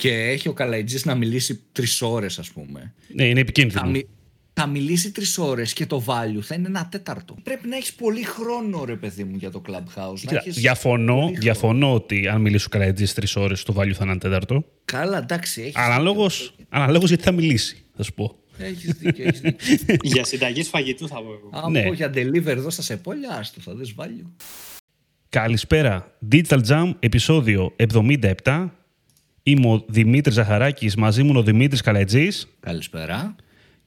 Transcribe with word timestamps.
και 0.00 0.12
έχει 0.12 0.48
ο 0.48 0.52
Καλαϊτζής 0.52 1.04
να 1.04 1.14
μιλήσει 1.14 1.60
τρεις 1.72 2.02
ώρες 2.02 2.38
ας 2.38 2.50
πούμε. 2.50 2.94
Ναι, 3.14 3.24
είναι 3.24 3.40
επικίνδυνο. 3.40 3.80
Θα, 3.80 3.86
μι- 3.86 4.06
θα 4.52 4.66
μιλήσει 4.66 5.10
τρεις 5.12 5.38
ώρες 5.38 5.72
και 5.72 5.86
το 5.86 6.04
value 6.06 6.40
θα 6.42 6.54
είναι 6.54 6.66
ένα 6.66 6.88
τέταρτο. 6.90 7.36
Πρέπει 7.42 7.68
να 7.68 7.76
έχεις 7.76 7.92
πολύ 7.94 8.22
χρόνο 8.22 8.84
ρε 8.84 8.96
παιδί 8.96 9.24
μου 9.24 9.36
για 9.36 9.50
το 9.50 9.62
Clubhouse. 9.68 9.96
Να 9.96 10.14
Κοίτα, 10.14 10.36
έχεις 10.36 10.54
διαφωνώ, 10.56 11.14
πολύ 11.14 11.22
χρόνο. 11.24 11.40
διαφωνώ 11.40 11.94
ότι 11.94 12.28
αν 12.28 12.40
μιλήσω 12.40 12.68
καλά 12.68 12.84
έτσι 12.84 13.14
τρεις 13.14 13.36
ώρες 13.36 13.62
το 13.62 13.72
value 13.76 13.90
θα 13.92 13.98
είναι 14.02 14.10
ένα 14.10 14.18
τέταρτο. 14.18 14.64
Καλά 14.84 15.18
εντάξει. 15.18 15.60
Έχεις 15.60 15.74
Αναλόγως, 15.76 16.54
αναλόγως 16.68 17.08
γιατί 17.08 17.22
θα 17.24 17.32
μιλήσει, 17.32 17.84
θα 17.96 18.02
σου 18.02 18.12
πω. 18.14 18.34
Έχεις 18.58 18.92
δίκιο, 18.92 19.24
έχεις 19.26 19.40
δίκιο. 19.40 19.56
Για 20.12 20.24
συνταγή 20.24 20.62
φαγητού 20.62 21.08
θα 21.08 21.14
πω 21.22 21.32
εγώ. 21.32 21.64
Αν 21.64 21.72
Ναι. 21.72 21.82
πω 21.82 21.92
για 21.92 22.10
deliver 22.14 22.46
εδώ 22.46 22.70
στα 22.70 22.82
σεπόλια, 22.82 23.30
άστο, 23.38 23.60
θα 23.60 23.74
δεις 23.74 23.94
value. 23.98 24.26
Καλησπέρα. 25.28 26.16
Digital 26.32 26.60
Jam, 26.68 26.92
επεισόδιο 26.98 27.74
77. 27.76 28.70
Είμαι 29.50 29.68
ο 29.72 29.84
Δημήτρης 29.88 30.34
Ζαχαράκης, 30.34 30.96
μαζί 30.96 31.22
μου 31.22 31.28
είναι 31.28 31.38
ο 31.38 31.42
Δημήτρης 31.42 31.80
Καλετζής 31.80 32.48
Καλησπέρα. 32.60 33.34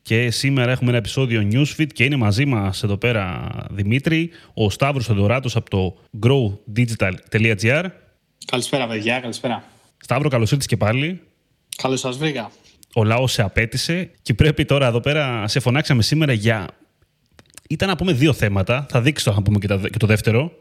και 0.02 0.32
σήμερα 0.32 0.72
έχουμε 0.72 0.90
ένα 0.90 0.98
επεισόδιο 0.98 1.48
Newsfeed 1.52 1.88
και 1.94 2.04
είναι 2.04 2.16
μαζί 2.16 2.46
μας 2.46 2.84
εδώ 2.84 2.98
πέρα 2.98 3.50
Δημήτρη, 3.72 4.30
ο 4.54 4.70
Σταύρος 4.70 5.06
Θεοδωράτος 5.06 5.56
από 5.56 5.70
το 5.70 5.98
growdigital.gr. 6.28 7.86
Καλησπέρα, 8.46 8.88
παιδιά, 8.88 9.20
καλησπέρα. 9.20 9.64
Σταύρο, 9.98 10.30
καλώς 10.30 10.52
ήρθες 10.52 10.66
και 10.68 10.78
πάλι. 10.78 11.22
Καλώς 11.82 12.00
σας 12.00 12.18
βρήκα. 12.18 12.52
Ο 12.94 13.04
λαός 13.04 13.32
σε 13.32 13.42
απέτησε 13.42 14.12
και 14.22 14.34
πρέπει 14.34 14.66
τώρα 14.66 14.88
εδώ 14.88 15.00
πέρα, 15.00 15.48
σε 15.48 15.60
φωνάξαμε 15.60 16.02
σήμερα 16.02 16.34
για... 16.34 16.68
Ήταν 17.70 17.88
να 17.90 17.96
πούμε 17.96 18.14
δύο 18.14 18.34
θέματα, 18.34 18.86
θα 18.90 19.02
δείξεις 19.02 19.28
το 19.28 19.34
να 19.34 19.42
πούμε 19.42 19.60
και, 19.60 19.68
τα- 19.68 19.90
και 19.90 19.98
το 19.98 20.08
δεύτερο. 20.08 20.52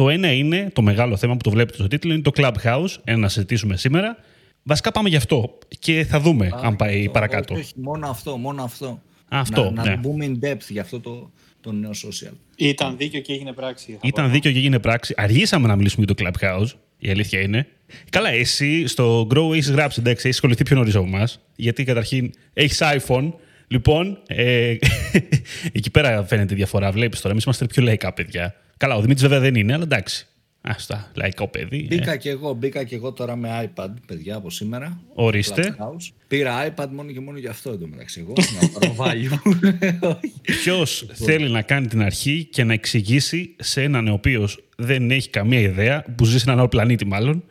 Το 0.00 0.08
ένα 0.08 0.32
είναι, 0.32 0.70
το 0.72 0.82
μεγάλο 0.82 1.16
θέμα 1.16 1.36
που 1.36 1.42
το 1.42 1.50
βλέπετε 1.50 1.78
στο 1.78 1.88
τίτλο, 1.88 2.12
είναι 2.12 2.22
το 2.22 2.30
Clubhouse, 2.34 2.88
ένα 3.04 3.18
να 3.18 3.28
συζητήσουμε 3.28 3.76
σήμερα. 3.76 4.16
Βασικά 4.62 4.90
πάμε 4.90 5.08
γι' 5.08 5.16
αυτό 5.16 5.58
και 5.78 6.04
θα 6.04 6.20
δούμε 6.20 6.50
αν 6.62 6.76
πάει 6.76 6.98
Αυτό, 6.98 7.10
παρακάτω. 7.10 7.54
Όχι, 7.54 7.62
όχι, 7.62 7.72
μόνο 7.76 8.08
αυτό, 8.08 8.36
μόνο 8.36 8.62
αυτό. 8.62 9.02
Αυτό, 9.28 9.70
να, 9.70 9.84
ναι. 9.84 9.90
να 9.90 9.96
μπούμε 9.96 10.26
in 10.28 10.44
depth 10.44 10.68
για 10.68 10.82
αυτό 10.82 11.00
το, 11.00 11.30
το 11.60 11.72
νέο 11.72 11.90
social. 11.90 12.32
Ήταν 12.56 12.96
δίκιο 12.96 13.20
και 13.20 13.32
έγινε 13.32 13.52
πράξη. 13.52 13.92
θα 13.92 13.98
Ήταν 14.02 14.26
πω. 14.26 14.32
δίκιο 14.32 14.52
και 14.52 14.58
έγινε 14.58 14.78
πράξη. 14.78 15.14
Αργήσαμε 15.16 15.66
να 15.66 15.76
μιλήσουμε 15.76 16.04
για 16.06 16.14
το 16.14 16.24
Clubhouse, 16.24 16.68
η 16.98 17.10
αλήθεια 17.10 17.40
είναι. 17.40 17.66
Καλά, 18.10 18.28
εσύ 18.30 18.86
στο 18.86 19.26
Grow 19.34 19.54
έχει 19.54 19.72
γράψει, 19.72 20.00
εντάξει, 20.00 20.26
έχεις 20.26 20.36
ασχοληθεί 20.36 20.62
πιο 20.62 20.76
νωρίς 20.76 20.94
από 20.94 21.06
εμάς. 21.06 21.40
Γιατί 21.56 21.84
καταρχήν 21.84 22.30
έχεις 22.52 22.80
iPhone. 22.82 23.32
Λοιπόν, 23.66 24.18
ε, 24.26 24.76
εκεί 25.72 25.90
πέρα 25.90 26.24
φαίνεται 26.24 26.54
η 26.54 26.56
διαφορά. 26.56 26.90
Βλέπεις 26.90 27.20
τώρα, 27.20 27.30
εμείς 27.30 27.44
είμαστε 27.44 27.66
πιο 27.66 27.82
λαϊκά 27.82 28.12
παιδιά. 28.12 28.54
Καλά, 28.80 28.94
ο 28.96 29.00
Δημήτρης 29.00 29.22
βέβαια 29.22 29.40
δεν 29.40 29.54
είναι, 29.54 29.72
αλλά 29.72 29.82
εντάξει. 29.82 30.26
Άστα, 30.60 31.10
λαϊκό 31.14 31.48
παιδί. 31.48 31.88
ε. 31.90 31.94
Μπήκα 31.94 32.16
και 32.16 32.30
εγώ, 32.30 32.52
μπήκα 32.52 32.84
και 32.84 32.94
εγώ 32.94 33.12
τώρα 33.12 33.36
με 33.36 33.70
iPad, 33.74 33.88
παιδιά, 34.06 34.36
από 34.36 34.50
σήμερα. 34.50 35.00
Ορίστε. 35.14 35.76
Clubhouse. 35.78 36.12
Πήρα 36.28 36.74
iPad 36.74 36.86
μόνο 36.90 37.10
και 37.12 37.20
μόνο 37.20 37.38
για 37.38 37.50
αυτό 37.50 37.70
εντωμεταξύ 37.70 38.20
εγώ, 38.20 38.32
να 38.60 38.68
πάρω 38.68 38.94
value. 38.98 39.38
Όχι. 40.02 40.32
Ποιος 40.42 41.06
θέλει 41.12 41.50
να 41.50 41.62
κάνει 41.62 41.86
την 41.86 42.02
αρχή 42.02 42.44
και 42.52 42.64
να 42.64 42.72
εξηγήσει 42.72 43.56
σε 43.58 43.82
έναν 43.82 44.08
ο 44.08 44.12
οποίος 44.12 44.64
δεν 44.76 45.10
έχει 45.10 45.30
καμία 45.30 45.60
ιδέα, 45.60 46.04
που 46.16 46.24
ζει 46.24 46.38
σε 46.38 46.44
έναν 46.46 46.58
άλλο 46.58 46.68
πλανήτη 46.68 47.06
μάλλον, 47.06 47.44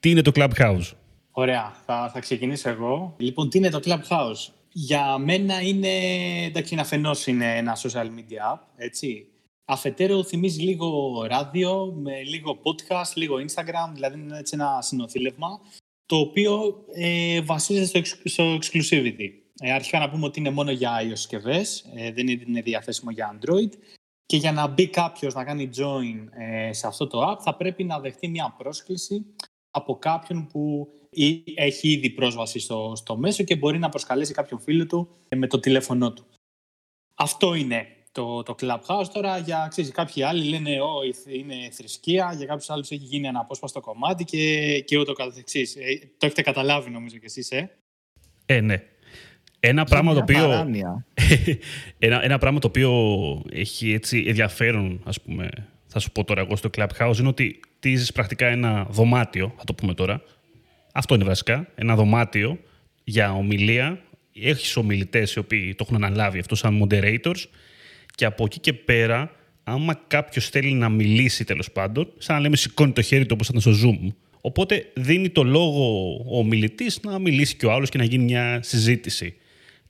τι 0.00 0.10
είναι 0.10 0.22
το 0.22 0.32
Clubhouse; 0.34 0.90
Ωραία, 1.30 1.72
θα, 1.86 2.10
θα 2.12 2.20
ξεκινήσω 2.20 2.68
εγώ. 2.68 3.14
Λοιπόν, 3.18 3.50
τι 3.50 3.58
είναι 3.58 3.70
το 3.70 3.80
Clubhouse; 3.84 4.52
Για 4.72 5.18
μένα 5.18 5.60
είναι, 5.60 5.88
εντάξει, 6.46 6.72
είναι 6.72 6.82
αφενός 6.82 7.26
είναι 7.26 7.56
ένα 7.56 7.76
social 7.76 8.04
media 8.04 8.54
app, 8.54 8.58
έτσι. 8.76 9.24
Αφετέρου 9.70 10.24
θυμίζει 10.24 10.62
λίγο 10.62 11.22
ράδιο, 11.26 11.92
με 11.92 12.22
λίγο 12.22 12.58
podcast, 12.62 13.14
λίγο 13.14 13.36
Instagram, 13.36 13.90
δηλαδή 13.92 14.18
είναι 14.20 14.38
έτσι 14.38 14.54
ένα 14.54 14.82
συνοθήλευμα, 14.82 15.60
το 16.06 16.16
οποίο 16.16 16.84
ε, 16.92 17.40
βασίζεται 17.40 17.86
στο, 17.86 17.98
εξ- 17.98 18.20
στο 18.24 18.54
exclusivity. 18.62 19.28
Ε, 19.62 19.72
αρχικά 19.72 19.98
να 19.98 20.10
πούμε 20.10 20.26
ότι 20.26 20.38
είναι 20.38 20.50
μόνο 20.50 20.70
για 20.70 21.00
iOS 21.02 21.06
συσκευές, 21.16 21.90
ε, 21.94 22.12
δεν 22.12 22.28
είναι 22.28 22.60
διαθέσιμο 22.62 23.10
για 23.10 23.38
Android. 23.38 23.70
Και 24.26 24.36
για 24.36 24.52
να 24.52 24.66
μπει 24.66 24.88
κάποιος 24.88 25.34
να 25.34 25.44
κάνει 25.44 25.70
join 25.76 26.28
ε, 26.40 26.72
σε 26.72 26.86
αυτό 26.86 27.06
το 27.06 27.30
app, 27.32 27.36
θα 27.40 27.56
πρέπει 27.56 27.84
να 27.84 28.00
δεχτεί 28.00 28.28
μια 28.28 28.54
πρόσκληση 28.58 29.26
από 29.70 29.98
κάποιον 29.98 30.46
που 30.46 30.88
ή- 31.10 31.42
έχει 31.54 31.88
ήδη 31.88 32.10
πρόσβαση 32.10 32.58
στο, 32.58 32.92
στο 32.96 33.16
μέσο 33.16 33.42
και 33.44 33.56
μπορεί 33.56 33.78
να 33.78 33.88
προσκαλέσει 33.88 34.32
κάποιον 34.32 34.60
φίλο 34.60 34.86
του 34.86 35.08
ε, 35.28 35.36
με 35.36 35.46
το 35.46 35.60
τηλέφωνό 35.60 36.12
του. 36.12 36.24
Αυτό 37.14 37.54
είναι 37.54 37.86
το, 38.12 38.42
το 38.42 38.54
Clubhouse. 38.60 39.06
Τώρα 39.12 39.38
για 39.38 39.66
ξέρεις, 39.70 39.90
κάποιοι 39.90 40.22
άλλοι 40.22 40.48
λένε 40.48 40.80
«Ω, 40.80 41.02
η 41.08 41.12
θ- 41.12 41.34
είναι 41.34 41.54
θρησκεία», 41.72 42.34
για 42.36 42.46
κάποιους 42.46 42.70
άλλους 42.70 42.90
έχει 42.90 43.04
γίνει 43.04 43.26
ένα 43.26 43.40
απόσπαστο 43.40 43.80
κομμάτι 43.80 44.24
και, 44.24 44.78
και 44.86 44.98
ούτω 44.98 45.12
καθεξής. 45.12 45.76
Ε, 45.76 45.80
το 46.18 46.26
έχετε 46.26 46.42
καταλάβει 46.42 46.90
νομίζω 46.90 47.16
κι 47.16 47.24
εσείς, 47.26 47.50
ε; 47.50 47.70
Ε, 48.46 48.60
ναι. 48.60 48.82
Ένα 49.60 49.84
πράγμα 49.84 50.14
το 50.14 50.24
Μια 50.28 50.36
οποίο. 50.42 50.48
παράνοια. 50.48 51.06
ένα, 51.98 52.24
ένα 52.24 52.38
πράγμα 52.38 52.58
το 52.58 52.66
οποίο 52.66 52.92
έχει 53.52 53.92
έτσι 53.92 54.24
ενδιαφέρον, 54.26 55.00
ας 55.04 55.20
πούμε, 55.20 55.48
θα 55.86 55.98
σου 55.98 56.10
πω 56.12 56.24
τώρα 56.24 56.40
εγώ 56.40 56.56
στο 56.56 56.70
Clubhouse, 56.76 57.16
είναι 57.18 57.28
ότι 57.28 57.60
τίζεις 57.80 58.12
πρακτικά 58.12 58.46
ένα 58.46 58.86
δωμάτιο, 58.90 59.54
θα 59.56 59.64
το 59.64 59.74
πούμε 59.74 59.94
τώρα. 59.94 60.22
Αυτό 60.92 61.14
είναι 61.14 61.24
βασικά, 61.24 61.68
ένα 61.74 61.94
δωμάτιο 61.94 62.58
για 63.04 63.32
ομιλία. 63.32 64.02
Έχεις 64.34 64.76
ομιλητές 64.76 65.34
οι 65.34 65.38
οποίοι 65.38 65.74
το 65.74 65.84
έχουν 65.84 66.04
αναλάβει 66.04 66.38
αυτό 66.38 66.54
σαν 66.54 66.82
moderators 66.84 67.44
και 68.20 68.26
από 68.26 68.44
εκεί 68.44 68.58
και 68.58 68.72
πέρα, 68.72 69.30
άμα 69.64 70.00
κάποιος 70.06 70.48
θέλει 70.48 70.72
να 70.72 70.88
μιλήσει 70.88 71.44
τέλος 71.44 71.70
πάντων, 71.70 72.12
σαν 72.18 72.36
να 72.36 72.42
λέμε 72.42 72.56
σηκώνει 72.56 72.92
το 72.92 73.02
χέρι 73.02 73.22
του 73.26 73.30
όπως 73.32 73.48
ήταν 73.48 73.60
στο 73.60 73.72
Zoom. 73.84 74.08
Οπότε 74.40 74.86
δίνει 74.94 75.28
το 75.28 75.42
λόγο 75.42 76.12
ο 76.28 76.38
ομιλητής 76.38 77.00
να 77.02 77.18
μιλήσει 77.18 77.56
και 77.56 77.66
ο 77.66 77.72
άλλος 77.72 77.88
και 77.88 77.98
να 77.98 78.04
γίνει 78.04 78.24
μια 78.24 78.60
συζήτηση. 78.62 79.34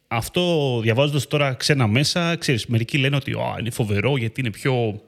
Αυτό 0.09 0.81
διαβάζοντας 0.83 1.27
τώρα 1.27 1.55
ξένα 1.55 1.87
μέσα, 1.87 2.37
ξέρεις, 2.37 2.67
μερικοί 2.67 2.99
λένε 2.99 3.17
ότι 3.17 3.33
«Α, 3.33 3.57
είναι 3.61 3.71
φοβερό 3.71 4.17
γιατί 4.17 4.41
είναι 4.41 4.51
πιο 4.51 5.01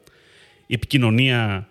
η 0.66 0.75
επικοινωνία 0.75 1.69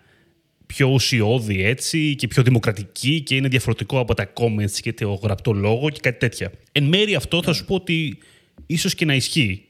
πιο 0.66 0.88
ουσιώδη 0.88 1.64
έτσι 1.64 2.14
και 2.14 2.26
πιο 2.26 2.42
δημοκρατική 2.42 3.20
και 3.20 3.34
είναι 3.34 3.48
διαφορετικό 3.48 3.98
από 3.98 4.14
τα 4.14 4.32
comments 4.32 4.80
και 4.80 4.92
το 4.92 5.20
γραπτό 5.22 5.52
λόγο 5.52 5.90
και 5.90 6.00
κάτι 6.02 6.18
τέτοια. 6.18 6.52
Εν 6.72 6.84
μέρει 6.84 7.14
αυτό 7.14 7.42
θα 7.42 7.52
σου 7.52 7.64
πω 7.64 7.74
ότι 7.74 8.18
ίσως 8.66 8.94
και 8.94 9.04
να 9.04 9.14
ισχύει 9.14 9.66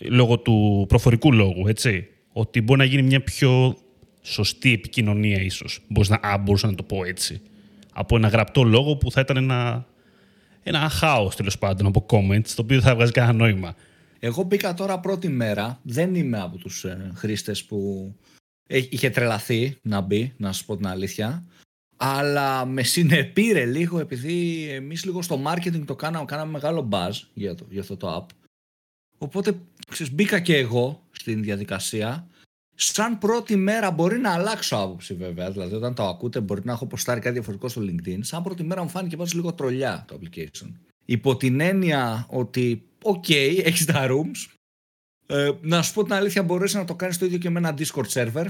λόγω 0.00 0.38
του 0.38 0.84
προφορικού 0.88 1.32
λόγου, 1.32 1.68
έτσι. 1.68 2.06
Ότι 2.32 2.60
μπορεί 2.60 2.78
να 2.78 2.84
γίνει 2.84 3.02
μια 3.02 3.22
πιο 3.22 3.76
σωστή 4.22 4.72
επικοινωνία 4.72 5.42
ίσως. 5.42 5.80
Μπορείς 5.88 6.08
να, 6.08 6.18
α, 6.22 6.38
μπορούσα 6.38 6.66
να 6.66 6.74
το 6.74 6.82
πω 6.82 7.04
έτσι. 7.04 7.40
Από 7.92 8.16
ένα 8.16 8.28
γραπτό 8.28 8.62
λόγο 8.62 8.96
που 8.96 9.10
θα 9.10 9.20
ήταν 9.20 9.36
ένα, 9.36 9.86
ένα 10.62 10.88
χάος 10.88 11.36
τέλος 11.36 11.58
πάντων 11.58 11.86
από 11.86 12.06
comments, 12.10 12.48
το 12.48 12.62
οποίο 12.62 12.76
δεν 12.76 12.88
θα 12.88 12.94
βγάζει 12.94 13.12
κανένα 13.12 13.38
νόημα. 13.38 13.74
Εγώ 14.18 14.42
μπήκα 14.42 14.74
τώρα 14.74 15.00
πρώτη 15.00 15.28
μέρα. 15.28 15.80
Δεν 15.82 16.14
είμαι 16.14 16.40
από 16.40 16.56
τους 16.56 16.84
ε, 16.84 17.10
χρήστες 17.14 17.64
που 17.64 18.12
ε, 18.66 18.80
είχε 18.90 19.10
τρελαθεί 19.10 19.76
να 19.82 20.00
μπει, 20.00 20.32
να 20.36 20.52
σας 20.52 20.64
πω 20.64 20.76
την 20.76 20.86
αλήθεια. 20.86 21.44
Αλλά 21.96 22.64
με 22.64 22.82
συνεπήρε 22.82 23.64
λίγο 23.64 23.98
επειδή 23.98 24.68
εμείς 24.70 25.04
λίγο 25.04 25.22
στο 25.22 25.42
marketing 25.46 25.82
το 25.84 25.94
κάναμε, 25.94 26.24
κάναμε 26.24 26.50
μεγάλο 26.50 26.88
buzz 26.92 27.12
για, 27.34 27.54
το, 27.54 27.66
για 27.70 27.80
αυτό 27.80 27.96
το 27.96 28.16
app. 28.16 28.34
Οπότε 29.22 29.60
ξέρεις, 29.90 30.12
μπήκα 30.12 30.40
και 30.40 30.56
εγώ 30.56 31.06
στην 31.10 31.42
διαδικασία. 31.42 32.26
Σαν 32.74 33.18
πρώτη 33.18 33.56
μέρα 33.56 33.90
μπορεί 33.90 34.18
να 34.18 34.32
αλλάξω 34.32 34.76
άποψη 34.76 35.14
βέβαια. 35.14 35.50
Δηλαδή 35.50 35.74
όταν 35.74 35.94
το 35.94 36.08
ακούτε 36.08 36.40
μπορεί 36.40 36.60
να 36.64 36.72
έχω 36.72 36.86
ποστάρει 36.86 37.20
κάτι 37.20 37.32
διαφορετικό 37.32 37.68
στο 37.68 37.80
LinkedIn. 37.80 38.18
Σαν 38.20 38.42
πρώτη 38.42 38.62
μέρα 38.62 38.82
μου 38.82 38.88
φάνηκε 38.88 39.16
πάντως 39.16 39.34
λίγο 39.34 39.52
τρολιά 39.52 40.04
το 40.08 40.18
application. 40.20 40.72
Υπό 41.04 41.36
την 41.36 41.60
έννοια 41.60 42.26
ότι 42.30 42.82
οκ, 43.02 43.28
έχεις 43.28 43.84
τα 43.84 44.06
rooms. 44.10 44.54
Ε, 45.26 45.50
να 45.60 45.82
σου 45.82 45.92
πω 45.92 46.02
την 46.04 46.12
αλήθεια 46.12 46.42
μπορείς 46.42 46.74
να 46.74 46.84
το 46.84 46.94
κάνεις 46.94 47.18
το 47.18 47.24
ίδιο 47.24 47.38
και 47.38 47.50
με 47.50 47.58
ένα 47.58 47.74
Discord 47.78 48.08
server. 48.12 48.46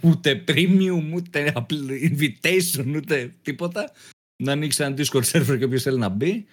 Ούτε 0.00 0.44
premium, 0.48 1.12
ούτε 1.14 1.52
απλ- 1.54 1.90
invitation, 1.90 2.92
ούτε 2.96 3.34
τίποτα. 3.42 3.92
Να 4.42 4.52
ανοίξεις 4.52 4.80
ένα 4.80 4.96
Discord 4.98 5.24
server 5.32 5.58
και 5.58 5.64
όποιος 5.64 5.82
θέλει 5.82 5.98
να 5.98 6.08
μπει. 6.08 6.46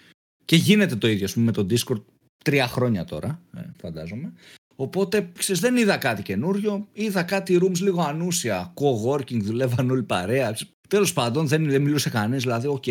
Και 0.46 0.56
γίνεται 0.56 0.96
το 0.96 1.08
ίδιο, 1.08 1.26
ας 1.26 1.34
πούμε, 1.34 1.46
με 1.46 1.52
το 1.52 1.68
Discord 1.70 2.04
τρία 2.44 2.68
χρόνια 2.68 3.04
τώρα, 3.04 3.42
ε, 3.58 3.62
φαντάζομαι. 3.82 4.34
Οπότε, 4.76 5.32
ξέρεις, 5.38 5.62
δεν 5.62 5.78
είδα 5.78 5.98
κάτι 5.98 6.22
καινούριο. 6.22 6.88
Είδα 6.94 7.24
κάτι 7.24 7.60
rooms 7.62 7.80
λίγο 7.80 8.02
ανούσια. 8.02 8.74
Co-working, 8.74 9.42
δουλεύαν 9.42 9.90
όλοι 9.90 10.04
παρέα. 10.04 10.56
Τέλος 10.88 11.14
πάντων, 11.14 11.48
δεν, 11.48 11.70
δεν 11.70 11.82
μιλούσε 11.82 12.10
κανείς, 12.10 12.42
δηλαδή, 12.42 12.68
οκ. 12.68 12.84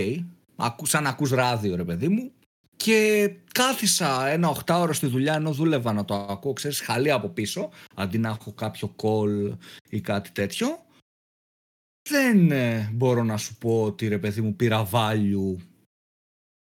Ακού, 0.56 0.86
σαν 0.86 1.02
να 1.02 1.08
ακούς 1.08 1.30
ράδιο, 1.30 1.76
ρε 1.76 1.84
παιδί 1.84 2.08
μου. 2.08 2.30
Και 2.76 3.30
κάθισα 3.52 4.28
ένα 4.28 4.48
οχτάωρο 4.48 4.92
στη 4.92 5.06
δουλειά 5.06 5.34
ενώ 5.34 5.52
δούλευα 5.52 5.92
να 5.92 6.04
το 6.04 6.14
ακούω, 6.14 6.52
ξέρεις, 6.52 6.80
χαλί 6.80 7.10
από 7.10 7.28
πίσω, 7.28 7.70
αντί 7.94 8.18
να 8.18 8.28
έχω 8.28 8.52
κάποιο 8.52 8.94
call 9.02 9.56
ή 9.88 10.00
κάτι 10.00 10.30
τέτοιο. 10.30 10.82
Δεν 12.08 12.50
ε, 12.50 12.90
μπορώ 12.92 13.22
να 13.22 13.36
σου 13.36 13.56
πω 13.58 13.82
ότι 13.82 14.08
ρε 14.08 14.18
παιδί 14.18 14.40
μου 14.40 14.56
πήρα 14.56 14.88
value 14.92 15.56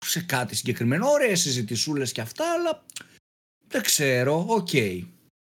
σε 0.06 0.22
κάτι 0.22 0.56
συγκεκριμένο. 0.56 1.08
Ωραίες 1.08 1.40
συζητησούλες 1.40 2.12
και 2.12 2.20
αυτά, 2.20 2.52
αλλά 2.52 2.84
δεν 3.68 3.82
ξέρω, 3.82 4.44
οκ. 4.48 4.68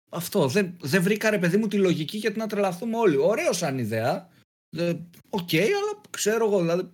Αυτό, 0.10 0.48
δεν, 0.48 0.78
δεν 0.82 1.02
βρήκα 1.04 1.30
ρε 1.30 1.38
παιδί 1.38 1.58
μου 1.58 1.68
τη 1.68 1.78
λογική 1.78 2.18
γιατί 2.18 2.38
να 2.40 2.48
τρελαθούμε 2.48 2.98
όλοι. 2.98 3.18
Ωραίο 3.18 3.54
σαν 3.54 3.78
ιδέα, 3.78 4.30
Ε, 4.78 4.94
οκ, 5.30 5.50
αλλά 5.54 6.02
ξέρω 6.10 6.46
εγώ, 6.46 6.60
δηλαδή 6.60 6.90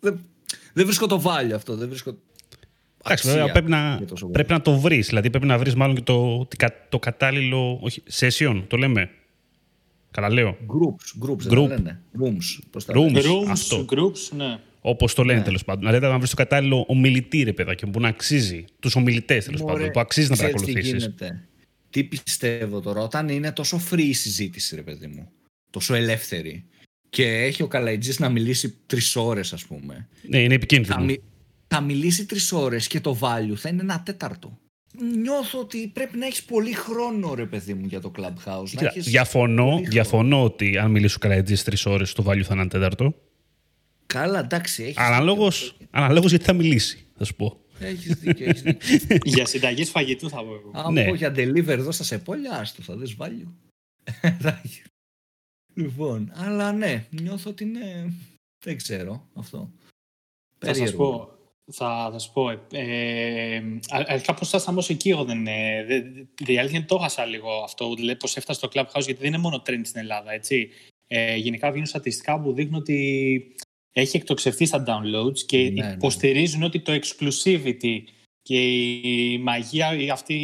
δεν, 0.00 0.24
δεν 0.72 0.84
βρίσκω 0.84 1.06
το 1.06 1.22
value 1.24 1.52
αυτό. 1.54 1.76
Δεν 1.76 1.88
βρίσκω 1.88 2.18
Εντάξει, 3.04 3.28
βέβαια 3.28 3.52
πρέπει 3.52 3.70
να, 3.70 4.02
πρέπει 4.32 4.52
να 4.52 4.60
το 4.60 4.78
βρεις. 4.80 5.06
Δηλαδή 5.06 5.30
πρέπει 5.30 5.46
να 5.46 5.58
βρεις 5.58 5.74
μάλλον 5.74 5.94
και 5.94 6.02
το, 6.02 6.48
το 6.88 6.98
κατάλληλο. 6.98 7.78
Όχι, 7.82 8.02
session, 8.10 8.64
το 8.66 8.76
λέμε. 8.76 9.10
Καλά 10.10 10.30
λέω. 10.30 10.56
Groups, 10.60 11.28
groups, 11.28 11.52
Group. 11.52 11.68
λένε. 11.68 12.00
Rooms. 12.20 12.78
Rooms, 12.86 13.24
rooms 13.24 13.46
αυτό. 13.48 13.84
groups, 13.90 14.36
ναι. 14.36 14.60
Όπως 14.80 15.14
το 15.14 15.24
λένε 15.24 15.38
ναι. 15.38 15.44
τέλος 15.44 15.64
πάντων. 15.64 15.90
Δηλαδή 15.90 16.06
να 16.06 16.18
βρεις 16.18 16.30
το 16.30 16.36
κατάλληλο 16.36 16.84
ομιλητή, 16.88 17.42
ρε 17.42 17.52
παιδάκι, 17.52 17.86
που 17.86 18.00
να 18.00 18.08
αξίζει. 18.08 18.64
Τους 18.80 18.94
ομιλητές 18.94 19.44
τέλος 19.44 19.62
πάντων, 19.62 19.90
που 19.90 20.00
αξίζει 20.00 20.30
να 20.30 20.36
παρακολουθήσεις. 20.36 21.14
Τι 21.90 22.04
πιστεύω 22.04 22.80
τώρα, 22.80 23.00
όταν 23.00 23.28
είναι 23.28 23.52
τόσο 23.52 23.80
free 23.90 23.98
η 23.98 24.12
συζήτηση, 24.12 24.74
ρε 24.74 24.82
παιδί 24.82 25.06
μου, 25.06 25.30
τόσο 25.70 25.94
ελεύθερη, 25.94 26.64
και 27.10 27.24
έχει 27.24 27.62
ο 27.62 27.66
Καλαϊτζής 27.66 28.18
να 28.18 28.28
μιλήσει 28.28 28.76
τρεις 28.86 29.16
ώρες, 29.16 29.52
ας 29.52 29.64
πούμε. 29.64 30.08
Ναι, 30.28 30.42
είναι 30.42 30.54
επικίνδυνο. 30.54 30.94
Θα, 30.94 31.00
μι... 31.00 31.20
θα 31.66 31.80
μιλήσει 31.80 32.26
τρεις 32.26 32.52
ώρες 32.52 32.86
και 32.86 33.00
το 33.00 33.18
value 33.20 33.54
θα 33.56 33.68
είναι 33.68 33.82
ένα 33.82 34.02
τέταρτο. 34.02 34.58
Νιώθω 35.22 35.58
ότι 35.58 35.90
πρέπει 35.92 36.18
να 36.18 36.26
έχεις 36.26 36.42
πολύ 36.42 36.72
χρόνο, 36.72 37.34
ρε 37.34 37.46
παιδί 37.46 37.74
μου, 37.74 37.86
για 37.86 38.00
το 38.00 38.12
Clubhouse. 38.18 38.68
Κοίτα, 38.68 38.92
διαφωνώ, 38.96 39.80
διαφωνώ 39.84 40.44
ότι 40.44 40.78
αν 40.78 40.90
μιλήσει 40.90 41.14
ο 41.16 41.18
Καλαϊτζής 41.18 41.64
τρεις 41.64 41.86
ώρες, 41.86 42.12
το 42.12 42.22
value 42.26 42.42
θα 42.42 42.52
είναι 42.52 42.60
ένα 42.60 42.68
τέταρτο. 42.68 43.14
Καλά, 44.12 44.38
εντάξει. 44.38 44.94
Αναλόγως, 44.96 45.76
γιατί 46.30 46.44
θα 46.44 46.52
μιλήσει, 46.52 47.06
θα 47.16 47.24
σου 47.24 47.34
πω. 47.34 47.60
Έχεις 47.78 48.14
δίκιο, 48.14 48.48
έχεις 48.48 48.62
δίκιο. 48.62 49.16
για 49.34 49.46
συνταγή 49.46 49.84
φαγητού 49.84 50.28
θα 50.28 50.44
πω 50.44 50.54
εγώ. 50.54 50.70
Αν 50.74 50.92
ναι. 50.92 51.04
πω 51.08 51.14
για 51.14 51.30
deliver 51.30 51.68
εδώ 51.68 51.92
στα 51.92 52.04
Σεπόλια, 52.04 52.52
άστο, 52.52 52.82
θα 52.82 52.96
δεις 52.96 53.16
value. 53.18 53.52
λοιπόν, 55.74 56.32
αλλά 56.34 56.72
ναι, 56.72 57.06
νιώθω 57.10 57.50
ότι 57.50 57.64
είναι... 57.64 58.12
Δεν 58.64 58.76
ξέρω 58.76 59.28
αυτό. 59.34 59.70
Θα 60.58 60.74
σας 60.74 60.94
πω, 60.94 61.28
θα, 61.72 62.08
θα 62.12 62.18
σου 62.18 62.32
πω, 62.32 62.50
ε, 62.50 63.54
ε, 64.06 64.18
κάπως 64.22 64.48
φτάσαμε 64.48 64.78
ως 64.78 64.90
εκεί 64.90 65.08
εγώ 65.08 65.24
δεν, 65.24 65.46
ε, 65.46 65.84
δε, 66.44 66.58
αλήθεια 66.58 66.84
το 66.84 66.94
έχασα 66.94 67.24
λίγο 67.24 67.50
αυτό, 67.50 67.94
δηλαδή 67.94 68.16
πώς 68.16 68.36
έφτασε 68.36 68.58
στο 68.58 68.68
Clubhouse, 68.72 69.04
γιατί 69.04 69.20
δεν 69.20 69.26
είναι 69.26 69.38
μόνο 69.38 69.62
trend 69.66 69.80
στην 69.82 70.00
Ελλάδα, 70.00 70.32
έτσι. 70.32 70.70
Ε, 71.06 71.36
γενικά 71.36 71.68
βγαίνουν 71.70 71.86
στατιστικά 71.86 72.40
που 72.40 72.52
δείχνουν 72.52 72.80
ότι 72.80 73.54
έχει 73.92 74.16
εκτοξευθεί 74.16 74.66
στα 74.66 74.84
downloads 74.86 75.38
και 75.38 75.58
ναι, 75.58 75.70
ναι, 75.70 75.86
ναι. 75.86 75.92
υποστηρίζουν 75.92 76.62
ότι 76.62 76.80
το 76.80 76.92
exclusivity 76.92 78.02
και 78.42 78.60
η 78.62 79.38
μαγεία, 79.38 79.96
η 79.96 80.10
αυτή 80.10 80.34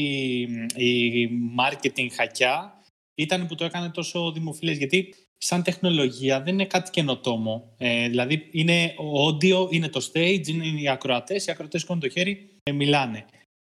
η 0.76 1.28
marketing 1.58 2.06
χακιά 2.12 2.82
ήταν 3.14 3.46
που 3.46 3.54
το 3.54 3.64
έκανε 3.64 3.90
τόσο 3.90 4.32
δημοφιλές. 4.32 4.76
Γιατί 4.76 5.14
σαν 5.38 5.62
τεχνολογία 5.62 6.42
δεν 6.42 6.54
είναι 6.54 6.66
κάτι 6.66 6.90
καινοτόμο. 6.90 7.74
Ε, 7.78 8.08
δηλαδή 8.08 8.48
είναι 8.50 8.94
ο 8.98 9.26
audio, 9.26 9.72
είναι 9.72 9.88
το 9.88 10.10
stage, 10.12 10.46
είναι 10.46 10.80
οι 10.80 10.88
ακροατές, 10.88 11.46
οι 11.46 11.50
ακροατές 11.50 11.80
σηκώνουν 11.80 12.02
το 12.02 12.08
χέρι, 12.08 12.50
ε, 12.62 12.72
μιλάνε. 12.72 13.24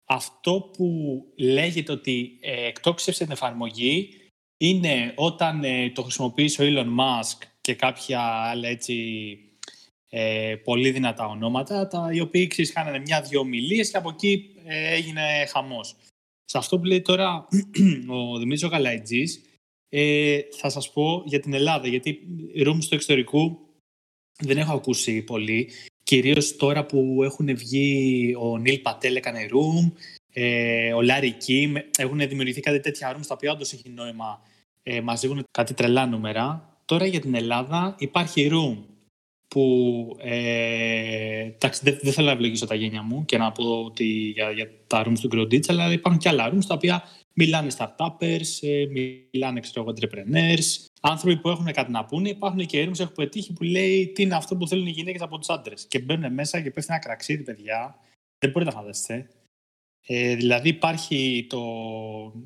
Αυτό 0.04 0.70
που 0.72 1.16
λέγεται 1.36 1.92
ότι 1.92 2.38
ε, 2.40 2.66
εκτόξευσε 2.66 3.22
την 3.22 3.32
εφαρμογή 3.32 4.08
είναι 4.56 5.12
όταν 5.16 5.64
ε, 5.64 5.90
το 5.90 6.02
χρησιμοποιήσει 6.02 6.62
ο 6.62 6.66
Elon 6.68 7.00
Musk 7.00 7.46
και 7.60 7.74
κάποια 7.74 8.20
άλλα 8.20 8.68
έτσι 8.68 8.94
ε, 10.14 10.56
πολύ 10.64 10.90
δυνατά 10.90 11.26
ονόματα, 11.26 11.88
τα, 11.88 12.08
οι 12.12 12.20
οποίοι 12.20 12.46
ξεσχάνανε 12.46 12.98
μια-δυο 12.98 13.40
ομιλίες 13.40 13.90
και 13.90 13.96
από 13.96 14.08
εκεί 14.08 14.54
ε, 14.64 14.94
έγινε 14.94 15.46
χαμός. 15.48 15.96
Σε 16.44 16.58
αυτό 16.58 16.78
που 16.78 16.84
λέει 16.84 17.02
τώρα 17.02 17.48
ο 18.16 18.38
Δημήτρης 18.38 18.70
Γαλαϊτζής, 18.70 19.42
ε, 19.88 20.40
θα 20.50 20.68
σας 20.68 20.92
πω 20.92 21.22
για 21.26 21.40
την 21.40 21.52
Ελλάδα, 21.52 21.88
γιατί 21.88 22.20
rooms 22.66 22.84
του 22.88 22.94
εξωτερικού 22.94 23.58
δεν 24.38 24.58
έχω 24.58 24.72
ακούσει 24.72 25.22
πολύ. 25.22 25.70
Κυρίως 26.02 26.56
τώρα 26.56 26.86
που 26.86 27.20
έχουν 27.22 27.56
βγει 27.56 28.34
ο 28.38 28.58
Νίλ 28.58 28.78
Πατέλ 28.78 29.16
έκανε 29.16 29.48
room, 29.50 29.92
ε, 30.32 30.92
ο 30.92 31.02
Λάρι 31.02 31.32
Κιμ, 31.32 31.74
έχουν 31.98 32.18
δημιουργηθεί 32.18 32.60
κάτι 32.60 32.80
τέτοια 32.80 33.16
rooms 33.16 33.26
τα 33.26 33.34
οποία 33.34 33.52
όντως 33.52 33.72
έχει 33.72 33.88
νόημα, 33.88 34.42
ε, 34.82 35.00
μαζεύουν 35.00 35.44
κάτι 35.50 35.74
τρελά 35.74 36.06
νούμερα. 36.06 36.76
Τώρα 36.84 37.06
για 37.06 37.20
την 37.20 37.34
Ελλάδα 37.34 37.94
υπάρχει 37.98 38.48
room 38.52 38.91
που 39.52 40.16
ε, 40.18 41.50
δεν, 41.60 41.98
δεν 42.02 42.12
θέλω 42.12 42.26
να 42.26 42.32
ευλογήσω 42.32 42.66
τα 42.66 42.74
γένια 42.74 43.02
μου 43.02 43.24
και 43.24 43.38
να 43.38 43.52
πω 43.52 43.82
ότι 43.84 44.04
για, 44.04 44.50
για 44.50 44.70
τα 44.86 45.06
rooms 45.06 45.18
του 45.20 45.28
Grow 45.32 45.60
αλλά 45.68 45.92
υπάρχουν 45.92 46.20
και 46.20 46.28
άλλα 46.28 46.52
rooms 46.52 46.64
τα 46.66 46.74
οποία 46.74 47.02
μιλάνε 47.32 47.70
startuppers, 47.78 48.60
ε, 48.60 48.84
μιλάνε 48.86 49.60
ξέρω, 49.60 49.86
entrepreneurs, 49.86 50.88
άνθρωποι 51.00 51.36
που 51.36 51.48
έχουν 51.48 51.72
κάτι 51.72 51.90
να 51.90 52.04
πούνε. 52.04 52.28
Υπάρχουν 52.28 52.66
και 52.66 52.84
rooms 52.84 52.96
που 52.96 53.02
έχω 53.02 53.12
πετύχει 53.12 53.52
που 53.52 53.62
λέει 53.62 54.12
τι 54.14 54.22
είναι 54.22 54.34
αυτό 54.34 54.56
που 54.56 54.68
θέλουν 54.68 54.86
οι 54.86 54.90
γυναίκες 54.90 55.20
από 55.20 55.38
τους 55.38 55.48
άντρες. 55.48 55.86
Και 55.88 55.98
μπαίνουν 55.98 56.32
μέσα 56.32 56.60
και 56.60 56.70
πέφτει 56.70 56.92
ένα 56.92 57.00
κραξίδι, 57.00 57.42
παιδιά. 57.42 57.96
Δεν 58.38 58.50
μπορείτε 58.50 58.70
να 58.70 58.76
φανταστείτε. 58.76 59.28
Ε, 60.06 60.34
δηλαδή 60.34 60.68
υπάρχει 60.68 61.46
το... 61.48 61.62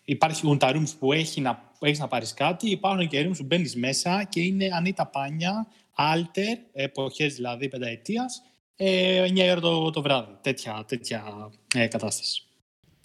υπάρχουν 0.04 0.58
τα 0.58 0.72
rooms 0.74 0.94
που 0.98 1.12
έχει 1.12 1.40
να, 1.40 1.72
έχεις 1.80 1.98
να 1.98 2.08
πάρεις 2.08 2.34
κάτι, 2.34 2.70
υπάρχουν 2.70 3.08
και 3.08 3.26
rooms 3.26 3.36
που 3.36 3.44
μπαίνεις 3.44 3.76
μέσα 3.76 4.24
και 4.24 4.40
είναι 4.40 4.68
ανήτα 4.72 5.06
πάνια, 5.06 5.66
alter, 5.98 6.58
εποχές 6.72 7.34
δηλαδή 7.34 7.68
πενταετίας, 7.68 8.42
ε, 8.76 9.22
9 9.22 9.50
ώρα 9.50 9.60
το, 9.60 9.90
το 9.90 10.02
βράδυ. 10.02 10.32
Τέτοια, 10.40 10.84
τέτοια 10.88 11.50
ε, 11.74 11.86
κατάσταση. 11.86 12.42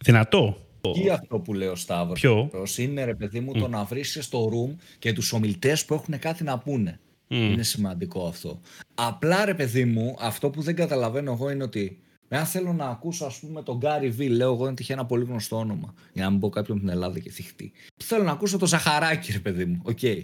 Δυνατό. 0.03 0.65
Τι 0.93 1.09
αυτό 1.09 1.39
που 1.39 1.53
λέει 1.53 1.67
ο 1.67 1.75
Σταύρος; 1.75 2.19
Ποιο; 2.19 2.49
Είναι 2.77 3.03
ρε 3.03 3.15
παιδί 3.15 3.39
μου 3.39 3.53
το 3.53 3.67
να 3.67 3.83
βρει 3.83 4.03
στο 4.03 4.49
room 4.53 4.75
και 4.99 5.13
τους 5.13 5.33
ομιλητές 5.33 5.85
που 5.85 5.93
έχουν 5.93 6.19
κάτι 6.19 6.43
να 6.43 6.59
πούνε. 6.59 6.99
Είναι 7.27 7.63
σημαντικό 7.63 8.27
αυτό. 8.27 8.59
Απλά 8.95 9.45
ρε 9.45 9.53
παιδί 9.53 9.85
μου, 9.85 10.15
αυτό 10.19 10.49
που 10.49 10.61
δεν 10.61 10.75
καταλαβαίνω 10.75 11.31
εγώ 11.31 11.49
είναι 11.49 11.63
ότι 11.63 12.01
Εάν 12.33 12.45
θέλω 12.45 12.73
να 12.73 12.85
ακούσω, 12.85 13.25
ας 13.25 13.39
πούμε, 13.39 13.63
τον 13.63 13.77
Γκάρι 13.77 14.09
Βι, 14.09 14.27
λέω 14.27 14.53
εγώ 14.53 14.65
ότι 14.65 14.81
είχε 14.81 14.93
ένα 14.93 15.05
πολύ 15.05 15.23
γνωστό 15.23 15.57
όνομα. 15.57 15.93
Για 16.13 16.23
να 16.23 16.29
μην 16.29 16.39
πω 16.39 16.49
κάποιον 16.49 16.77
από 16.77 16.85
την 16.85 16.95
Ελλάδα 16.95 17.19
και 17.19 17.29
θυχτεί. 17.29 17.71
Θέλω 18.03 18.23
να 18.23 18.31
ακούσω 18.31 18.57
το 18.57 18.65
Ζαχαράκι, 18.65 19.31
ρε 19.31 19.39
παιδί 19.39 19.65
μου. 19.65 19.81
Ok. 19.83 19.97
Okay. 20.01 20.23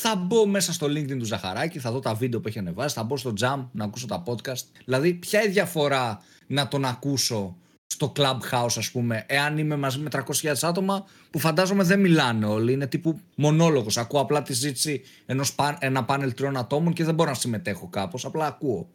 Θα 0.00 0.16
μπω 0.16 0.46
μέσα 0.46 0.72
στο 0.72 0.86
LinkedIn 0.86 1.18
του 1.18 1.24
Ζαχαράκη, 1.24 1.78
θα 1.78 1.90
δω 1.90 2.00
τα 2.00 2.14
βίντεο 2.14 2.40
που 2.40 2.48
έχει 2.48 2.58
ανεβάσει, 2.58 2.94
θα 2.94 3.02
μπω 3.02 3.16
στο 3.16 3.32
Jam 3.40 3.66
να 3.72 3.84
ακούσω 3.84 4.06
τα 4.06 4.22
podcast. 4.26 4.64
Δηλαδή, 4.84 5.14
ποια 5.14 5.40
είναι 5.40 5.48
η 5.48 5.52
διαφορά 5.52 6.22
να 6.46 6.68
τον 6.68 6.84
ακούσω 6.84 7.56
στο 7.86 8.12
Clubhouse, 8.16 8.74
ας 8.76 8.90
πούμε, 8.90 9.24
εάν 9.28 9.58
είμαι 9.58 9.76
μαζί 9.76 9.98
με 9.98 10.08
300.000 10.12 10.52
άτομα 10.62 11.06
που 11.30 11.38
φαντάζομαι 11.38 11.82
δεν 11.82 12.00
μιλάνε 12.00 12.46
όλοι. 12.46 12.72
Είναι 12.72 12.86
τύπου 12.86 13.20
μονόλογος. 13.34 13.96
Ακούω 13.96 14.20
απλά 14.20 14.42
τη 14.42 14.52
συζήτηση 14.52 15.02
ενός 15.26 15.54
ένα 15.78 16.04
πάνελ 16.04 16.34
τριών 16.34 16.56
ατόμων 16.56 16.92
και 16.92 17.04
δεν 17.04 17.14
μπορώ 17.14 17.30
να 17.30 17.36
συμμετέχω 17.36 17.88
κάπως. 17.88 18.24
Απλά 18.24 18.46
ακούω 18.46 18.88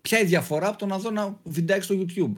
ποια 0.00 0.20
η 0.20 0.24
διαφορά 0.24 0.68
από 0.68 0.78
το 0.78 0.86
να 0.86 0.98
δω 0.98 1.08
ένα 1.08 1.38
βιντεάκι 1.42 1.82
στο 1.84 1.94
YouTube 1.98 2.32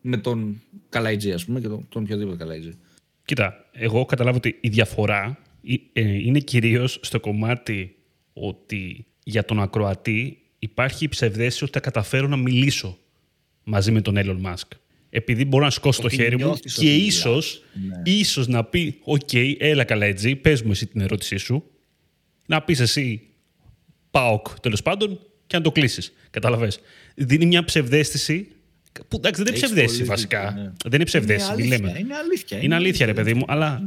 με 0.00 0.16
τον 0.16 0.62
Καλαϊτζή, 0.88 1.32
ας 1.32 1.44
πούμε, 1.44 1.60
και 1.60 1.68
τον, 1.68 1.86
τον 1.88 2.02
οποιοδήποτε 2.02 2.36
Καλαϊτζή. 2.36 2.78
Κοίτα, 3.24 3.54
εγώ 3.72 4.04
καταλαβαίνω 4.04 4.36
ότι 4.36 4.58
η 4.60 4.68
διαφορά 4.68 5.24
ε, 5.24 5.51
είναι 5.92 6.38
κυρίως 6.38 6.98
στο 7.02 7.20
κομμάτι 7.20 7.96
ότι 8.32 9.06
για 9.24 9.44
τον 9.44 9.60
ακροατή 9.60 10.38
υπάρχει 10.58 11.04
η 11.04 11.08
ψευδαίσθηση 11.08 11.64
ότι 11.64 11.72
θα 11.72 11.80
καταφέρω 11.80 12.26
να 12.26 12.36
μιλήσω 12.36 12.98
μαζί 13.64 13.90
με 13.90 14.00
τον 14.00 14.14
Elon 14.18 14.42
Musk. 14.42 14.68
Επειδή 15.10 15.44
μπορώ 15.44 15.64
να 15.64 15.70
σηκώσω 15.70 16.02
το 16.02 16.08
χέρι 16.08 16.38
μου 16.38 16.54
και 16.74 16.94
ίσως 16.94 17.62
ναι. 17.86 18.10
ίσως 18.12 18.46
να 18.46 18.64
πει 18.64 18.98
«Ok, 19.04 19.20
okay, 19.32 19.54
έλα 19.58 19.84
καλά 19.84 20.06
έτσι, 20.06 20.36
πες 20.36 20.62
μου 20.62 20.70
εσύ 20.70 20.86
την 20.86 21.00
ερώτησή 21.00 21.36
σου». 21.36 21.64
Να 22.46 22.62
πεις 22.62 22.80
εσύ 22.80 23.22
«ΠΑΟΚ» 24.10 24.60
τέλος 24.60 24.82
πάντων 24.82 25.20
και 25.46 25.56
να 25.56 25.62
το 25.62 25.72
κλείσεις. 25.72 26.12
Κατάλαβε. 26.30 26.72
Δίνει 27.14 27.46
μια 27.46 27.64
ψευδέστηση. 27.64 28.48
Που 29.08 29.16
εντάξει, 29.16 29.42
δεν 29.42 29.54
είναι 29.54 29.64
ψευδέστηση 29.64 30.04
βασικά. 30.04 30.52
Ναι. 30.56 30.62
Δεν 30.62 30.92
είναι 30.94 31.04
ψευδέστηση. 31.04 31.64
Είναι 31.64 31.74
αλήθεια, 31.74 31.98
είναι 31.98 32.14
αλήθεια. 32.14 32.62
Είναι, 32.62 32.74
αλήθεια, 32.74 33.06
ρε 33.06 33.14
παιδί 33.14 33.34
μου. 33.34 33.44
Αλλά 33.46 33.82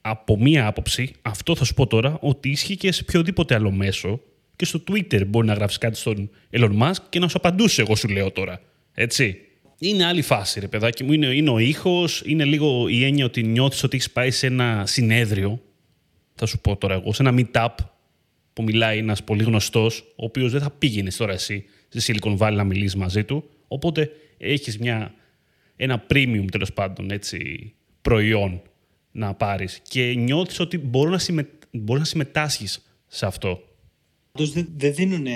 από 0.00 0.38
μία 0.38 0.66
άποψη, 0.66 1.12
αυτό 1.22 1.56
θα 1.56 1.64
σου 1.64 1.74
πω 1.74 1.86
τώρα, 1.86 2.18
ότι 2.20 2.48
ίσχυε 2.48 2.74
και 2.74 2.92
σε 2.92 3.02
οποιοδήποτε 3.08 3.54
άλλο 3.54 3.70
μέσο 3.70 4.20
και 4.56 4.64
στο 4.64 4.82
Twitter 4.90 5.26
μπορεί 5.26 5.46
να 5.46 5.52
γράψεις 5.52 5.78
κάτι 5.78 5.96
στον 5.96 6.30
Elon 6.50 6.78
Musk 6.78 7.02
και 7.08 7.18
να 7.18 7.28
σου 7.28 7.36
απαντούσε, 7.36 7.82
εγώ 7.82 7.96
σου 7.96 8.08
λέω 8.08 8.30
τώρα. 8.30 8.60
Έτσι. 8.94 9.38
Είναι 9.78 10.04
άλλη 10.04 10.22
φάση, 10.22 10.60
ρε 10.60 10.68
παιδάκι 10.68 11.04
μου. 11.04 11.12
Είναι, 11.12 11.26
είναι 11.26 11.50
ο 11.50 11.58
ήχος, 11.58 12.22
είναι 12.26 12.44
λίγο 12.44 12.88
η 12.88 13.04
έννοια 13.04 13.24
ότι 13.24 13.42
νιώθεις 13.42 13.82
ότι 13.82 13.96
έχεις 13.96 14.10
πάει 14.10 14.30
σε 14.30 14.46
ένα 14.46 14.84
συνέδριο. 14.86 15.62
Θα 16.34 16.46
σου 16.46 16.58
πω 16.58 16.76
τώρα 16.76 16.94
εγώ, 16.94 17.12
σε 17.12 17.22
ένα 17.22 17.34
meetup 17.36 17.74
που 18.52 18.62
μιλάει 18.62 18.98
ένας 18.98 19.24
πολύ 19.24 19.42
γνωστός, 19.42 19.98
ο 20.16 20.24
οποίος 20.24 20.52
δεν 20.52 20.60
θα 20.60 20.70
πήγαινες 20.70 21.16
τώρα 21.16 21.32
εσύ 21.32 21.64
στη 21.88 22.18
Silicon 22.22 22.36
Valley 22.36 22.52
να 22.52 22.64
μιλήσεις 22.64 22.96
μαζί 22.96 23.24
του. 23.24 23.44
Οπότε 23.72 24.10
έχεις 24.38 24.78
ένα 25.76 26.06
premium 26.10 26.44
τέλος 26.50 26.72
πάντων 26.72 27.10
έτσι, 27.10 27.72
προϊόν 28.02 28.62
να 29.10 29.34
πάρεις 29.34 29.80
και 29.88 30.14
νιώθεις 30.14 30.60
ότι 30.60 30.78
μπορεί 30.78 31.10
να, 31.10 31.18
συμμε, 31.18 31.48
να 31.70 32.04
συμμετάσχεις 32.04 32.96
σε 33.06 33.26
αυτό. 33.26 33.62
δεν 34.32 34.68
δε 34.76 34.90
δίνουν 34.90 35.26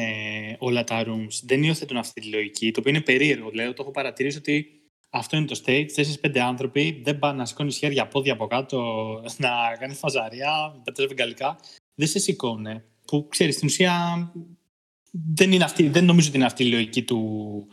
όλα 0.59 0.85
τα 0.85 1.05
rooms, 1.07 1.41
δεν 1.43 1.63
υιοθετούν 1.63 1.97
αυτή 1.97 2.21
τη 2.21 2.27
λογική, 2.27 2.71
το 2.71 2.81
οποίο 2.81 2.93
είναι 2.93 3.03
περίεργο. 3.03 3.51
Δηλαδή, 3.51 3.73
το 3.73 3.83
έχω 3.83 3.91
παρατηρήσει 3.91 4.39
ότι 4.39 4.67
αυτό 5.11 5.37
είναι 5.37 5.47
το 5.47 5.61
stage, 5.65 5.87
τέσσερι-πέντε 5.95 6.41
άνθρωποι 6.41 7.01
δεν 7.05 7.19
πάνε 7.19 7.39
να 7.39 7.45
σηκώνεις 7.45 7.77
χέρια, 7.77 8.07
πόδια 8.07 8.33
από 8.33 8.47
κάτω, 8.47 8.79
να 9.37 9.51
κάνεις 9.79 9.99
φαζαρία, 9.99 10.81
πετρεύει 10.85 11.15
γαλλικά. 11.19 11.59
Δεν 11.95 12.09
σε 12.09 12.19
σηκώνουν 12.19 12.83
που 13.07 13.27
ξέρεις 13.29 13.55
στην 13.55 13.67
ουσία 13.69 14.33
δεν, 15.35 15.53
είναι 15.53 15.65
αυτή, 15.65 15.89
δεν 15.89 16.05
νομίζω 16.05 16.29
ότι 16.29 16.37
είναι 16.37 16.47
αυτή 16.47 16.65
η 16.65 16.71
λογική 16.71 17.03
του, 17.03 17.67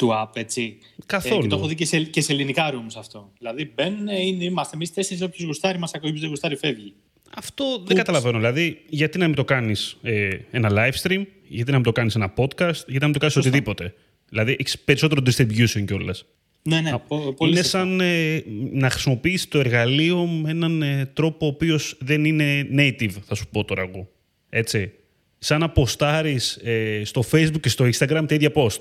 του 0.00 0.10
app, 0.12 0.36
έτσι. 0.36 0.78
Καθόλου. 1.06 1.38
Ε, 1.38 1.42
και 1.42 1.48
το 1.48 1.56
έχω 1.56 1.66
δει 1.66 1.74
και 1.74 1.84
σε, 1.84 2.00
και 2.00 2.20
σε 2.20 2.32
ελληνικά 2.32 2.72
rooms 2.72 2.94
αυτό. 2.96 3.32
Δηλαδή 3.38 3.72
μπαίνουν, 3.74 4.08
είναι, 4.08 4.44
είμαστε 4.44 4.76
εμείς 4.76 4.92
τέσσερις, 4.92 5.22
όποιος 5.22 5.46
γουστάρει 5.46 5.78
μας 5.78 5.94
ακούει, 5.94 6.08
όποιος 6.08 6.20
δεν 6.20 6.30
γουστάρει 6.30 6.56
φεύγει. 6.56 6.94
Αυτό 7.36 7.82
δεν 7.86 7.96
καταλαβαίνω. 7.96 8.38
Δηλαδή, 8.38 8.82
γιατί 8.88 9.18
να 9.18 9.26
μην 9.26 9.36
το 9.36 9.44
κάνεις 9.44 9.96
ε, 10.02 10.28
ένα 10.50 10.68
live 10.72 11.02
stream, 11.02 11.22
γιατί 11.48 11.70
να 11.70 11.76
μην 11.76 11.84
το 11.84 11.92
κάνεις 11.92 12.14
ένα 12.14 12.32
podcast, 12.36 12.82
γιατί 12.86 12.98
να 12.98 13.04
μην 13.04 13.12
το 13.12 13.18
κάνεις 13.18 13.36
οτιδήποτε. 13.36 13.94
Δηλαδή, 14.28 14.56
έχεις 14.58 14.78
περισσότερο 14.78 15.22
distribution 15.26 15.84
κιόλας. 15.86 16.24
Ναι, 16.62 16.80
ναι, 16.80 16.92
πολύ 17.36 17.50
Είναι 17.50 17.62
σαν 17.62 18.00
ε, 18.00 18.42
να 18.72 18.90
χρησιμοποιήσει 18.90 19.48
το 19.48 19.58
εργαλείο 19.58 20.26
με 20.26 20.50
έναν 20.50 20.82
ε, 20.82 21.10
τρόπο 21.12 21.46
ο 21.46 21.48
οποίος 21.48 21.96
δεν 22.00 22.24
είναι 22.24 22.68
native, 22.76 23.12
θα 23.26 23.34
σου 23.34 23.46
πω 23.52 23.64
τώρα 23.64 23.82
εγώ. 23.82 24.08
Έτσι. 24.48 24.92
Σαν 25.38 25.60
να 25.60 25.70
ποστάρεις 25.70 26.56
ε, 26.56 27.02
στο 27.04 27.24
Facebook 27.32 27.60
και 27.60 27.68
στο 27.68 27.84
Instagram 27.84 28.24
τα 28.28 28.34
ίδια 28.34 28.52
post. 28.54 28.78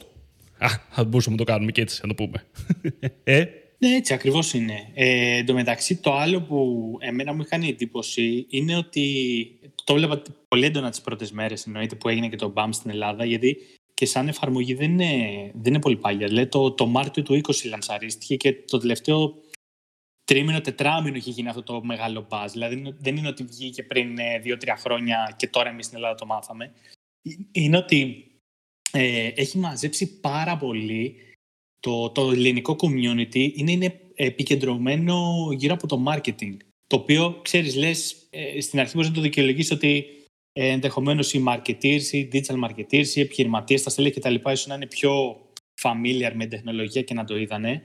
Α, 0.60 0.68
θα 0.90 1.04
μπορούσαμε 1.04 1.36
να 1.36 1.46
το 1.46 1.52
κάνουμε 1.52 1.72
και 1.72 1.82
έτσι, 1.82 2.00
να 2.02 2.08
το 2.08 2.14
πούμε. 2.14 2.46
ε, 3.24 3.46
ναι, 3.78 3.96
έτσι 3.96 4.14
ακριβώς 4.14 4.54
είναι. 4.54 4.92
Ε, 4.94 5.38
εν 5.38 5.46
τω 5.46 5.54
μεταξύ, 5.54 5.96
το 5.96 6.14
άλλο 6.14 6.42
που 6.42 6.98
εμένα 7.00 7.34
μου 7.34 7.44
κάνει 7.50 7.68
εντύπωση 7.68 8.46
είναι 8.50 8.78
ότι 8.78 9.46
το 9.84 9.94
έβλεπα 9.94 10.22
πολύ 10.48 10.66
έντονα 10.66 10.90
τις 10.90 11.02
πρώτες 11.02 11.32
μέρες, 11.32 11.66
εννοείται 11.66 11.96
που 11.96 12.10
έγινε 12.10 12.28
και 12.30 12.36
το 12.36 12.54
BAM 12.56 12.70
στην 12.72 12.90
Ελλάδα, 12.90 13.26
γιατί 13.26 13.58
και 13.94 14.06
σαν 14.06 14.28
εφαρμογή 14.28 14.74
δεν 14.74 14.92
είναι, 14.92 15.06
δεν 15.54 15.74
είναι 15.74 15.80
πολύ 15.80 15.98
παλιά. 15.98 16.32
Λέει 16.32 16.48
το, 16.48 16.72
το 16.72 16.86
Μάρτιο 16.86 17.24
του 17.24 17.42
20 17.44 17.54
λανσαρίστηκε 17.70 18.36
και 18.36 18.54
το 18.54 18.78
τελευταίο 18.78 19.36
τρίμηνο, 20.24 20.62
τετράμινο 20.62 21.16
είχε 21.16 21.32
γίνει 21.32 21.50
αυτό 21.50 21.64
το 21.64 21.84
μεγάλο 21.84 22.28
buzz. 22.30 22.48
Δηλαδή 22.52 22.96
δεν 23.00 23.18
είναι 23.18 23.28
ότι 23.28 23.44
βγήκε 23.44 23.84
πριν 23.84 24.18
ε, 24.18 24.40
δύο-τρία 24.40 24.76
χρόνια 24.76 25.34
και 25.38 25.48
τώρα 25.48 25.70
εμείς 25.70 25.86
στην 25.86 25.98
Ελλάδα 25.98 26.16
το 26.16 26.26
μάθαμε. 26.26 26.72
Ε, 27.22 27.32
είναι 27.52 27.78
ότι 27.78 28.29
ε, 28.92 29.28
έχει 29.28 29.58
μαζέψει 29.58 30.20
πάρα 30.20 30.58
πολύ 30.58 31.16
το, 31.80 32.10
το 32.10 32.32
ελληνικό 32.32 32.76
community 32.80 33.52
είναι, 33.54 33.72
είναι 33.72 34.00
επικεντρωμένο 34.16 35.48
γύρω 35.52 35.74
από 35.74 35.88
το 35.88 36.04
marketing. 36.08 36.58
Το 36.88 36.96
οποίο, 36.96 37.40
ξέρεις, 37.42 37.76
λες, 37.76 38.28
ε, 38.30 38.62
στην 38.62 38.80
αρχή 38.80 38.94
μπορείς 38.94 39.10
να 39.10 39.16
το 39.16 39.22
δικαιολογήσει 39.22 39.74
ότι 39.74 40.06
ε, 40.52 40.68
ενδεχομένως 40.68 41.34
οι 41.34 41.44
marketers, 41.48 42.02
οι 42.12 42.30
digital 42.34 42.64
marketers, 42.64 43.08
οι 43.16 43.20
επιχειρηματίες, 43.20 43.84
τα 43.84 43.90
στέλνει 43.90 44.12
κτλ. 44.12 44.36
ίσως 44.36 44.68
να 44.68 44.76
είναι 44.76 44.88
πιο 44.88 45.42
familiar 45.82 46.32
με 46.34 46.46
τεχνολογία 46.46 47.02
και 47.02 47.14
να 47.14 47.24
το 47.24 47.38
είδανε. 47.38 47.82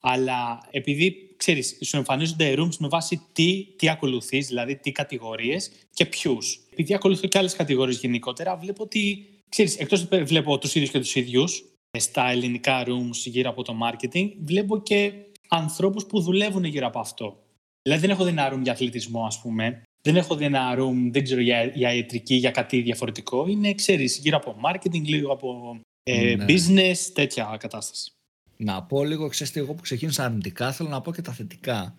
Αλλά 0.00 0.68
επειδή 0.70 1.34
ξέρεις, 1.36 1.78
σου 1.84 1.96
εμφανίζονται 1.96 2.54
rooms 2.58 2.76
με 2.78 2.88
βάση 2.88 3.22
τι, 3.32 3.66
τι 3.76 3.88
ακολουθείς, 3.88 4.46
δηλαδή 4.46 4.76
τι 4.76 4.92
κατηγορίες 4.92 5.70
και 5.90 6.06
ποιους. 6.06 6.60
Επειδή 6.70 6.94
ακολουθώ 6.94 7.26
και 7.26 7.38
άλλες 7.38 7.54
κατηγορίες 7.54 7.98
γενικότερα, 8.00 8.56
βλέπω 8.56 8.82
ότι. 8.82 9.30
Ξέρεις, 9.48 9.76
εκτός 9.76 10.04
βλέπω 10.04 10.58
τους 10.58 10.74
ίδιους 10.74 10.90
και 10.90 10.98
τους 10.98 11.14
ίδιους 11.14 11.64
ε, 11.90 11.98
στα 11.98 12.30
ελληνικά 12.30 12.84
rooms 12.86 13.16
γύρω 13.24 13.50
από 13.50 13.62
το 13.62 13.74
marketing, 13.82 14.30
βλέπω 14.40 14.82
και 14.82 15.12
ανθρώπους 15.48 16.06
που 16.06 16.20
δουλεύουν 16.20 16.64
γύρω 16.64 16.86
από 16.86 16.98
αυτό. 16.98 17.40
Δηλαδή 17.82 18.00
δεν 18.00 18.10
έχω 18.10 18.24
δει 18.24 18.30
ένα 18.30 18.54
room 18.54 18.60
για 18.62 18.72
αθλητισμό, 18.72 19.26
ας 19.26 19.40
πούμε, 19.40 19.82
δεν 20.02 20.16
έχω 20.16 20.36
δει 20.36 20.44
ένα 20.44 20.74
room, 20.78 21.08
δεν 21.10 21.24
ξέρω, 21.24 21.40
για, 21.40 21.64
για 21.64 21.94
ιατρική, 21.94 22.34
για 22.34 22.50
κάτι 22.50 22.80
διαφορετικό. 22.80 23.46
Είναι, 23.46 23.74
ξέρεις, 23.74 24.18
γύρω 24.18 24.36
από 24.36 24.56
marketing, 24.64 25.02
λίγο 25.02 25.32
από 25.32 25.80
ε, 26.02 26.34
ναι. 26.34 26.44
business, 26.48 26.96
τέτοια 27.12 27.56
κατάσταση. 27.58 28.10
Να 28.56 28.82
πω 28.82 29.04
λίγο, 29.04 29.28
ξέρετε, 29.28 29.60
εγώ 29.60 29.74
που 29.74 29.82
ξεκίνησα 29.82 30.24
αρνητικά, 30.24 30.72
θέλω 30.72 30.88
να 30.88 31.00
πω 31.00 31.12
και 31.12 31.22
τα 31.22 31.32
θετικά. 31.32 31.96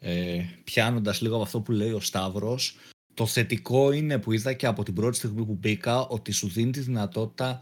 Ε, 0.00 0.44
πιάνοντας 0.64 1.20
λίγο 1.20 1.34
από 1.34 1.44
αυτό 1.44 1.60
που 1.60 1.72
λέει 1.72 1.90
ο 1.90 2.00
Σταύρος, 2.00 2.76
το 3.14 3.26
θετικό 3.26 3.92
είναι 3.92 4.18
που 4.18 4.32
είδα 4.32 4.52
και 4.52 4.66
από 4.66 4.82
την 4.82 4.94
πρώτη 4.94 5.16
στιγμή 5.16 5.44
που 5.44 5.54
μπήκα 5.54 6.06
ότι 6.06 6.32
σου 6.32 6.48
δίνει 6.48 6.70
τη 6.70 6.80
δυνατότητα 6.80 7.60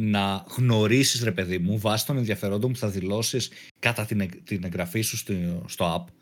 να 0.00 0.44
γνωρίσεις 0.48 1.22
ρε 1.22 1.32
παιδί 1.32 1.58
μου 1.58 1.78
βάσει 1.78 2.06
των 2.06 2.16
ενδιαφερόντων 2.16 2.72
που 2.72 2.78
θα 2.78 2.88
δηλώσεις 2.88 3.50
κατά 3.78 4.04
την, 4.04 4.44
την 4.44 4.64
εγγραφή 4.64 5.00
σου 5.00 5.16
στο, 5.16 5.64
στο 5.66 5.94
app 5.96 6.12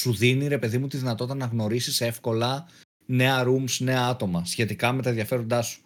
σου 0.00 0.14
δίνει 0.14 0.48
ρε 0.48 0.58
παιδί 0.58 0.78
μου 0.78 0.86
τη 0.86 0.96
δυνατότητα 0.96 1.36
να 1.36 1.46
γνωρίσεις 1.46 2.00
εύκολα 2.00 2.68
νέα 3.06 3.44
rooms, 3.46 3.76
νέα 3.78 4.06
άτομα 4.06 4.44
σχετικά 4.44 4.92
με 4.92 5.02
τα 5.02 5.08
ενδιαφέροντά 5.08 5.62
σου. 5.62 5.82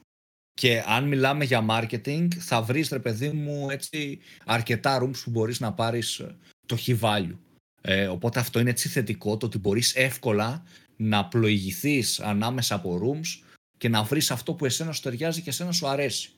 Και 0.52 0.82
αν 0.86 1.08
μιλάμε 1.08 1.44
για 1.44 1.66
marketing, 1.70 2.28
θα 2.38 2.62
βρεις 2.62 2.88
ρε 2.88 2.98
παιδί 2.98 3.28
μου 3.30 3.70
έτσι 3.70 4.18
αρκετά 4.44 5.02
rooms 5.02 5.20
που 5.24 5.30
μπορείς 5.30 5.60
να 5.60 5.72
πάρεις 5.72 6.18
ε, 6.18 6.36
το 6.66 6.76
high 6.86 7.00
value. 7.00 7.36
Ε, 7.80 8.06
οπότε 8.06 8.40
αυτό 8.40 8.60
είναι 8.60 8.70
έτσι 8.70 8.88
θετικό, 8.88 9.36
το 9.36 9.46
ότι 9.46 9.58
μπορείς 9.58 9.94
εύκολα 9.94 10.64
να 10.96 11.28
πλοηγηθείς 11.28 12.20
ανάμεσα 12.20 12.74
από 12.74 13.00
rooms 13.02 13.46
και 13.78 13.88
να 13.88 14.02
βρεις 14.02 14.30
αυτό 14.30 14.54
που 14.54 14.64
εσένα 14.64 14.92
σου 14.92 15.02
ταιριάζει 15.02 15.42
και 15.42 15.50
εσένα 15.50 15.72
σου 15.72 15.86
αρέσει. 15.86 16.30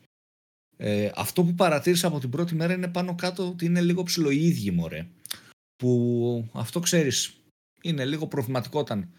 Ε, 0.77 1.11
αυτό 1.15 1.45
που 1.45 1.55
παρατήρησα 1.55 2.07
από 2.07 2.21
την 2.21 2.31
πρώτη 2.31 2.55
μέρα 2.55 2.73
είναι 2.73 2.88
πάνω 2.88 3.15
κάτω 3.15 3.49
ότι 3.49 3.65
είναι 3.65 3.81
λίγο 3.81 4.03
ψηλοίδγι 4.03 4.71
μωρέ. 4.71 5.07
Που 5.77 6.50
αυτό 6.53 6.81
ξέρεις, 6.81 7.41
είναι 7.83 8.05
λίγο 8.05 8.27
προβληματικό 8.27 8.79
όταν 8.79 9.12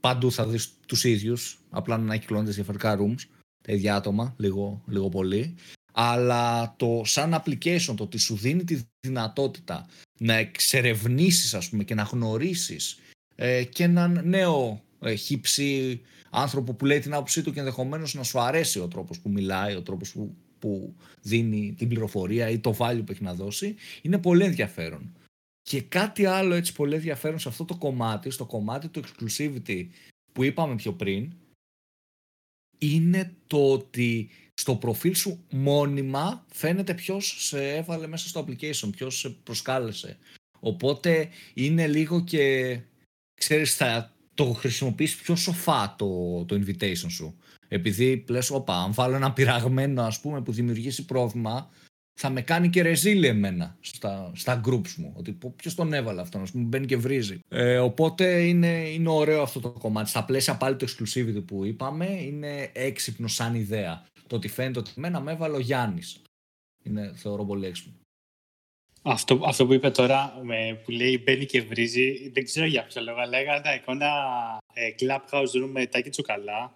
παντού 0.00 0.32
θα 0.32 0.46
δεις 0.46 0.74
τους 0.86 1.04
ίδιους, 1.04 1.58
απλά 1.70 1.98
να 1.98 2.16
κυκλώνεις 2.16 2.54
διαφορετικά 2.54 2.98
rooms, 2.98 3.28
τα 3.64 3.72
ίδια 3.72 3.96
άτομα, 3.96 4.34
λίγο, 4.38 4.82
λίγο 4.86 5.08
πολύ. 5.08 5.54
Αλλά 5.92 6.74
το 6.76 7.02
σαν 7.04 7.42
application, 7.44 7.94
το 7.96 8.02
ότι 8.02 8.18
σου 8.18 8.36
δίνει 8.36 8.64
τη 8.64 8.80
δυνατότητα 9.06 9.88
να 10.18 10.34
εξερευνήσεις 10.34 11.54
ας 11.54 11.68
πούμε 11.68 11.84
και 11.84 11.94
να 11.94 12.02
γνωρίσεις 12.02 12.92
ε, 12.92 13.02
και 13.70 13.84
έναν 13.84 14.20
νέο 14.24 14.82
ε, 15.00 15.14
χύψη 15.14 16.00
άνθρωπο 16.30 16.74
που 16.74 16.86
λέει 16.86 16.98
την 16.98 17.14
άποψή 17.14 17.42
του 17.42 17.52
και 17.52 17.58
ενδεχομένως 17.58 18.14
να 18.14 18.22
σου 18.22 18.40
αρέσει 18.40 18.78
ο 18.78 18.88
τρόπος 18.88 19.20
που 19.20 19.30
μιλάει, 19.30 19.74
ο 19.74 19.82
τρόπος 19.82 20.12
που, 20.12 20.36
που 20.58 20.94
δίνει 21.22 21.74
την 21.78 21.88
πληροφορία 21.88 22.48
ή 22.48 22.58
το 22.58 22.76
value 22.78 23.02
που 23.06 23.12
έχει 23.12 23.22
να 23.22 23.34
δώσει, 23.34 23.74
είναι 24.02 24.18
πολύ 24.18 24.44
ενδιαφέρον. 24.44 25.16
Και 25.62 25.82
κάτι 25.82 26.24
άλλο 26.24 26.54
έτσι 26.54 26.72
πολύ 26.72 26.94
ενδιαφέρον 26.94 27.38
σε 27.38 27.48
αυτό 27.48 27.64
το 27.64 27.76
κομμάτι, 27.76 28.30
στο 28.30 28.44
κομμάτι 28.44 28.88
του 28.88 29.02
exclusivity 29.02 29.86
που 30.32 30.42
είπαμε 30.42 30.74
πιο 30.74 30.92
πριν, 30.92 31.32
είναι 32.78 33.34
το 33.46 33.72
ότι 33.72 34.30
στο 34.54 34.76
προφίλ 34.76 35.14
σου 35.14 35.44
μόνιμα 35.50 36.46
φαίνεται 36.52 36.94
ποιος 36.94 37.36
σε 37.38 37.76
έβαλε 37.76 38.06
μέσα 38.06 38.28
στο 38.28 38.46
application, 38.46 38.90
ποιος 38.96 39.18
σε 39.18 39.30
προσκάλεσε. 39.30 40.18
Οπότε 40.60 41.28
είναι 41.54 41.86
λίγο 41.86 42.24
και, 42.24 42.80
ξέρεις, 43.46 43.74
θα 43.74 44.10
το 44.34 44.44
χρησιμοποιείς 44.44 45.16
πιο 45.16 45.36
σοφά 45.36 45.94
το, 45.98 46.44
το 46.44 46.60
invitation 46.60 47.10
σου. 47.10 47.38
Επειδή 47.68 48.24
λες, 48.28 48.50
όπα, 48.50 48.76
αν 48.76 48.92
βάλω 48.92 49.14
ένα 49.14 49.32
πειραγμένο 49.32 50.02
ας 50.02 50.20
πούμε 50.20 50.42
που 50.42 50.52
δημιουργήσει 50.52 51.04
πρόβλημα, 51.04 51.70
θα 52.20 52.30
με 52.30 52.42
κάνει 52.42 52.70
και 52.70 52.82
ρεζίλη 52.82 53.26
εμένα 53.26 53.76
στα, 53.80 54.30
στα 54.34 54.60
groups 54.66 54.94
μου. 54.96 55.12
Ότι 55.16 55.38
ποιος 55.56 55.74
τον 55.74 55.92
έβαλε 55.92 56.20
αυτό, 56.20 56.38
ας 56.38 56.50
πούμε, 56.50 56.64
μπαίνει 56.64 56.86
και 56.86 56.96
βρίζει. 56.96 57.38
Ε, 57.48 57.78
οπότε 57.78 58.46
είναι, 58.46 58.88
είναι 58.88 59.08
ωραίο 59.08 59.42
αυτό 59.42 59.60
το 59.60 59.70
κομμάτι. 59.70 60.08
Στα 60.08 60.24
πλαίσια 60.24 60.56
πάλι 60.56 60.76
το 60.76 60.86
exclusivity 60.88 61.42
που 61.46 61.64
είπαμε, 61.64 62.06
είναι 62.06 62.70
έξυπνο 62.72 63.28
σαν 63.28 63.54
ιδέα. 63.54 64.06
Το 64.26 64.36
ότι 64.36 64.48
φαίνεται 64.48 64.78
ότι 64.78 64.90
εμένα 64.96 65.20
με 65.20 65.32
έβαλε 65.32 65.56
ο 65.56 65.60
Γιάννης. 65.60 66.22
Είναι, 66.82 67.12
θεωρώ 67.14 67.44
πολύ 67.44 67.66
έξυπνο. 67.66 67.94
Αυτό, 69.06 69.40
αυτό 69.44 69.66
που 69.66 69.72
είπε 69.72 69.90
τώρα, 69.90 70.40
με, 70.42 70.80
που 70.84 70.90
λέει 70.90 71.22
μπαίνει 71.24 71.44
και 71.46 71.62
βρίζει, 71.62 72.30
δεν 72.30 72.44
ξέρω 72.44 72.66
για 72.66 72.84
ποιο 72.84 73.02
λόγο, 73.02 73.20
αλλά 73.20 73.38
έκανα 73.38 73.74
εικόνα 73.74 74.06
ε, 74.72 74.88
clubhouse 75.00 75.62
room 75.62 75.68
με 75.72 75.86
τάκι 75.86 76.10
τσουκαλά 76.10 76.72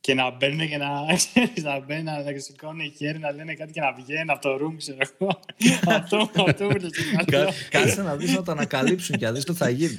και 0.00 0.14
να 0.14 0.30
μπαίνουν 0.30 0.68
και 0.68 0.76
να, 0.76 0.88
να 1.70 1.80
μπαίνουν, 1.80 2.04
να 2.04 2.38
σηκώνουν 2.38 2.92
χέρι, 2.96 3.18
να 3.18 3.32
λένε 3.32 3.54
κάτι 3.54 3.72
και 3.72 3.80
να 3.80 3.92
βγαίνουν 3.92 4.30
από 4.30 4.40
το 4.40 4.54
room, 4.54 4.74
ξέρω 4.76 4.98
εγώ. 5.18 5.40
αυτό, 5.98 6.30
αυτό 6.46 6.66
που 6.66 6.76
Κάτσε 7.70 8.02
να 8.02 8.16
δεις 8.16 8.34
να 8.34 8.42
το 8.42 8.52
ανακαλύψουν 8.52 9.16
και 9.16 9.24
να 9.24 9.32
δεις 9.32 9.44
τι 9.44 9.54
θα 9.54 9.68
γίνει. 9.68 9.98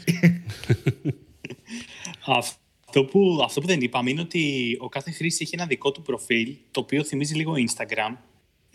αυτό, 2.25 3.05
που, 3.05 3.41
αυτό 3.43 3.61
που 3.61 3.67
δεν 3.67 3.81
είπαμε 3.81 4.09
είναι 4.09 4.21
ότι 4.21 4.75
ο 4.79 4.89
κάθε 4.89 5.11
χρήστη 5.11 5.43
έχει 5.43 5.55
ένα 5.55 5.65
δικό 5.65 5.91
του 5.91 6.01
προφίλ, 6.01 6.55
το 6.71 6.79
οποίο 6.79 7.03
θυμίζει 7.03 7.35
λίγο 7.35 7.53
Instagram. 7.53 8.15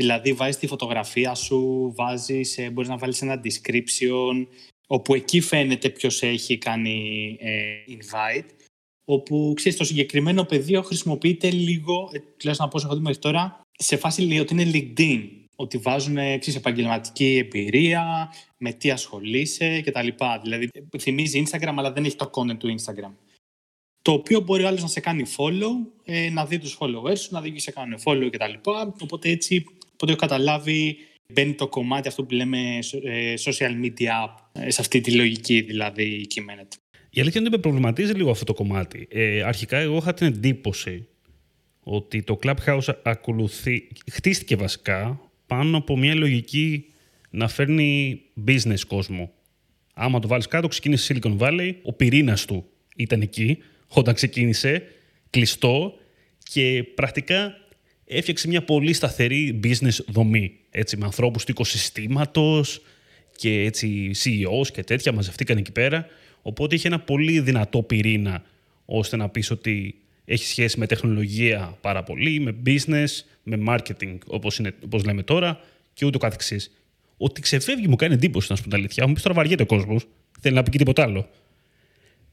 Δηλαδή 0.01 0.33
βάζεις 0.33 0.57
τη 0.57 0.67
φωτογραφία 0.67 1.35
σου, 1.35 1.93
βάζεις, 1.97 2.59
ε, 2.59 2.71
μπορείς 2.71 2.89
να 2.89 2.97
βάλεις 2.97 3.23
ένα 3.23 3.41
description, 3.45 4.47
όπου 4.87 5.15
εκεί 5.15 5.41
φαίνεται 5.41 5.89
ποιος 5.89 6.23
έχει 6.23 6.59
κάνει 6.59 7.37
ε, 7.41 7.61
invite 7.89 8.49
όπου 9.05 9.53
ξέρεις, 9.57 9.79
το 9.79 9.85
συγκεκριμένο 9.85 10.45
πεδίο 10.45 10.83
χρησιμοποιείται 10.83 11.51
λίγο, 11.51 12.11
ε, 12.13 12.19
τουλάχιστον 12.19 12.67
από 12.67 12.77
όσο 12.77 12.87
έχω 12.87 12.97
δει 12.97 13.03
μέχρι 13.03 13.19
τώρα, 13.19 13.61
σε 13.79 13.97
φάση 13.97 14.23
λέει 14.23 14.39
ότι 14.39 14.55
είναι 14.55 14.71
LinkedIn. 14.75 15.29
Ότι 15.57 15.79
βάζουν 15.79 16.15
ξέρεις, 16.15 16.57
επαγγελματική 16.57 17.37
εμπειρία, 17.37 18.33
με 18.57 18.73
τι 18.73 18.91
ασχολείσαι 18.91 19.81
κτλ. 19.81 20.09
Δηλαδή 20.43 20.69
θυμίζει 20.99 21.43
Instagram, 21.47 21.75
αλλά 21.77 21.93
δεν 21.93 22.05
έχει 22.05 22.17
το 22.17 22.31
content 22.35 22.59
του 22.59 22.75
Instagram. 22.79 23.13
Το 24.03 24.13
οποίο 24.13 24.41
μπορεί 24.41 24.63
ο 24.63 24.67
άλλος 24.67 24.83
να 24.83 24.89
σε 24.89 25.01
κάνει 25.01 25.25
follow, 25.37 25.73
ε, 26.05 26.31
να 26.31 26.47
δει 26.47 26.59
τους 26.59 26.79
followers 26.81 27.19
σου, 27.19 27.29
να 27.31 27.41
δει 27.41 27.51
και 27.53 27.61
σε 27.61 27.71
κάνουν 27.71 27.99
follow 28.05 28.29
κτλ. 28.33 28.71
Οπότε 29.03 29.29
έτσι, 29.29 29.65
οπότε 30.01 30.13
έχω 30.13 30.21
καταλάβει, 30.21 30.97
μπαίνει 31.33 31.55
το 31.55 31.69
κομμάτι 31.69 32.09
αυτό 32.09 32.25
που 32.25 32.35
λέμε 32.35 32.79
ε, 33.05 33.35
social 33.39 33.85
media 33.85 34.29
σε 34.69 34.81
αυτή 34.81 35.01
τη 35.01 35.13
λογική 35.13 35.61
δηλαδή 35.61 36.27
κείμενεται. 36.27 36.77
Η 37.11 37.21
αλήθεια 37.21 37.41
είναι 37.41 37.49
ότι 37.49 37.57
με 37.57 37.63
προβληματίζει 37.63 38.13
λίγο 38.13 38.31
αυτό 38.31 38.45
το 38.45 38.55
κομμάτι. 38.55 39.09
Ε, 39.11 39.43
αρχικά, 39.43 39.79
εγώ 39.79 39.97
είχα 39.97 40.15
την 40.15 40.27
εντύπωση 40.27 41.07
ότι 41.81 42.23
το 42.23 42.39
Clubhouse 42.43 42.95
ακολουθεί, 43.03 43.89
χτίστηκε 44.13 44.57
βασικά 44.57 45.21
πάνω 45.47 45.77
από 45.77 45.97
μια 45.97 46.15
λογική 46.15 46.87
να 47.31 47.49
φέρνει 47.49 48.21
business 48.47 48.81
κόσμο. 48.87 49.33
Άμα 49.95 50.19
το 50.19 50.29
βάλεις 50.29 50.47
κάτω, 50.47 50.69
ξεκίνησε 50.69 51.15
Silicon 51.15 51.39
Valley, 51.39 51.73
ο 51.83 51.93
πυρήνας 51.93 52.45
του 52.45 52.65
ήταν 52.97 53.21
εκεί 53.21 53.59
όταν 53.89 54.15
ξεκίνησε, 54.15 54.83
κλειστό 55.31 55.95
και 56.43 56.85
πρακτικά 56.95 57.55
έφτιαξε 58.11 58.49
μια 58.49 58.63
πολύ 58.63 58.93
σταθερή 58.93 59.61
business 59.65 60.05
δομή. 60.07 60.53
Έτσι, 60.71 60.97
με 60.97 61.05
ανθρώπους 61.05 61.45
του 61.45 61.51
οικοσυστήματος 61.51 62.83
και 63.37 63.63
έτσι 63.63 64.11
CEOs 64.25 64.67
και 64.73 64.85
τέτοια 64.85 65.13
μαζευτήκαν 65.13 65.57
εκεί 65.57 65.73
πέρα. 65.73 66.07
Οπότε 66.43 66.75
είχε 66.75 66.89
ένα 66.89 67.01
πολύ 67.01 67.41
δυνατό 67.41 67.83
πυρήνα 67.83 68.43
ώστε 68.85 69.17
να 69.17 69.29
πεις 69.29 69.51
ότι 69.51 69.95
έχει 70.25 70.45
σχέση 70.45 70.79
με 70.79 70.87
τεχνολογία 70.87 71.79
πάρα 71.81 72.03
πολύ, 72.03 72.41
με 72.41 72.57
business, 72.67 73.09
με 73.43 73.59
marketing 73.69 74.19
όπως, 74.27 74.59
είναι, 74.59 74.75
όπως 74.85 75.05
λέμε 75.05 75.23
τώρα 75.23 75.61
και 75.93 76.07
ούτω 76.07 76.19
καθεξής. 76.19 76.71
Ότι 77.17 77.41
ξεφεύγει 77.41 77.89
μου 77.89 77.97
κάνει 77.97 78.15
εντύπωση 78.15 78.47
να 78.51 78.57
σου 78.57 78.63
πω 78.63 78.69
την 78.69 78.79
αλήθεια. 78.79 79.07
Μου 79.07 79.13
πεις 79.13 79.23
τώρα 79.23 79.35
βαριέται 79.35 79.63
ο 79.63 79.67
κόσμος. 79.67 80.07
Θέλει 80.41 80.55
να 80.55 80.63
πει 80.63 80.71
και 80.71 80.79
τίποτα 80.79 81.03
άλλο. 81.03 81.29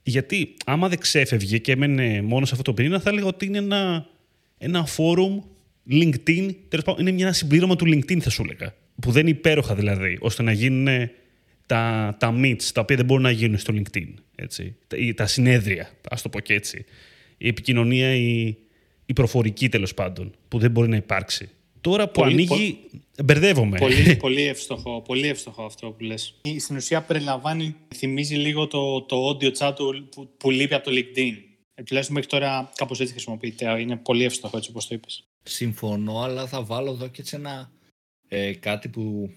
Γιατί 0.03 0.53
άμα 0.65 0.87
δεν 0.87 0.99
ξέφευγε 0.99 1.57
και 1.57 1.71
έμενε 1.71 2.21
μόνος 2.21 2.47
σε 2.47 2.53
αυτό 2.55 2.71
το 2.71 2.73
πυρήνα, 2.73 2.99
θα 2.99 3.09
έλεγα 3.09 3.25
ότι 3.25 3.45
είναι 3.45 3.57
ένα, 3.57 4.05
ένα 4.57 4.87
forum 4.97 5.43
LinkedIn. 5.91 6.55
Τέλος 6.67 6.85
πάντων, 6.85 7.07
είναι 7.07 7.21
ένα 7.21 7.33
συμπλήρωμα 7.33 7.75
του 7.75 7.85
LinkedIn, 7.85 8.19
θα 8.19 8.29
σου 8.29 8.43
έλεγα. 8.43 8.75
Που 9.01 9.11
δεν 9.11 9.21
είναι 9.21 9.37
υπέροχα 9.37 9.75
δηλαδή, 9.75 10.17
ώστε 10.19 10.43
να 10.43 10.51
γίνουν 10.51 11.09
τα, 11.65 12.15
τα 12.19 12.39
meets, 12.41 12.63
τα 12.73 12.81
οποία 12.81 12.95
δεν 12.95 13.05
μπορούν 13.05 13.23
να 13.23 13.31
γίνουν 13.31 13.57
στο 13.57 13.73
LinkedIn. 13.73 14.13
Έτσι. 14.35 14.75
Τα, 14.87 14.97
τα 15.15 15.25
συνέδρια, 15.25 15.89
ας 16.09 16.21
το 16.21 16.29
πω 16.29 16.39
και 16.39 16.53
έτσι. 16.53 16.85
Η 17.37 17.47
επικοινωνία, 17.47 18.15
η, 18.15 18.55
η 19.05 19.13
προφορική 19.13 19.69
τέλος 19.69 19.93
πάντων, 19.93 20.35
που 20.47 20.59
δεν 20.59 20.71
μπορεί 20.71 20.89
να 20.89 20.95
υπάρξει. 20.95 21.49
Τώρα 21.81 22.05
που 22.07 22.21
πολύ, 22.21 22.33
ανοίγει, 22.33 22.77
πο... 23.17 23.23
μπερδεύομαι. 23.23 23.77
Πολύ, 23.77 24.15
πολύ, 24.25 24.41
εύστοχο, 24.41 25.01
πολύ 25.01 25.27
εύστοχο 25.27 25.63
αυτό 25.63 25.87
που 25.87 26.03
λες. 26.03 26.41
Στην 26.59 26.75
ουσία 26.75 27.01
περιλαμβάνει, 27.01 27.75
θυμίζει 27.95 28.35
λίγο 28.35 28.67
το, 28.67 29.01
το 29.01 29.29
audio 29.29 29.51
chat 29.57 29.75
που, 30.11 30.29
που 30.37 30.51
λείπει 30.51 30.73
από 30.73 30.85
το 30.85 30.91
LinkedIn. 30.91 31.33
Ε, 31.75 31.83
τουλάχιστον 31.83 32.15
μέχρι 32.15 32.29
τώρα 32.29 32.71
κάπως 32.75 32.99
έτσι 32.99 33.13
χρησιμοποιείται. 33.13 33.79
Είναι 33.79 33.95
πολύ 33.95 34.23
εύστοχο 34.23 34.57
έτσι 34.57 34.69
όπως 34.69 34.87
το 34.87 34.95
είπες. 34.95 35.27
Συμφωνώ, 35.47 36.21
αλλά 36.21 36.47
θα 36.47 36.63
βάλω 36.63 36.91
εδώ 36.91 37.07
και 37.07 37.21
έτσι 37.21 37.35
ένα 37.35 37.71
ε, 38.27 38.53
κάτι 38.53 38.89
που 38.89 39.31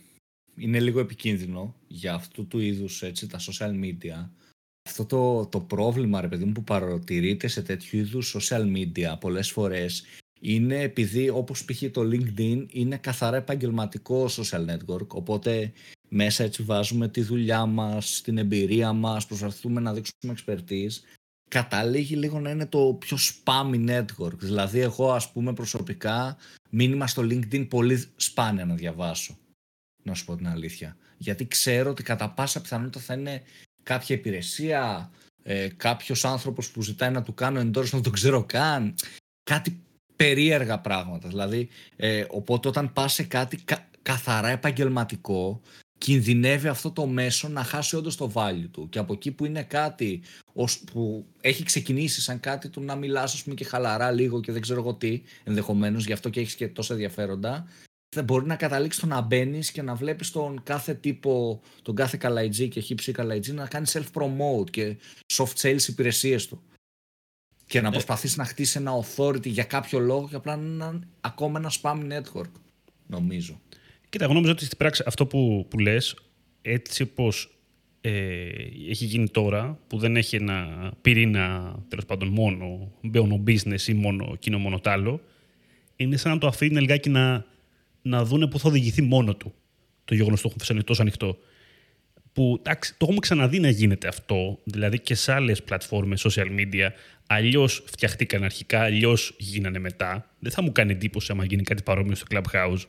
είναι 0.56 0.80
λίγο 0.80 1.00
επικίνδυνο 1.00 1.74
για 1.86 2.14
αυτού 2.14 2.46
του 2.46 2.58
είδους 2.58 3.02
έτσι, 3.02 3.28
τα 3.28 3.38
social 3.38 3.84
media. 3.84 4.28
Αυτό 4.88 5.04
το, 5.04 5.46
το 5.46 5.60
πρόβλημα, 5.60 6.20
ρε 6.20 6.28
παιδί 6.28 6.44
μου, 6.44 6.52
που 6.52 6.64
παρατηρείται 6.64 7.48
σε 7.48 7.62
τέτοιου 7.62 7.98
είδους 7.98 8.36
social 8.36 8.76
media 8.76 9.16
πολλές 9.20 9.50
φορές 9.50 10.04
είναι 10.40 10.80
επειδή 10.80 11.28
όπως 11.28 11.64
π.χ. 11.64 11.82
το 11.90 12.00
LinkedIn 12.00 12.66
είναι 12.70 12.96
καθαρά 12.96 13.36
επαγγελματικό 13.36 14.26
social 14.28 14.66
network 14.66 15.08
οπότε 15.08 15.72
μέσα 16.08 16.44
έτσι 16.44 16.62
βάζουμε 16.62 17.08
τη 17.08 17.22
δουλειά 17.22 17.66
μας, 17.66 18.20
την 18.24 18.38
εμπειρία 18.38 18.92
μας, 18.92 19.26
προσπαθούμε 19.26 19.80
να 19.80 19.94
δείξουμε 19.94 20.34
expertise 20.36 21.19
καταλήγει 21.50 22.16
λίγο 22.16 22.40
να 22.40 22.50
είναι 22.50 22.66
το 22.66 22.96
πιο 22.98 23.16
spammy 23.20 23.88
network. 23.90 24.38
Δηλαδή 24.38 24.80
εγώ 24.80 25.12
ας 25.12 25.32
πούμε 25.32 25.52
προσωπικά 25.52 26.36
μήνυμα 26.70 27.06
στο 27.06 27.22
LinkedIn 27.22 27.68
πολύ 27.68 28.06
σπάνια 28.16 28.64
να 28.64 28.74
διαβάσω. 28.74 29.38
Να 30.02 30.14
σου 30.14 30.24
πω 30.24 30.36
την 30.36 30.48
αλήθεια. 30.48 30.96
Γιατί 31.16 31.46
ξέρω 31.46 31.90
ότι 31.90 32.02
κατά 32.02 32.30
πάσα 32.30 32.60
πιθανότητα 32.60 33.00
θα 33.00 33.14
είναι 33.14 33.42
κάποια 33.82 34.16
υπηρεσία, 34.16 35.10
ε, 35.42 35.68
κάποιος 35.76 36.24
άνθρωπος 36.24 36.70
που 36.70 36.82
ζητάει 36.82 37.10
να 37.10 37.22
του 37.22 37.34
κάνω 37.34 37.60
εντός 37.60 37.92
να 37.92 38.00
τον 38.00 38.12
ξέρω 38.12 38.44
καν. 38.44 38.94
Κάτι 39.42 39.80
περίεργα 40.16 40.78
πράγματα. 40.78 41.28
Δηλαδή, 41.28 41.68
ε, 41.96 42.24
οπότε 42.28 42.68
όταν 42.68 42.92
πας 42.92 43.12
σε 43.12 43.22
κάτι 43.22 43.64
καθαρά 44.02 44.48
επαγγελματικό, 44.48 45.60
κινδυνεύει 46.04 46.68
αυτό 46.68 46.90
το 46.90 47.06
μέσο 47.06 47.48
να 47.48 47.64
χάσει 47.64 47.96
όντως 47.96 48.16
το 48.16 48.30
value 48.34 48.68
του. 48.70 48.88
Και 48.88 48.98
από 48.98 49.12
εκεί 49.12 49.30
που 49.30 49.44
είναι 49.44 49.62
κάτι 49.62 50.22
που 50.92 51.26
έχει 51.40 51.62
ξεκινήσει 51.62 52.20
σαν 52.20 52.40
κάτι 52.40 52.68
του 52.68 52.80
να 52.80 52.94
μιλάς 52.94 53.34
ας 53.34 53.42
πούμε 53.42 53.54
και 53.54 53.64
χαλαρά 53.64 54.10
λίγο 54.10 54.40
και 54.40 54.52
δεν 54.52 54.60
ξέρω 54.60 54.80
εγώ 54.80 54.94
τι 54.94 55.22
ενδεχομένως, 55.44 56.06
γι' 56.06 56.12
αυτό 56.12 56.28
και 56.28 56.40
έχεις 56.40 56.54
και 56.54 56.68
τόσα 56.68 56.92
ενδιαφέροντα, 56.92 57.66
θα 58.16 58.22
μπορεί 58.22 58.46
να 58.46 58.56
καταλήξεις 58.56 59.00
το 59.00 59.06
να 59.06 59.20
μπαίνεις 59.20 59.70
και 59.70 59.82
να 59.82 59.94
βλέπεις 59.94 60.30
τον 60.30 60.62
κάθε 60.62 60.94
τύπο, 60.94 61.60
τον 61.82 61.94
κάθε 61.94 62.16
καλαϊτζή 62.16 62.68
και 62.68 62.80
χύψη 62.80 63.12
καλαϊτζή 63.12 63.52
να 63.52 63.66
κάνει 63.66 63.86
self-promote 63.88 64.70
και 64.70 64.96
soft 65.32 65.54
sales 65.62 65.88
υπηρεσίες 65.88 66.46
του 66.46 66.62
και 67.66 67.80
να 67.80 67.88
ε. 67.88 67.90
προσπαθήσει 67.90 68.38
να 68.38 68.44
χτίσεις 68.44 68.76
ένα 68.76 68.92
authority 69.02 69.46
για 69.46 69.64
κάποιο 69.64 69.98
λόγο 69.98 70.28
και 70.28 70.36
απλά 70.36 70.56
να 70.56 70.86
είναι 70.86 71.00
ακόμα 71.20 71.58
ένα 71.58 71.72
spam 71.80 72.12
network, 72.12 72.50
νομίζω. 73.06 73.60
Κοίτα, 74.10 74.24
εγώ 74.24 74.32
νομίζω 74.32 74.52
ότι 74.52 74.64
στην 74.64 74.78
πράξη 74.78 75.02
αυτό 75.06 75.26
που, 75.26 75.66
που 75.70 75.78
λες, 75.78 76.16
έτσι 76.62 77.02
όπως 77.02 77.58
ε, 78.00 78.10
έχει 78.88 79.04
γίνει 79.04 79.28
τώρα, 79.28 79.78
που 79.86 79.98
δεν 79.98 80.16
έχει 80.16 80.36
ένα 80.36 80.90
πυρήνα 81.02 81.76
τέλος 81.88 82.04
πάντων 82.04 82.28
μόνο, 82.28 82.92
μόνο 83.00 83.42
business 83.46 83.82
ή 83.86 83.94
μόνο 83.94 84.36
κοινό 84.38 84.58
μόνο 84.58 84.78
τάλο, 84.78 85.20
είναι 85.96 86.16
σαν 86.16 86.32
να 86.32 86.38
το 86.38 86.46
αφήνει 86.46 86.80
λιγάκι 86.80 87.08
να, 87.08 87.44
να 88.02 88.24
δούνε 88.24 88.46
που 88.46 88.58
θα 88.58 88.68
οδηγηθεί 88.68 89.02
μόνο 89.02 89.34
του 89.34 89.54
το 90.10 90.16
γεγονός 90.16 90.44
ότι 90.44 90.54
το 90.56 90.64
έχουν 90.68 90.84
τόσο 90.84 91.02
ανοιχτό. 91.02 91.38
Που 92.32 92.56
εντάξει, 92.58 92.92
το 92.92 92.98
έχουμε 93.00 93.18
ξαναδεί 93.20 93.60
να 93.60 93.68
γίνεται 93.68 94.08
αυτό, 94.08 94.58
δηλαδή 94.64 94.98
και 94.98 95.14
σε 95.14 95.32
άλλες 95.32 95.62
πλατφόρμες 95.62 96.26
social 96.28 96.46
media, 96.46 96.88
αλλιώς 97.26 97.82
φτιαχτήκαν 97.86 98.44
αρχικά, 98.44 98.80
αλλιώς 98.80 99.34
γίνανε 99.38 99.78
μετά. 99.78 100.30
Δεν 100.38 100.52
θα 100.52 100.62
μου 100.62 100.72
κάνει 100.72 100.92
εντύπωση 100.92 101.32
άμα 101.32 101.44
γίνει 101.44 101.62
κάτι 101.62 101.82
παρόμοιο 101.82 102.14
στο 102.14 102.26
Clubhouse. 102.30 102.82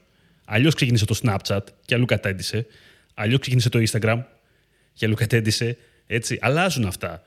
Αλλιώς 0.53 0.73
ξεκίνησε 0.73 1.05
το 1.05 1.19
Snapchat 1.23 1.63
και 1.85 1.95
αλλού 1.95 2.05
κατέντησε. 2.05 2.65
Αλλιώς 3.13 3.39
ξεκίνησε 3.39 3.69
το 3.69 3.79
Instagram 3.79 4.23
και 4.93 5.05
αλλού 5.05 5.15
κατέντησε. 5.15 5.77
Έτσι. 6.07 6.37
Αλλάζουν 6.41 6.85
αυτά. 6.85 7.23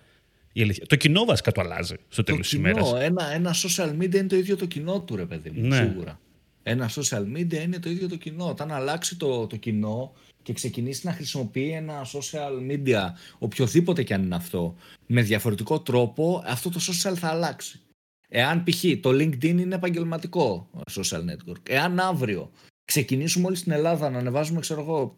Η 0.53 0.67
Το 0.67 0.97
κοινό 0.97 1.25
βασικά 1.25 1.53
το 1.53 1.61
αλλάζει 1.61 1.95
στο 2.09 2.23
τέλος 2.23 2.41
της 2.41 2.53
ημέρας. 2.53 2.93
Ένα, 2.93 3.33
ένα 3.33 3.55
social 3.55 3.89
media 3.99 4.15
είναι 4.15 4.27
το 4.27 4.37
ίδιο 4.37 4.57
το 4.57 4.67
κοινό 4.67 5.01
του, 5.01 5.17
ρε 5.17 5.25
παιδί 5.25 5.51
μου. 5.51 5.67
Ναι. 5.67 5.77
Σίγουρα. 5.77 6.21
Ένα 6.63 6.91
social 6.91 7.37
media 7.37 7.63
είναι 7.63 7.79
το 7.79 7.91
ίδιο 7.91 8.09
το 8.09 8.17
κοινό. 8.17 8.49
Όταν 8.49 8.73
αλλάξει 8.73 9.17
το, 9.17 9.47
το 9.47 9.57
κοινό 9.57 10.13
και 10.43 10.53
ξεκινήσει 10.53 11.07
να 11.07 11.13
χρησιμοποιεί 11.13 11.71
ένα 11.71 12.07
social 12.07 12.71
media, 12.71 13.03
οποιοδήποτε 13.39 14.03
και 14.03 14.15
αν 14.15 14.23
είναι 14.23 14.35
αυτό, 14.35 14.77
με 15.07 15.23
διαφορετικό 15.23 15.81
τρόπο, 15.81 16.43
αυτό 16.47 16.71
το 16.71 16.81
social 16.81 17.15
θα 17.15 17.29
αλλάξει. 17.29 17.81
Εάν 18.29 18.65
π.χ. 18.65 18.85
το 19.01 19.11
LinkedIn 19.11 19.45
είναι 19.45 19.75
επαγγελματικό 19.75 20.71
social 20.93 21.21
network, 21.21 21.69
εάν 21.69 22.01
αύριο 22.01 22.51
ξεκινήσουμε 22.85 23.47
όλοι 23.47 23.57
στην 23.57 23.73
Ελλάδα 23.73 24.11
να 24.11 24.19
ανεβάζουμε, 24.19 24.61
ξέρω 24.61 24.81
εγώ, 24.81 25.17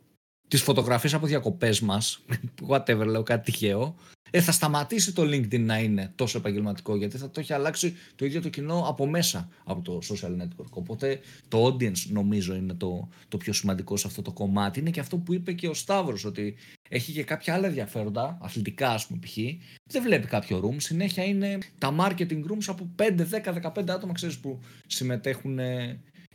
τις 0.48 0.62
φωτογραφίες 0.62 1.14
από 1.14 1.26
διακοπές 1.26 1.80
μας, 1.80 2.24
whatever 2.70 3.06
λέω 3.06 3.22
κάτι 3.22 3.50
τυχαίο, 3.50 3.96
ε, 4.30 4.40
θα 4.40 4.52
σταματήσει 4.52 5.12
το 5.12 5.22
LinkedIn 5.22 5.60
να 5.60 5.78
είναι 5.78 6.12
τόσο 6.14 6.38
επαγγελματικό 6.38 6.96
γιατί 6.96 7.18
θα 7.18 7.30
το 7.30 7.40
έχει 7.40 7.52
αλλάξει 7.52 7.94
το 8.16 8.24
ίδιο 8.24 8.40
το 8.40 8.48
κοινό 8.48 8.84
από 8.88 9.06
μέσα 9.06 9.48
από 9.64 9.82
το 9.82 9.98
social 10.02 10.42
network. 10.42 10.70
Οπότε 10.70 11.20
το 11.48 11.66
audience 11.66 12.06
νομίζω 12.08 12.54
είναι 12.54 12.74
το, 12.74 13.08
το 13.28 13.36
πιο 13.36 13.52
σημαντικό 13.52 13.96
σε 13.96 14.06
αυτό 14.06 14.22
το 14.22 14.32
κομμάτι. 14.32 14.80
Είναι 14.80 14.90
και 14.90 15.00
αυτό 15.00 15.16
που 15.18 15.34
είπε 15.34 15.52
και 15.52 15.68
ο 15.68 15.74
Σταύρος 15.74 16.24
ότι 16.24 16.54
έχει 16.88 17.12
και 17.12 17.24
κάποια 17.24 17.54
άλλα 17.54 17.66
ενδιαφέροντα, 17.66 18.38
αθλητικά 18.40 18.90
ας 18.90 19.06
πούμε 19.06 19.18
π.χ. 19.20 19.36
Δεν 19.84 20.02
βλέπει 20.02 20.26
κάποιο 20.26 20.60
room, 20.64 20.76
συνέχεια 20.76 21.24
είναι 21.24 21.58
τα 21.78 21.94
marketing 21.98 22.40
rooms 22.40 22.64
από 22.66 22.90
5, 22.96 23.02
10, 23.44 23.72
15 23.74 23.88
άτομα 23.88 24.12
ξέρεις 24.12 24.38
που 24.38 24.60
συμμετέχουν 24.86 25.58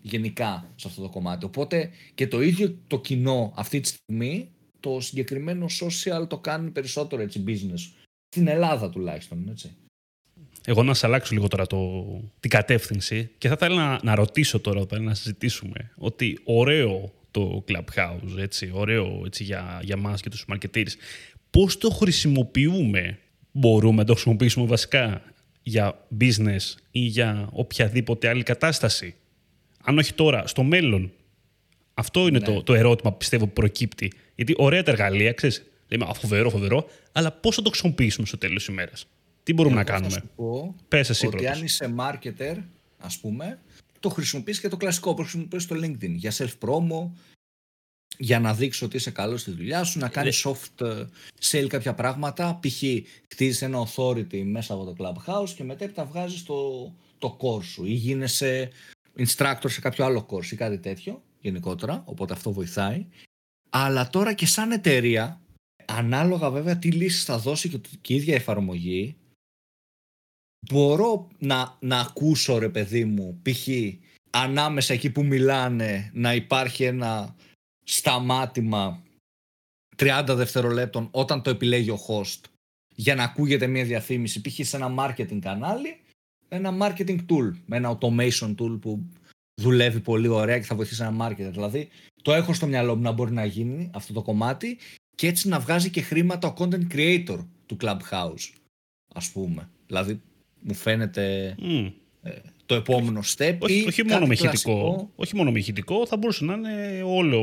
γενικά 0.01 0.73
σε 0.75 0.87
αυτό 0.87 1.01
το 1.01 1.09
κομμάτι. 1.09 1.45
Οπότε 1.45 1.89
και 2.15 2.27
το 2.27 2.41
ίδιο 2.41 2.77
το 2.87 2.99
κοινό 2.99 3.53
αυτή 3.55 3.79
τη 3.79 3.87
στιγμή 3.87 4.49
το 4.79 4.99
συγκεκριμένο 4.99 5.65
social 5.81 6.27
το 6.27 6.37
κάνει 6.37 6.69
περισσότερο 6.69 7.21
έτσι 7.21 7.43
business. 7.47 8.01
Στην 8.27 8.47
Ελλάδα 8.47 8.89
τουλάχιστον, 8.89 9.49
έτσι. 9.49 9.75
Εγώ 10.65 10.83
να 10.83 10.93
σα 10.93 11.07
αλλάξω 11.07 11.33
λίγο 11.33 11.47
τώρα 11.47 11.67
το, 11.67 12.05
την 12.39 12.49
κατεύθυνση 12.49 13.29
και 13.37 13.47
θα 13.47 13.53
ήθελα 13.53 13.75
να, 13.75 13.99
να 14.03 14.15
ρωτήσω 14.15 14.59
τώρα 14.59 14.85
πέρα 14.85 15.01
να 15.01 15.13
συζητήσουμε 15.13 15.91
ότι 15.95 16.39
ωραίο 16.43 17.13
το 17.31 17.63
Clubhouse, 17.67 18.37
έτσι, 18.37 18.71
ωραίο 18.73 19.21
έτσι, 19.25 19.43
για, 19.43 19.79
για 19.83 19.97
μας 19.97 20.21
και 20.21 20.29
τους 20.29 20.45
marketeers. 20.53 20.91
Πώς 21.49 21.77
το 21.77 21.89
χρησιμοποιούμε, 21.89 23.19
μπορούμε 23.51 23.95
να 23.95 24.03
το 24.03 24.13
χρησιμοποιήσουμε 24.13 24.65
βασικά 24.65 25.21
για 25.63 26.07
business 26.19 26.75
ή 26.91 26.99
για 26.99 27.49
οποιαδήποτε 27.51 28.27
άλλη 28.27 28.43
κατάσταση; 28.43 29.15
Αν 29.83 29.97
όχι 29.97 30.13
τώρα, 30.13 30.47
στο 30.47 30.63
μέλλον. 30.63 31.11
Αυτό 31.93 32.27
είναι 32.27 32.39
ναι. 32.39 32.45
το, 32.45 32.63
το 32.63 32.73
ερώτημα 32.73 33.11
που 33.11 33.17
πιστεύω 33.17 33.45
που 33.45 33.53
προκύπτει. 33.53 34.11
Γιατί 34.35 34.53
ωραία 34.57 34.83
τα 34.83 34.91
εργαλεία, 34.91 35.33
ξέρεις, 35.33 35.65
λέμε 35.87 36.05
φοβερό, 36.13 36.49
φοβερό, 36.49 36.87
αλλά 37.11 37.31
πώς 37.31 37.55
θα 37.55 37.61
το 37.61 37.69
χρησιμοποιήσουμε 37.69 38.27
στο 38.27 38.37
τέλος 38.37 38.65
της 38.65 38.73
ημέρας; 38.73 39.07
Τι 39.43 39.53
μπορούμε 39.53 39.75
να 39.75 39.83
κάνουμε; 39.83 40.09
Θα 40.09 40.19
σου 40.19 40.29
πω 40.35 40.75
Πες 40.87 41.09
εσύ 41.09 41.27
ότι 41.27 41.47
αν 41.47 41.63
είσαι 41.63 41.93
marketer, 41.97 42.55
ας 42.97 43.17
πούμε, 43.17 43.59
το 43.99 44.09
χρησιμοποιείς 44.09 44.59
και 44.59 44.67
το 44.67 44.77
κλασικό 44.77 45.13
που 45.13 45.21
χρησιμοποιείς 45.21 45.63
στο 45.63 45.75
LinkedIn 45.75 46.11
για 46.11 46.31
self-promo, 46.31 47.09
για 48.17 48.39
να 48.39 48.53
δείξει 48.53 48.83
ότι 48.83 48.97
είσαι 48.97 49.11
καλός 49.11 49.41
στη 49.41 49.51
δουλειά 49.51 49.83
σου, 49.83 49.99
να 49.99 50.09
κάνεις 50.09 50.45
ε. 50.45 50.49
soft 50.49 50.85
ε, 50.85 51.05
sale 51.41 51.67
κάποια 51.67 51.93
πράγματα. 51.93 52.59
Π.χ. 52.61 52.83
χτίζει 53.31 53.65
ένα 53.65 53.87
authority 53.87 54.43
μέσα 54.43 54.73
από 54.73 54.83
το 54.83 54.95
clubhouse 54.97 55.49
και 55.49 55.63
μετέπειτα 55.63 56.05
βγάζεις 56.05 56.43
το, 56.43 56.91
το 57.17 57.37
course 57.41 57.63
σου 57.63 57.85
ή 57.85 57.93
γίνεσαι 57.93 58.69
instructor 59.17 59.65
σε 59.67 59.82
κάποιο 59.82 60.06
άλλο 60.06 60.28
course 60.30 60.52
ή 60.52 60.56
κάτι 60.56 60.78
τέτοιο 60.78 61.24
γενικότερα, 61.39 62.04
οπότε 62.06 62.34
αυτό 62.34 62.52
βοηθάει. 62.52 63.08
Αλλά 63.69 64.10
τώρα 64.10 64.34
και 64.34 64.45
σαν 64.45 64.71
εταιρεία, 64.71 65.41
ανάλογα 65.86 66.50
βέβαια 66.50 66.78
τι 66.78 66.91
λύσεις 66.91 67.24
θα 67.24 67.38
δώσει 67.38 67.69
και, 67.69 67.80
και 68.02 68.13
η 68.13 68.15
ίδια 68.15 68.36
εφαρμογή, 68.36 69.15
μπορώ 70.69 71.28
να, 71.38 71.78
να 71.80 72.00
ακούσω 72.00 72.58
ρε 72.58 72.69
παιδί 72.69 73.06
μου, 73.06 73.41
π.χ. 73.41 73.67
ανάμεσα 74.30 74.93
εκεί 74.93 75.10
που 75.10 75.26
μιλάνε 75.26 76.12
να 76.13 76.34
υπάρχει 76.34 76.84
ένα 76.84 77.36
σταμάτημα 77.84 79.04
30 79.95 80.24
δευτερολέπτων 80.28 81.08
όταν 81.12 81.41
το 81.41 81.50
επιλέγει 81.50 81.89
ο 81.89 82.00
host 82.08 82.39
για 82.95 83.15
να 83.15 83.24
ακούγεται 83.24 83.67
μια 83.67 83.86
διαφήμιση 83.86 84.41
π.χ. 84.41 84.67
σε 84.67 84.76
ένα 84.76 84.93
marketing 84.97 85.39
κανάλι 85.39 86.00
ένα 86.53 86.77
marketing 86.81 87.17
tool, 87.29 87.51
με 87.65 87.77
ένα 87.77 87.97
automation 87.97 88.55
tool 88.59 88.79
που 88.81 89.05
δουλεύει 89.61 89.99
πολύ 89.99 90.27
ωραία 90.27 90.59
και 90.59 90.65
θα 90.65 90.75
βοηθήσει 90.75 91.03
ένα 91.03 91.27
marketer. 91.27 91.51
Δηλαδή 91.51 91.89
το 92.21 92.33
έχω 92.33 92.53
στο 92.53 92.67
μυαλό 92.67 92.95
μου 92.95 93.01
να 93.01 93.11
μπορεί 93.11 93.31
να 93.31 93.45
γίνει 93.45 93.89
αυτό 93.93 94.13
το 94.13 94.21
κομμάτι 94.21 94.77
και 95.15 95.27
έτσι 95.27 95.47
να 95.47 95.59
βγάζει 95.59 95.89
και 95.89 96.01
χρήματα 96.01 96.47
ο 96.47 96.53
content 96.57 96.93
creator 96.93 97.45
του 97.65 97.77
Clubhouse 97.81 98.53
ας 99.13 99.31
πούμε. 99.31 99.69
Δηλαδή 99.87 100.21
μου 100.59 100.73
φαίνεται 100.73 101.55
ε, 102.21 102.31
το 102.65 102.75
επόμενο 102.75 103.19
step 103.35 103.57
όχι, 103.59 103.79
ή 103.79 103.85
όχι, 103.87 104.05
μόνο 104.05 104.25
με 104.25 104.33
ηχητικό, 104.33 105.09
όχι 105.15 105.35
μόνο 105.35 105.51
με 105.51 105.59
ηχητικό, 105.59 106.05
θα 106.05 106.17
μπορούσε 106.17 106.45
να 106.45 106.53
είναι 106.53 107.01
όλο 107.05 107.41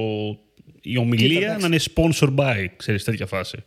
η 0.83 0.97
ομιλία 0.97 1.59
να 1.61 1.67
είναι 1.67 1.81
sponsor 1.95 2.35
by, 2.35 2.67
ξέρεις, 2.77 3.05
τέτοια 3.05 3.27
φάση. 3.27 3.65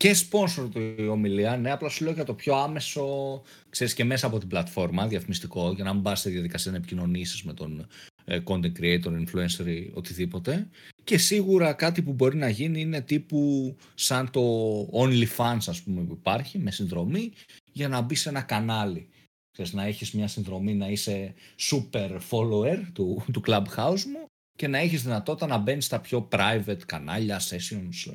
Και 0.00 0.16
sponsor 0.16 0.68
του 0.70 0.94
η 0.98 1.06
ομιλία, 1.08 1.56
ναι, 1.56 1.70
απλά 1.70 1.88
σου 1.88 2.04
λέω 2.04 2.12
για 2.12 2.24
το 2.24 2.34
πιο 2.34 2.54
άμεσο, 2.54 3.42
ξέρεις, 3.70 3.94
και 3.94 4.04
μέσα 4.04 4.26
από 4.26 4.38
την 4.38 4.48
πλατφόρμα, 4.48 5.06
διαφημιστικό, 5.06 5.72
για 5.72 5.84
να 5.84 5.94
μην 5.94 6.02
πας 6.02 6.18
στη 6.18 6.30
διαδικασία 6.30 6.70
να 6.70 6.76
επικοινωνήσεις 6.76 7.42
με 7.42 7.52
τον 7.52 7.86
ε, 8.24 8.40
content 8.44 8.72
creator, 8.80 9.24
influencer 9.24 9.66
ή 9.66 9.90
οτιδήποτε. 9.94 10.68
Και 11.04 11.18
σίγουρα 11.18 11.72
κάτι 11.72 12.02
που 12.02 12.12
μπορεί 12.12 12.36
να 12.36 12.48
γίνει 12.48 12.80
είναι 12.80 13.00
τύπου 13.00 13.76
σαν 13.94 14.30
το 14.30 14.42
OnlyFans, 14.92 15.64
ας 15.66 15.82
πούμε, 15.82 16.02
που 16.02 16.16
υπάρχει, 16.20 16.58
με 16.58 16.70
συνδρομή, 16.70 17.32
για 17.72 17.88
να 17.88 18.00
μπει 18.00 18.14
σε 18.14 18.28
ένα 18.28 18.40
κανάλι. 18.40 19.08
Ξέρεις, 19.52 19.72
να 19.72 19.84
έχεις 19.84 20.12
μια 20.12 20.28
συνδρομή, 20.28 20.74
να 20.74 20.88
είσαι 20.88 21.34
super 21.70 22.18
follower 22.30 22.78
του, 22.92 23.24
του 23.32 23.42
Clubhouse 23.46 24.02
μου 24.04 24.26
και 24.58 24.68
να 24.68 24.78
έχεις 24.78 25.02
δυνατότητα 25.02 25.46
να 25.46 25.58
μπαίνεις 25.58 25.84
στα 25.84 26.00
πιο 26.00 26.28
private 26.32 26.80
κανάλια, 26.86 27.40
sessions, 27.40 28.12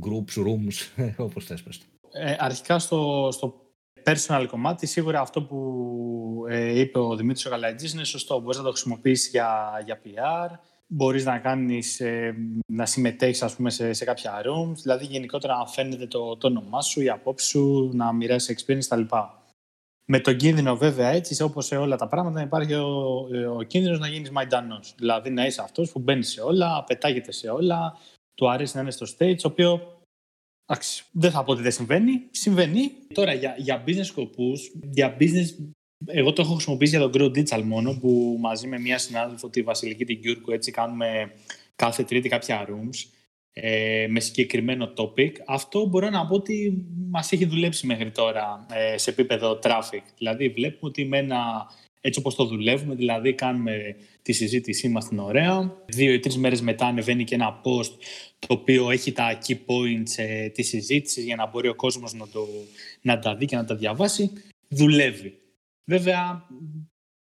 groups, 0.00 0.42
rooms, 0.46 1.04
όπως 1.26 1.44
θες 1.44 1.62
πες 1.62 1.80
ε, 2.12 2.36
αρχικά 2.38 2.78
στο, 2.78 3.28
στο 3.32 3.54
personal 4.04 4.46
κομμάτι, 4.50 4.86
σίγουρα 4.86 5.20
αυτό 5.20 5.42
που 5.42 6.44
ε, 6.48 6.80
είπε 6.80 6.98
ο 6.98 7.16
Δημήτρης 7.16 7.46
ο 7.46 7.50
είναι 7.94 8.04
σωστό. 8.04 8.40
Μπορείς 8.40 8.56
να 8.56 8.62
το 8.62 8.70
χρησιμοποιήσεις 8.70 9.30
για, 9.30 9.82
για 9.84 10.00
PR, 10.04 10.58
μπορείς 10.86 11.24
να 11.24 11.38
κάνεις, 11.38 12.00
ε, 12.00 12.34
να 12.66 12.86
συμμετέχεις 12.86 13.42
ας 13.42 13.56
πούμε, 13.56 13.70
σε, 13.70 13.92
σε 13.92 14.04
κάποια 14.04 14.42
rooms, 14.44 14.76
δηλαδή 14.82 15.04
γενικότερα 15.04 15.56
να 15.56 15.66
φαίνεται 15.66 16.06
το, 16.06 16.36
το 16.36 16.46
όνομά 16.46 16.80
σου, 16.80 17.00
η 17.00 17.08
απόψη 17.08 17.46
σου, 17.46 17.90
να 17.94 18.12
μοιράσει 18.12 18.54
experience 18.58 18.84
κτλ. 18.88 19.16
Με 20.12 20.20
τον 20.20 20.36
κίνδυνο 20.36 20.76
βέβαια 20.76 21.08
έτσι, 21.08 21.42
όπως 21.42 21.66
σε 21.66 21.76
όλα 21.76 21.96
τα 21.96 22.08
πράγματα, 22.08 22.42
υπάρχει 22.42 22.74
ο, 22.74 23.28
ο 23.58 23.62
κίνδυνος 23.62 23.98
να 23.98 24.08
γίνεις 24.08 24.30
μαϊντανός. 24.30 24.94
Δηλαδή 24.96 25.30
να 25.30 25.46
είσαι 25.46 25.62
αυτός 25.62 25.92
που 25.92 25.98
μπαίνεις 25.98 26.30
σε 26.30 26.40
όλα, 26.40 26.84
πετάγεται 26.84 27.32
σε 27.32 27.48
όλα, 27.48 27.96
του 28.40 28.50
αρέσει 28.50 28.76
να 28.76 28.82
είναι 28.82 28.90
στο 28.90 29.06
stage, 29.18 29.36
το 29.36 29.48
οποίο 29.48 29.98
εντάξει, 30.66 31.04
δεν 31.12 31.30
θα 31.30 31.44
πω 31.44 31.52
ότι 31.52 31.62
δεν 31.62 31.72
συμβαίνει. 31.72 32.22
Συμβαίνει. 32.30 32.90
Τώρα 33.14 33.32
για, 33.32 33.54
για 33.58 33.84
business 33.86 34.04
σκοπούς, 34.04 34.72
για 34.90 35.16
business 35.20 35.46
εγώ 36.06 36.32
το 36.32 36.42
έχω 36.42 36.52
χρησιμοποιήσει 36.52 36.96
για 36.96 37.08
τον 37.08 37.12
Grow 37.14 37.38
Digital 37.38 37.62
μόνο, 37.62 37.98
που 38.00 38.36
μαζί 38.40 38.66
με 38.66 38.78
μια 38.78 38.98
συνάδελφο, 38.98 39.48
τη 39.48 39.62
Βασιλική 39.62 40.04
την 40.04 40.20
Κιούρκου, 40.20 40.50
έτσι 40.50 40.70
κάνουμε 40.70 41.32
κάθε 41.76 42.04
τρίτη 42.04 42.28
κάποια 42.28 42.68
rooms 42.68 43.08
ε, 43.52 44.06
με 44.10 44.20
συγκεκριμένο 44.20 44.92
topic. 44.96 45.32
Αυτό 45.46 45.86
μπορώ 45.86 46.10
να 46.10 46.26
πω 46.26 46.34
ότι 46.34 46.86
μας 47.10 47.32
έχει 47.32 47.44
δουλέψει 47.44 47.86
μέχρι 47.86 48.10
τώρα 48.10 48.66
ε, 48.72 48.98
σε 48.98 49.10
επίπεδο 49.10 49.58
traffic. 49.62 50.02
Δηλαδή 50.18 50.48
βλέπουμε 50.48 50.90
ότι 50.90 51.04
με 51.04 51.18
ένα, 51.18 51.70
έτσι 52.00 52.18
όπως 52.18 52.34
το 52.34 52.44
δουλεύουμε, 52.44 52.94
δηλαδή 52.94 53.34
κάνουμε 53.34 53.96
τη 54.22 54.32
συζήτησή 54.32 54.88
μας 54.88 55.08
την 55.08 55.18
ωραία. 55.18 55.76
Δύο 55.86 56.12
ή 56.12 56.18
τρεις 56.18 56.36
μέρες 56.36 56.60
μετά 56.60 56.86
ανεβαίνει 56.86 57.24
και 57.24 57.34
ένα 57.34 57.60
post 57.64 57.92
το 58.38 58.46
οποίο 58.48 58.90
έχει 58.90 59.12
τα 59.12 59.38
key 59.46 59.54
points 59.54 60.12
ε, 60.16 60.48
της 60.48 60.68
συζήτησης 60.68 61.24
για 61.24 61.36
να 61.36 61.46
μπορεί 61.46 61.68
ο 61.68 61.74
κόσμος 61.74 62.14
να, 62.14 62.28
το, 62.28 62.46
να 63.00 63.18
τα 63.18 63.36
δει 63.36 63.44
και 63.46 63.56
να 63.56 63.64
τα 63.64 63.74
διαβάσει. 63.74 64.30
Δουλεύει. 64.68 65.38
Βέβαια, 65.84 66.48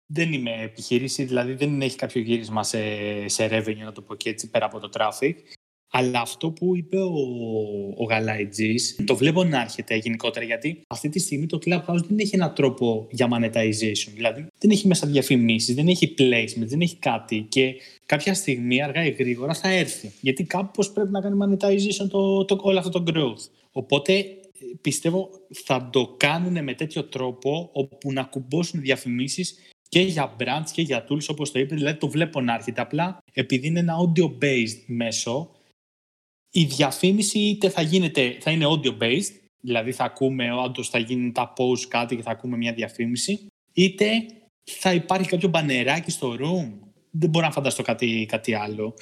δεν 0.07 0.33
είμαι 0.33 0.63
επιχείρηση, 0.63 1.25
δηλαδή 1.25 1.53
δεν 1.53 1.83
έχει 1.83 1.97
κάποιο 1.97 2.21
γύρισμα 2.21 2.63
σε, 2.65 2.79
σε 3.29 3.49
revenue, 3.53 3.85
να 3.85 3.93
το 3.93 4.03
πω 4.03 4.15
και 4.15 4.29
έτσι, 4.29 4.51
πέρα 4.51 4.65
από 4.65 4.79
το 4.79 4.91
traffic. 4.93 5.35
Αλλά 5.95 6.21
αυτό 6.21 6.51
που 6.51 6.77
είπε 6.77 6.97
ο, 6.97 7.13
ο 7.97 8.05
Γαλάιτζης, 8.05 8.99
το 9.05 9.17
βλέπω 9.17 9.45
να 9.45 9.61
έρχεται 9.61 9.97
γενικότερα, 9.97 10.45
γιατί 10.45 10.81
αυτή 10.87 11.09
τη 11.09 11.19
στιγμή 11.19 11.47
το 11.47 11.59
Clubhouse 11.65 12.05
δεν 12.09 12.19
έχει 12.19 12.35
έναν 12.35 12.55
τρόπο 12.55 13.07
για 13.11 13.29
monetization. 13.33 14.13
Δηλαδή, 14.15 14.47
δεν 14.59 14.71
έχει 14.71 14.87
μέσα 14.87 15.07
διαφημίσεις, 15.07 15.75
δεν 15.75 15.89
έχει 15.89 16.15
placement, 16.19 16.67
δεν 16.67 16.81
έχει 16.81 16.97
κάτι 16.97 17.47
και 17.49 17.75
κάποια 18.07 18.35
στιγμή, 18.35 18.83
αργά 18.83 19.05
ή 19.05 19.11
γρήγορα, 19.11 19.55
θα 19.55 19.69
έρθει. 19.69 20.11
Γιατί 20.21 20.45
κάπως 20.45 20.93
πρέπει 20.93 21.11
να 21.11 21.21
κάνει 21.21 21.39
monetization 21.43 22.09
το, 22.11 22.45
το, 22.45 22.59
όλο 22.63 22.79
αυτό 22.79 23.03
το 23.03 23.13
growth. 23.15 23.51
Οπότε 23.73 24.25
πιστεύω 24.81 25.31
θα 25.65 25.89
το 25.93 26.15
κάνουν 26.17 26.65
με 26.65 26.75
τέτοιο 26.75 27.05
τρόπο 27.05 27.71
όπου 27.73 28.13
να 28.13 28.23
κουμπώσουν 28.23 28.81
διαφημίσεις 28.81 29.55
και 29.89 30.01
για 30.01 30.37
brands 30.39 30.71
και 30.73 30.83
για 30.83 31.05
tools 31.09 31.27
όπως 31.29 31.53
το 31.53 31.59
είπε, 31.59 31.75
δηλαδή 31.75 31.99
το 31.99 32.09
βλέπω 32.09 32.41
να 32.41 32.55
έρχεται 32.55 32.81
απλά 32.81 33.23
επειδή 33.33 33.67
είναι 33.67 33.79
ένα 33.79 33.95
audio-based 33.97 34.83
μέσο 34.87 35.51
η 36.53 36.65
διαφήμιση 36.65 37.39
είτε 37.39 37.69
θα, 37.69 37.83
γίνεται, 37.83 38.37
θα 38.41 38.51
είναι 38.51 38.67
audio-based 38.69 39.41
δηλαδή 39.61 39.93
θα 39.93 40.05
ακούμε, 40.05 40.53
όντως 40.53 40.89
θα 40.89 40.99
γίνουν 40.99 41.33
τα 41.33 41.53
post 41.57 41.87
κάτι 41.89 42.17
και 42.17 42.23
θα 42.23 42.31
ακούμε 42.31 42.57
μια 42.57 42.73
διαφήμιση 42.73 43.47
είτε 43.73 44.07
θα 44.65 44.93
υπάρχει 44.93 45.29
κάποιο 45.29 45.49
μπανεράκι 45.49 46.11
στο 46.11 46.37
room 46.41 46.73
δεν 47.11 47.31
μπορώ 47.31 47.47
να 47.47 47.53
φανταστώ 47.53 47.83
κάτι, 47.83 48.27
κάτι 48.29 48.55
άλλο 48.55 48.95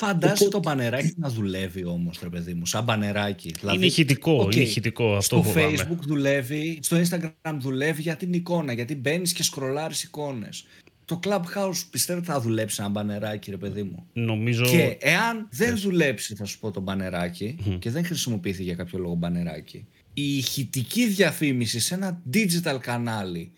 Φαντάζεσαι 0.00 0.48
το 0.48 0.58
μπανεράκι 0.58 1.12
να 1.16 1.28
δουλεύει 1.28 1.84
όμως, 1.84 2.18
ρε 2.22 2.28
παιδί 2.28 2.54
μου, 2.54 2.66
σαν 2.66 2.84
μπανεράκι. 2.84 3.54
Δηλαδή, 3.58 3.76
είναι 3.76 3.86
ηχητικό, 3.86 4.42
okay, 4.42 4.54
είναι 4.54 4.64
ηχητικό 4.64 5.16
αυτό 5.16 5.42
Στο 5.42 5.52
Facebook 5.60 5.98
δουλεύει, 6.06 6.78
στο 6.82 6.96
Instagram 6.96 7.56
δουλεύει 7.58 8.02
για 8.02 8.16
την 8.16 8.32
εικόνα, 8.32 8.72
γιατί 8.72 8.94
μπαίνεις 8.94 9.32
και 9.32 9.42
σκρολάρεις 9.42 10.02
εικόνες. 10.02 10.64
Το 11.10 11.20
Clubhouse 11.24 11.82
πιστεύω 11.90 12.22
θα 12.22 12.40
δουλέψει 12.40 12.76
ένα 12.80 12.88
μπανεράκι, 12.88 13.50
ρε 13.50 13.56
παιδί 13.56 13.82
μου; 13.82 14.06
Νομίζω... 14.12 14.64
Και 14.64 14.96
εάν 15.00 15.48
δεν 15.50 15.78
δουλέψει, 15.78 16.34
θα 16.34 16.44
σου 16.44 16.58
πω 16.58 16.70
το 16.70 16.80
μπανεράκι, 16.80 17.76
και 17.78 17.90
δεν 17.90 18.04
χρησιμοποιηθεί 18.04 18.62
για 18.62 18.74
κάποιο 18.74 18.98
λόγο 18.98 19.14
μπανεράκι, 19.14 19.86
η 20.14 20.36
ηχητική 20.36 21.06
διαφήμιση 21.06 21.80
σε 21.80 21.94
ένα 21.94 22.22
digital 22.32 22.78
κανάλι 22.80 23.52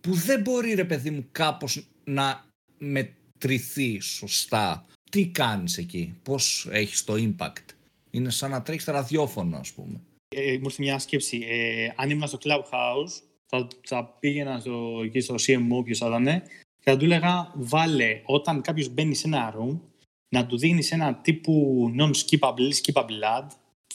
που 0.00 0.14
δεν 0.14 0.40
μπορεί, 0.40 0.74
ρε 0.74 0.84
παιδί 0.84 1.10
μου, 1.10 1.26
κάπως 1.32 1.88
να 2.04 2.44
μετρηθεί 2.78 4.00
σωστά 4.00 4.86
τι 5.10 5.26
κάνεις 5.26 5.78
εκεί, 5.78 6.14
πώς 6.22 6.68
έχεις 6.70 7.04
το 7.04 7.14
impact; 7.16 7.64
Είναι 8.10 8.30
σαν 8.30 8.50
να 8.50 8.62
τρέχεις 8.62 8.84
ραδιόφωνο, 8.84 9.56
ας 9.56 9.72
πούμε. 9.72 10.00
Ε, 10.36 10.52
μου 10.52 10.64
ήρθε 10.64 10.82
μια 10.82 10.98
σκέψη. 10.98 11.44
Ε, 11.48 11.88
αν 11.96 12.10
ήμουν 12.10 12.28
στο 12.28 12.38
Clubhouse, 12.42 13.22
θα, 13.46 13.68
θα 13.86 14.16
πήγαινα 14.20 14.58
στο, 14.58 15.00
εκεί 15.04 15.20
στο 15.20 15.34
CMO, 15.34 15.84
ποιος 15.84 15.98
θα 15.98 16.06
ήταν, 16.06 16.24
και 16.24 16.67
θα 16.90 16.96
του 16.96 17.04
έλεγα, 17.04 17.52
βάλε, 17.54 18.22
όταν 18.24 18.60
κάποιος 18.60 18.88
μπαίνει 18.88 19.14
σε 19.14 19.26
ένα 19.26 19.54
room, 19.56 19.80
να 20.28 20.46
του 20.46 20.58
δίνεις 20.58 20.92
ένα 20.92 21.14
τύπου 21.14 21.84
non-skippable 21.98 22.70
skippable 22.82 23.38
ad. 23.38 23.46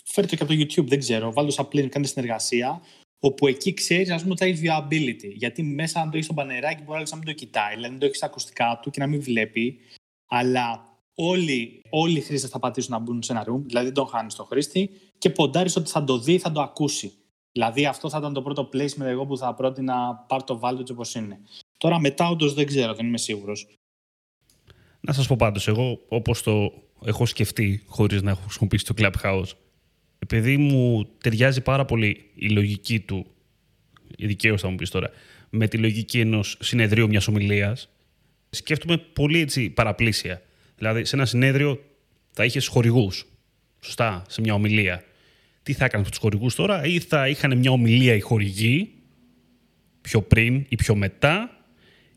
Φέρε 0.03 0.27
το 0.27 0.36
και 0.36 0.43
από 0.43 0.53
το 0.53 0.60
YouTube, 0.60 0.88
δεν 0.88 0.99
ξέρω. 0.99 1.34
Βάλω 1.34 1.49
σαν 1.49 1.67
πλήν, 1.67 1.89
κάνει 1.89 2.06
συνεργασία, 2.06 2.82
όπου 3.19 3.47
εκεί 3.47 3.73
ξέρεις, 3.73 4.10
ας 4.10 4.21
πούμε, 4.21 4.34
ότι 4.34 4.43
θα 4.43 4.49
έχει 4.49 4.62
viability. 4.65 5.34
Γιατί 5.36 5.63
μέσα, 5.63 5.99
αν 5.99 6.06
το 6.06 6.12
έχεις 6.13 6.25
στο 6.25 6.34
μπανεράκι, 6.34 6.84
μπορεί 6.84 7.03
να 7.10 7.17
μην 7.17 7.25
το 7.25 7.34
κοιτάει, 7.34 7.75
δηλαδή 7.75 7.93
να 7.93 7.99
το 7.99 8.06
έχεις 8.06 8.17
στα 8.17 8.25
ακουστικά 8.25 8.79
του 8.82 8.89
και 8.89 8.99
να 8.99 9.08
μην 9.08 9.21
βλέπει. 9.21 9.79
Αλλά 10.27 10.97
όλοι, 11.15 11.82
όλοι 11.89 12.17
οι 12.17 12.21
χρήστες 12.21 12.49
θα 12.49 12.60
πατήσουν 12.60 12.91
να 12.91 12.99
μπουν 12.99 13.23
σε 13.23 13.32
ένα 13.32 13.45
room, 13.47 13.62
δηλαδή 13.65 13.86
δεν 13.86 13.93
τον 13.93 14.08
χάνεις 14.08 14.36
το 14.36 14.43
χρήστη 14.43 14.89
και 15.17 15.29
ποντάρεις 15.29 15.75
ότι 15.75 15.89
θα 15.89 16.03
το 16.03 16.19
δει, 16.19 16.38
θα 16.38 16.51
το 16.51 16.62
ακούσει. 16.62 17.13
Δηλαδή 17.51 17.86
αυτό 17.86 18.10
θα 18.10 18.17
ήταν 18.17 18.34
το 18.34 18.41
πρώτο 18.41 18.69
placement 18.73 19.06
εγώ 19.06 19.25
που 19.25 19.38
θα 19.38 19.53
πρότεινα 19.53 20.25
πάρει 20.27 20.43
το 20.43 20.60
value 20.63 20.91
όπως 20.91 21.15
είναι. 21.15 21.39
Τώρα 21.84 22.00
μετά 22.00 22.30
όντως 22.30 22.54
δεν 22.54 22.65
ξέρω, 22.65 22.93
δεν 22.93 23.06
είμαι 23.06 23.17
σίγουρος. 23.17 23.67
Να 25.00 25.13
σας 25.13 25.28
πω 25.28 25.36
πάντως, 25.36 25.67
εγώ 25.67 26.00
όπως 26.08 26.43
το 26.43 26.74
έχω 27.06 27.26
σκεφτεί 27.26 27.84
χωρίς 27.86 28.22
να 28.22 28.32
έχω 28.32 28.41
χρησιμοποιήσει 28.41 28.86
το 28.86 28.93
Clubhouse, 28.98 29.50
επειδή 30.19 30.58
μου 30.58 31.10
ταιριάζει 31.24 31.62
πάρα 31.62 31.86
πολύ 31.86 32.30
η 32.34 32.50
λογική 32.50 33.00
του, 33.00 33.26
η 34.17 34.28
δικαίωση 34.28 34.63
θα 34.63 34.69
μου 34.69 34.76
πεις 34.76 34.89
τώρα, 34.89 35.10
με 35.50 35.67
τη 35.67 35.78
λογική 35.78 36.19
ενός 36.19 36.58
συνεδρίου 36.62 37.08
μιας 37.08 37.28
ομιλίας, 37.28 37.89
σκέφτομαι 38.50 38.98
πολύ 38.98 39.39
έτσι 39.39 39.69
παραπλήσια. 39.69 40.41
Δηλαδή, 40.78 41.06
σε 41.06 41.15
ένα 41.15 41.26
συνέδριο 41.26 41.80
θα 42.32 42.46
είχες 42.46 42.67
χορηγούς. 42.67 43.26
Σωστά, 43.80 44.24
σε 44.28 44.41
μια 44.41 44.54
ομιλία. 44.54 45.04
Τι 45.63 45.74
θα 45.74 45.86
έκανες 45.86 46.06
με 46.06 46.12
τους 46.12 46.19
χορηγούς 46.19 46.56
τώρα, 46.56 46.86
ή 46.86 47.00
θα 47.00 47.28
είχαν 47.28 47.58
μια 47.58 47.72
ομιλία 47.72 48.13
οι 48.13 48.19
χορηγοί 48.19 48.93
πιο 50.02 50.22
πριν 50.22 50.65
ή 50.69 50.76
πιο 50.76 50.96
μετά 50.96 51.58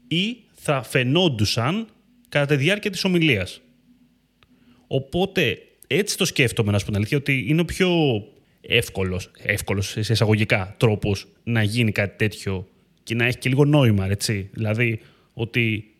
ή 0.08 0.36
θα 0.54 0.82
φαινόντουσαν 0.82 1.86
κατά 2.28 2.46
τη 2.46 2.56
διάρκεια 2.56 2.90
της 2.90 3.04
ομιλίας. 3.04 3.60
Οπότε 4.86 5.58
έτσι 5.86 6.16
το 6.16 6.24
σκέφτομαι 6.24 6.72
να 6.72 6.78
σου 6.78 6.84
πω 6.84 6.90
την 6.90 7.00
αλήθεια 7.00 7.18
ότι 7.18 7.44
είναι 7.48 7.60
ο 7.60 7.64
πιο 7.64 7.90
εύκολος, 8.60 9.30
εύκολος 9.42 9.96
σε 10.00 10.12
εισαγωγικά 10.12 10.74
τρόπος 10.76 11.26
να 11.44 11.62
γίνει 11.62 11.92
κάτι 11.92 12.16
τέτοιο 12.16 12.68
και 13.02 13.14
να 13.14 13.24
έχει 13.24 13.38
και 13.38 13.48
λίγο 13.48 13.64
νόημα, 13.64 14.06
έτσι. 14.06 14.50
Δηλαδή 14.52 15.00
ότι 15.32 15.94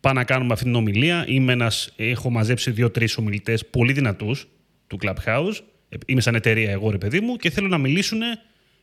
πάμε 0.00 0.18
να 0.18 0.24
κάνουμε 0.24 0.52
αυτή 0.52 0.64
την 0.64 0.74
ομιλία, 0.74 1.24
είμαι 1.28 1.52
ένας, 1.52 1.92
έχω 1.96 2.30
μαζέψει 2.30 2.70
δύο-τρεις 2.70 3.16
ομιλητές 3.16 3.66
πολύ 3.66 3.92
δυνατούς 3.92 4.48
του 4.86 4.98
Clubhouse, 5.02 5.54
είμαι 6.06 6.20
σαν 6.20 6.34
εταιρεία 6.34 6.70
εγώ 6.70 6.90
ρε 6.90 6.98
παιδί 6.98 7.20
μου 7.20 7.36
και 7.36 7.50
θέλω 7.50 7.68
να 7.68 7.78
μιλήσουν 7.78 8.20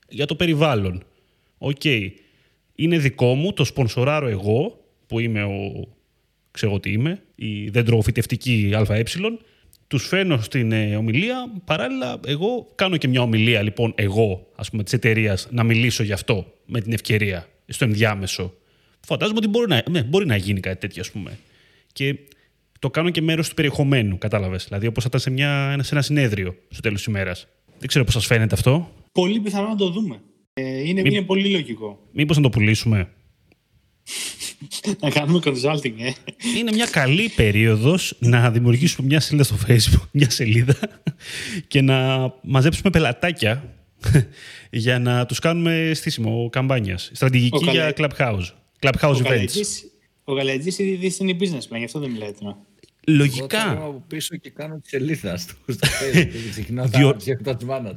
για 0.10 0.26
το 0.26 0.36
περιβάλλον. 0.36 1.04
Οκ. 1.58 1.82
Είναι 2.82 2.98
δικό 2.98 3.34
μου, 3.36 3.54
το 3.54 3.63
σπονσοράρω 3.63 4.28
εγώ, 4.28 4.86
που 5.08 5.20
είμαι 5.20 5.44
ο, 5.44 5.88
ξέρω 6.52 6.80
τι 6.80 6.92
είμαι, 6.92 7.22
η 7.36 7.70
δεντροφυτευτική 7.70 8.74
ΑΕ, 8.88 9.04
τους 9.88 10.08
φέρνω 10.08 10.42
στην 10.42 10.72
ε, 10.72 10.96
ομιλία, 10.96 11.52
παράλληλα 11.65 12.20
εγώ 12.26 12.68
κάνω 12.76 12.98
και 12.98 13.08
μια 13.08 13.22
ομιλία 13.22 13.62
λοιπόν 13.62 13.94
εγώ, 13.96 14.48
ας 14.56 14.70
πούμε, 14.70 14.84
της 14.84 14.94
εταιρείας 14.94 15.48
να 15.52 15.63
μιλήσω 15.63 16.04
γι' 16.04 16.12
αυτό 16.12 16.54
με 16.65 16.82
την 16.82 16.94
ευκαιρία, 16.94 17.48
στο 17.68 17.86
ενδιάμεσο. 17.86 18.54
Φαντάζομαι 19.00 19.38
ότι 19.38 19.48
μπορεί 19.48 19.68
να, 19.68 19.84
ναι, 19.89 20.04
μπορεί 20.04 20.26
να 20.26 20.36
γίνει 20.36 20.60
κάτι 20.60 20.80
τέτοιο, 20.80 21.02
ας 21.02 21.12
πούμε. 21.12 21.38
Και 21.94 22.15
το 22.80 22.89
κάνω 22.89 23.10
και 23.10 23.22
μέρος 23.22 23.50
του 23.50 23.56
περιεχομένου, 23.56 24.18
κατάλαβες. 24.18 24.65
Δηλαδή 24.65 24.88
όπως 24.88 25.04
θα 25.04 25.08
ήταν 25.10 25.22
σε, 25.22 25.30
μια, 25.30 25.78
σε 25.82 25.94
ένα 25.94 26.02
συνέδριο 26.02 26.56
στο 26.70 26.82
τέλος 26.82 26.98
της 26.98 27.08
ημέρας. 27.08 27.48
Δεν 27.80 27.88
ξέρω 27.88 28.06
πώς 28.06 28.13
σας 28.13 28.26
φαίνεται 28.26 28.56
αυτό. 28.56 28.92
Πολύ 29.12 29.39
πιθανό 29.39 29.68
να 29.68 29.76
το 29.76 29.89
δούμε. 29.89 30.22
Ε, 30.60 30.88
είναι, 30.88 31.02
είναι 31.06 31.22
πολύ 31.22 31.50
λογικό. 31.50 32.00
Μήπως 32.12 32.38
να 32.38 32.43
το 32.43 32.50
πουλήσουμε. 32.50 33.10
να 35.00 35.10
κάνουμε 35.10 35.39
consulting, 35.43 35.93
ε. 35.98 36.12
Είναι 36.58 36.72
μια 36.74 36.86
καλή 36.86 37.30
περίοδος 37.36 38.15
να 38.19 38.52
δημιουργήσουμε 38.52 39.08
μια 39.08 39.19
σελίδα 39.19 39.43
στο 39.43 39.56
facebook, 39.67 40.08
μια 40.12 40.30
σελίδα 40.30 40.76
και 41.67 41.82
να 41.82 42.30
μαζέψουμε 42.41 42.89
πελατάκια 42.89 43.74
για 44.69 45.00
να 45.00 45.26
τους 45.26 45.39
κάνουμε 45.39 45.91
στήσιμο 45.93 46.50
καμπάνιας. 46.50 47.10
Στρατηγική 47.13 47.69
για 47.69 47.93
Clubhouse. 47.98 48.45
Clubhouse 48.80 49.15
ο 49.15 49.22
events. 49.24 49.50
ο 50.24 50.34
Γαλατζής 50.34 50.80
ήδη 50.80 51.15
είναι 51.19 51.38
businessman, 51.39 51.78
γι' 51.78 51.84
αυτό 51.84 52.00
δεν 52.00 52.10
μιλάει 52.12 52.32
τώρα. 52.39 52.58
Λογικά. 53.10 53.72
Εγώ 53.72 53.86
από 53.86 54.04
πίσω 54.08 54.36
και 54.36 54.50
κάνω 54.50 54.80
τη 54.80 54.89
σελίδα 54.89 55.38
στο 55.38 55.54
Facebook. 55.67 56.28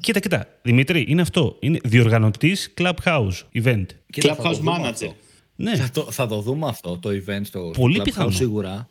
Κοίτα, 0.01 0.21
κοίτα. 0.21 0.59
Δημήτρη, 0.63 1.05
είναι 1.09 1.23
αυτό. 1.23 1.57
Είναι 1.61 1.79
διοργανωτής 1.85 2.75
Clubhouse 2.77 3.43
event. 3.55 3.87
Clubhouse 4.17 4.61
manager. 4.65 5.13
Ναι. 5.57 5.77
Θα, 5.77 5.91
το, 5.91 6.11
θα 6.11 6.27
το 6.27 6.41
δούμε 6.41 6.69
αυτό 6.69 6.99
το 6.99 7.11
event 7.11 7.41
στο 7.43 7.71
πολύ 7.77 7.99
Clubhouse 7.99 8.05
πιθανό. 8.05 8.31
σίγουρα. 8.31 8.89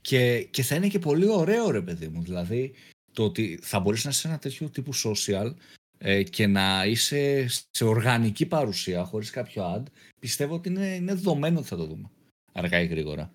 Και, 0.00 0.46
και 0.50 0.62
θα 0.62 0.74
είναι 0.74 0.88
και 0.88 0.98
πολύ 0.98 1.28
ωραίο 1.28 1.70
ρε 1.70 1.80
παιδί 1.80 2.08
μου. 2.08 2.22
Δηλαδή 2.22 2.72
το 3.12 3.24
ότι 3.24 3.58
θα 3.62 3.80
μπορείς 3.80 4.04
να 4.04 4.10
είσαι 4.10 4.28
ένα 4.28 4.38
τέτοιο 4.38 4.68
τύπου 4.68 4.94
social 4.94 5.54
ε, 5.98 6.22
και 6.22 6.46
να 6.46 6.84
είσαι 6.86 7.46
σε 7.70 7.84
οργανική 7.84 8.46
παρουσία 8.46 9.04
χωρίς 9.04 9.30
κάποιο 9.30 9.74
ad 9.76 9.82
πιστεύω 10.18 10.54
ότι 10.54 10.68
είναι, 10.68 10.86
είναι 10.86 11.14
δεδομένο 11.14 11.58
ότι 11.58 11.68
θα 11.68 11.76
το 11.76 11.84
δούμε 11.86 12.10
αργά 12.52 12.80
ή 12.80 12.86
γρήγορα. 12.86 13.30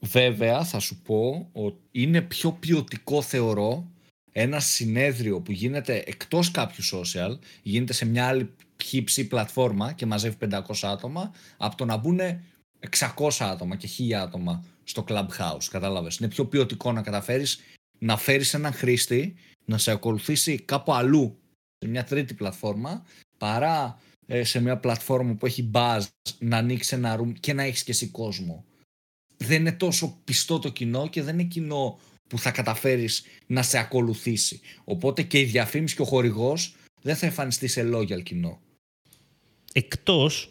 Βέβαια 0.00 0.64
θα 0.64 0.78
σου 0.78 1.02
πω 1.02 1.48
ότι 1.52 1.78
είναι 1.90 2.20
πιο 2.20 2.52
ποιοτικό 2.52 3.22
θεωρώ 3.22 3.90
ένα 4.32 4.60
συνέδριο 4.60 5.40
που 5.40 5.52
γίνεται 5.52 6.02
εκτός 6.06 6.50
κάποιου 6.50 6.84
social, 6.84 7.38
γίνεται 7.62 7.92
σε 7.92 8.04
μια 8.04 8.26
άλλη 8.26 8.54
χύψη 8.82 9.26
πλατφόρμα 9.26 9.92
και 9.92 10.06
μαζεύει 10.06 10.36
500 10.50 10.60
άτομα, 10.82 11.32
από 11.56 11.76
το 11.76 11.84
να 11.84 11.96
μπουν 11.96 12.20
600 13.16 13.28
άτομα 13.38 13.76
και 13.76 13.88
1000 13.98 14.12
άτομα 14.12 14.64
στο 14.84 15.04
Clubhouse, 15.08 15.64
κατάλαβες. 15.70 16.16
Είναι 16.16 16.28
πιο 16.28 16.46
ποιοτικό 16.46 16.92
να 16.92 17.02
καταφέρεις 17.02 17.60
να 17.98 18.16
φέρεις 18.16 18.54
έναν 18.54 18.72
χρήστη 18.72 19.34
να 19.64 19.78
σε 19.78 19.90
ακολουθήσει 19.90 20.58
κάπου 20.58 20.92
αλλού 20.92 21.38
σε 21.78 21.88
μια 21.88 22.04
τρίτη 22.04 22.34
πλατφόρμα 22.34 23.04
παρά 23.38 23.98
ε, 24.26 24.44
σε 24.44 24.60
μια 24.60 24.76
πλατφόρμα 24.76 25.34
που 25.34 25.46
έχει 25.46 25.70
buzz 25.74 26.00
να 26.38 26.56
ανοίξει 26.56 26.94
ένα 26.94 27.20
room 27.20 27.32
και 27.40 27.52
να 27.52 27.62
έχεις 27.62 27.84
και 27.84 27.90
εσύ 27.90 28.08
κόσμο. 28.08 28.64
Δεν 29.38 29.60
είναι 29.60 29.72
τόσο 29.72 30.18
πιστό 30.24 30.58
το 30.58 30.68
κοινό 30.68 31.08
και 31.08 31.22
δεν 31.22 31.38
είναι 31.38 31.48
κοινό 31.48 31.98
που 32.28 32.38
θα 32.38 32.50
καταφέρεις 32.50 33.22
να 33.46 33.62
σε 33.62 33.78
ακολουθήσει. 33.78 34.60
Οπότε 34.84 35.22
και 35.22 35.38
η 35.38 35.44
διαφήμιση 35.44 35.96
και 35.96 36.02
ο 36.02 36.04
χορηγός 36.04 36.74
δεν 37.02 37.16
θα 37.16 37.26
εμφανιστεί 37.26 37.66
σε 37.66 37.90
loyal 37.94 38.22
κοινό. 38.22 38.60
Εκτός 39.72 40.50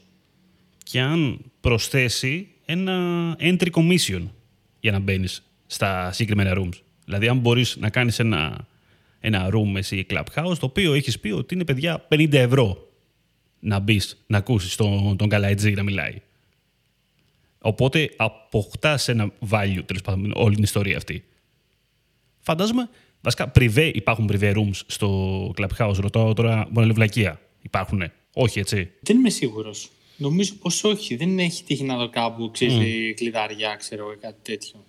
και 0.84 1.00
αν 1.00 1.40
προσθέσει 1.60 2.48
ένα 2.66 3.36
entry 3.40 3.70
commission 3.72 4.28
για 4.80 4.92
να 4.92 5.00
μπαίνεις 5.00 5.44
στα 5.66 6.12
συγκεκριμένα 6.12 6.54
rooms. 6.58 6.82
Δηλαδή, 7.06 7.28
αν 7.28 7.38
μπορείς 7.38 7.76
να 7.76 7.90
κάνεις 7.90 8.20
ένα, 8.20 8.68
ένα 9.20 9.50
room 9.52 9.76
εσύ 9.76 10.06
clubhouse, 10.10 10.58
το 10.60 10.66
οποίο 10.66 10.94
έχεις 10.94 11.20
πει 11.20 11.30
ότι 11.30 11.54
είναι 11.54 11.64
παιδιά 11.64 12.08
50 12.10 12.34
ευρώ 12.34 12.92
να 13.60 13.80
μπεις 13.80 14.24
να 14.28 14.38
ακούσεις 14.38 14.76
τον, 14.76 15.18
τον 15.18 15.30
Καλαϊτζή 15.30 15.72
να 15.72 15.84
μιλάει. 15.84 16.22
Οπότε 17.68 18.14
αποκτά 18.16 19.00
ένα 19.06 19.32
value 19.50 19.84
τέλος 19.86 20.02
πάντων 20.02 20.32
όλη 20.36 20.56
την 20.56 20.64
ιστορία 20.64 20.98
αυτή. 20.98 21.24
Φαντάζομαι, 22.40 22.90
βασικά 23.22 23.50
πριβέ, 23.50 23.92
υπάρχουν 23.94 24.26
πριβέ 24.26 24.54
rooms 24.56 24.82
στο 24.86 25.54
Clubhouse. 25.58 25.96
Ρωτάω 25.96 26.34
τώρα, 26.34 26.68
μόνο 26.72 26.94
βλακεία. 26.94 27.42
Υπάρχουν. 27.62 28.12
Όχι, 28.34 28.60
έτσι; 28.60 28.92
Δεν 29.00 29.18
είμαι 29.18 29.30
σίγουρος. 29.30 29.90
Νομίζω 30.18 30.54
πως 30.54 30.84
όχι. 30.84 31.16
Δεν 31.16 31.40
έχει 31.40 31.64
τύχει 31.64 31.84
να 31.84 31.98
δω 31.98 32.10
κάπου 32.10 32.52
ξέρεις, 32.52 32.76
mm. 32.76 33.14
κλειδαριά, 33.16 33.76
ξέρω 33.76 34.12
ή 34.12 34.16
κάτι 34.18 34.40
τέτοιο. 34.42 34.86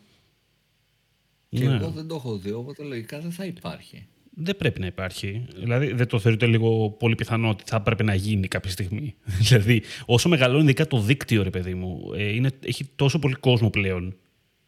Και 1.49 1.65
ναι. 1.65 1.75
εγώ 1.75 1.91
δεν 1.91 2.09
το 2.09 2.15
έχω 2.15 2.37
δει, 2.37 2.53
οπότε 2.53 2.83
λογικά 2.83 3.21
δεν 3.21 3.33
θα 3.33 3.45
υπάρχει. 3.45 4.07
Δεν 4.41 4.57
πρέπει 4.57 4.81
να 4.81 4.87
υπάρχει. 4.87 5.47
Δηλαδή, 5.57 5.93
δεν 5.93 6.07
το 6.07 6.19
θεωρείτε 6.19 6.47
λίγο 6.47 6.91
πολύ 6.91 7.15
πιθανό 7.15 7.49
ότι 7.49 7.63
θα 7.67 7.81
πρέπει 7.81 8.05
να 8.05 8.15
γίνει 8.15 8.49
κάποια 8.49 8.71
στιγμή. 8.71 9.15
δηλαδή, 9.49 9.83
όσο 10.07 10.29
μεγαλώνει 10.29 10.63
ειδικά 10.63 10.87
το 10.87 11.01
δίκτυο, 11.01 11.43
ρε 11.43 11.51
παιδί 11.51 11.75
μου, 11.75 12.13
ε, 12.17 12.35
είναι, 12.35 12.51
έχει 12.65 12.89
τόσο 12.97 13.19
πολύ 13.19 13.35
κόσμο 13.35 13.71
πλέον, 13.71 14.17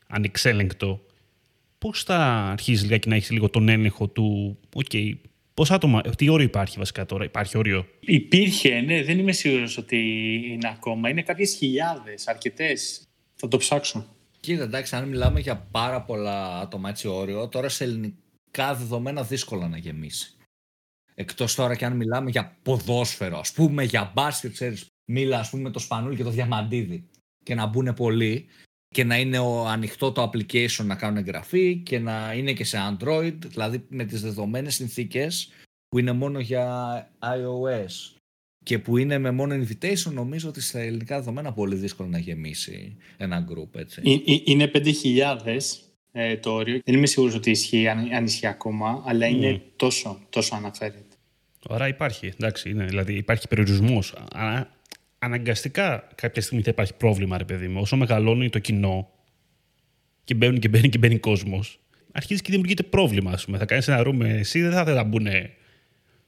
ανεξέλεγκτο. 0.09 1.01
Πώς 1.79 2.03
θα 2.03 2.17
αρχίσει 2.53 2.83
λιγάκι 2.85 3.09
να 3.09 3.15
έχεις 3.15 3.31
λίγο 3.31 3.49
τον 3.51 3.69
έλεγχο 3.69 4.09
του, 4.09 4.59
ok, 4.75 4.85
okay, 4.93 5.13
πόσα 5.55 5.75
άτομα, 5.75 6.01
τι 6.01 6.29
όριο 6.29 6.47
υπάρχει 6.47 6.79
βασικά 6.79 7.07
τώρα, 7.07 7.25
υπάρχει 7.25 7.59
όριο; 7.59 7.87
Υπήρχε, 8.01 8.81
ναι, 8.81 9.03
δεν 9.03 9.19
είμαι 9.19 9.33
σίγουρος 9.33 9.77
ότι 9.79 9.97
είναι 10.47 10.69
ακόμα. 10.69 11.09
Είναι 11.09 11.23
κάποιες 11.23 11.55
χιλιάδες, 11.55 12.29
αρκετές. 12.29 13.09
Θα 13.35 13.49
το 13.49 13.57
ψάξω. 13.57 14.07
Κοίτα, 14.41 14.63
εντάξει, 14.63 14.97
αν 14.97 15.09
μιλάμε 15.09 15.41
για 15.41 15.57
πάρα 15.71 16.03
πολλά 16.03 16.59
άτομα 16.59 16.89
έτσι 16.89 17.09
όριο, 17.09 17.49
τώρα 17.49 17.69
σε 17.69 17.85
ελληνικά 18.53 18.75
δεδομένα 18.75 19.23
δύσκολα 19.23 19.69
να 19.69 19.77
γεμίσει. 19.77 20.35
Εκτός 21.15 21.55
τώρα 21.55 21.77
και 21.77 21.85
αν 21.85 21.97
μιλάμε 21.97 22.31
για 22.31 22.57
ποδόσφαιρο, 22.63 23.39
ας 23.39 23.53
πούμε 23.53 23.85
για 23.85 24.13
μπάσκετ, 24.15 24.53
ξέρεις, 24.53 24.87
μίλα 25.11 25.39
ας 25.39 25.51
πούμε 25.51 25.71
το 25.71 25.79
Σπανούλη 25.79 26.17
και 26.17 26.23
το 26.23 26.31
Διαμαντίδη 26.31 27.09
και 27.45 27.55
να 27.55 27.67
μπουν 27.67 27.95
πολλοί 27.95 28.47
και 28.89 29.05
να 29.05 29.19
είναι 29.19 29.39
ο, 29.39 29.67
ανοιχτό 29.67 30.13
το 30.13 30.23
application 30.23 30.85
να 30.85 30.95
κάνουν 30.95 31.17
εγγραφή 31.17 31.77
και 31.77 31.99
να 31.99 32.35
είναι 32.35 32.53
και 32.53 32.65
σε 32.65 32.79
Android, 32.79 33.37
δηλαδή 33.47 33.87
με 33.89 34.05
τις 34.05 34.21
δεδομένες 34.23 34.75
συνθήκες 34.75 35.53
που 35.89 35.99
είναι 35.99 36.13
μόνο 36.13 36.41
για 36.41 37.11
iOS 37.19 38.17
και 38.65 38.79
που 38.79 38.97
είναι 38.97 39.19
με 39.19 39.31
μόνο 39.31 39.55
invitation, 39.55 40.13
νομίζω 40.13 40.49
ότι 40.49 40.61
στα 40.61 40.79
ελληνικά 40.79 41.17
δεδομένα 41.19 41.53
πολύ 41.53 41.77
δύσκολο 41.77 42.09
να 42.09 42.19
γεμίσει 42.19 42.97
ένα 43.17 43.47
group, 43.51 43.79
έτσι. 43.79 44.23
Είναι 44.45 44.71
5.000 44.75 45.90
ε, 46.13 46.37
το 46.37 46.53
όριο. 46.53 46.81
Δεν 46.85 46.95
είμαι 46.95 47.07
σίγουρος 47.07 47.35
ότι 47.35 47.51
ισχύει, 47.51 47.89
αν, 47.89 48.13
αν 48.13 48.25
ισχύει 48.25 48.47
ακόμα, 48.47 49.03
αλλά 49.07 49.27
είναι 49.27 49.57
mm. 49.57 49.61
τόσο, 49.77 50.19
τόσο 50.31 50.55
αναφέρεται. 50.55 51.05
Άρα 51.69 51.89
υπάρχει, 51.89 52.27
εντάξει, 52.27 52.71
είναι, 52.71 52.85
δηλαδή 52.85 53.15
υπάρχει 53.15 53.49
περιορισμός. 53.49 54.15
Αναγκαστικά 55.19 56.09
κάποια 56.15 56.43
στιγμή 56.43 56.63
θα 56.63 56.71
υπάρχει 56.71 56.95
πρόβλημα, 56.95 57.39
ρε 57.39 57.45
παιδί 57.45 57.69
μου. 57.69 57.81
Όσο 57.81 57.97
μεγαλώνει 57.97 58.51
το 58.51 58.59
κοινό 58.59 59.11
και 60.25 60.35
μπαίνει 60.35 60.59
και 60.59 60.69
μπαίνει 60.69 60.89
και 60.89 60.99
μπαίνει 60.99 61.19
κόσμος, 61.19 61.81
αρχίζει 62.13 62.41
και 62.41 62.51
δημιουργείται 62.51 62.83
πρόβλημα, 62.83 63.31
ας 63.31 63.45
πούμε. 63.45 63.59
Θα 63.59 63.65
κάνεις 63.65 63.89
ένα 63.89 64.03
ρούμ 64.03 64.23
εσύ, 64.23 64.61
δεν 64.61 64.73
θα 64.73 64.85
θέλει 64.85 64.97
να 64.97 65.05
μπουν 65.05 65.27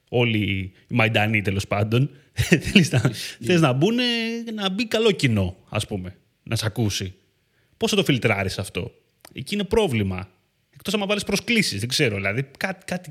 όλοι 0.09 0.37
οι 0.37 0.73
Μαϊντανοί 0.95 1.41
τέλος 1.41 1.67
πάντων. 1.67 2.09
Θε 3.45 3.59
να 3.59 3.73
μπουν 3.73 3.95
να 4.53 4.69
μπει 4.69 4.87
καλό 4.87 5.11
κοινό, 5.11 5.55
ας 5.69 5.87
πούμε, 5.87 6.15
να 6.43 6.55
σε 6.55 6.65
ακούσει. 6.65 7.13
Πώς 7.77 7.89
θα 7.89 7.95
το 7.95 8.03
φιλτράρεις 8.03 8.59
αυτό; 8.59 8.91
Εκεί 9.33 9.53
είναι 9.53 9.63
πρόβλημα. 9.63 10.29
Εκτός 10.69 10.93
αν 10.93 11.07
βάλεις 11.07 11.23
προσκλήσεις, 11.23 11.79
δεν 11.79 11.89
ξέρω. 11.89 12.15
Δηλαδή, 12.15 12.49
κάτι, 12.57 12.85
κάτι, 12.85 13.09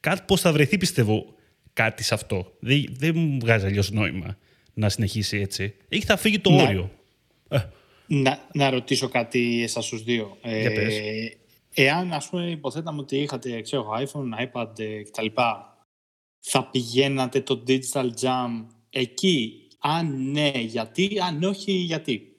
κάτι 0.00 0.22
πώς 0.26 0.40
θα 0.40 0.52
βρεθεί, 0.52 0.78
πιστεύω, 0.78 1.34
κάτι 1.72 2.02
σε 2.02 2.14
αυτό. 2.14 2.56
Δεν, 2.60 2.84
δεν 2.90 3.18
μου 3.18 3.38
βγάζει 3.40 3.66
αλλιώς 3.66 3.90
νόημα 3.90 4.36
να 4.74 4.88
συνεχίσει 4.88 5.38
έτσι. 5.38 5.74
Ή 5.88 6.00
θα 6.00 6.16
φύγει 6.16 6.38
το 6.38 6.50
να, 6.50 6.62
όριο. 6.62 6.90
Να, 8.06 8.48
να 8.52 8.70
ρωτήσω 8.70 9.08
κάτι 9.08 9.62
εσάς 9.62 9.88
τους 9.88 10.02
δύο. 10.02 10.38
Για 10.42 10.72
πες. 10.72 10.98
Ε, 10.98 11.36
εάν, 11.74 12.12
ας 12.12 12.28
πούμε, 12.28 12.50
υποθέταμε 12.50 13.00
ότι 13.00 13.16
είχατε, 13.16 13.60
ξέρω, 13.60 13.88
iPhone, 13.98 14.46
iPad 14.46 14.78
ε, 14.78 15.02
κτλ. 15.02 15.26
Θα 16.40 16.64
πηγαίνατε 16.64 17.40
το 17.40 17.64
Digital 17.66 18.10
Jam 18.20 18.66
εκεί; 18.90 19.68
Αν 19.78 20.30
ναι, 20.30 20.52
γιατί; 20.54 21.18
Αν 21.26 21.42
όχι, 21.42 21.72
γιατί; 21.72 22.29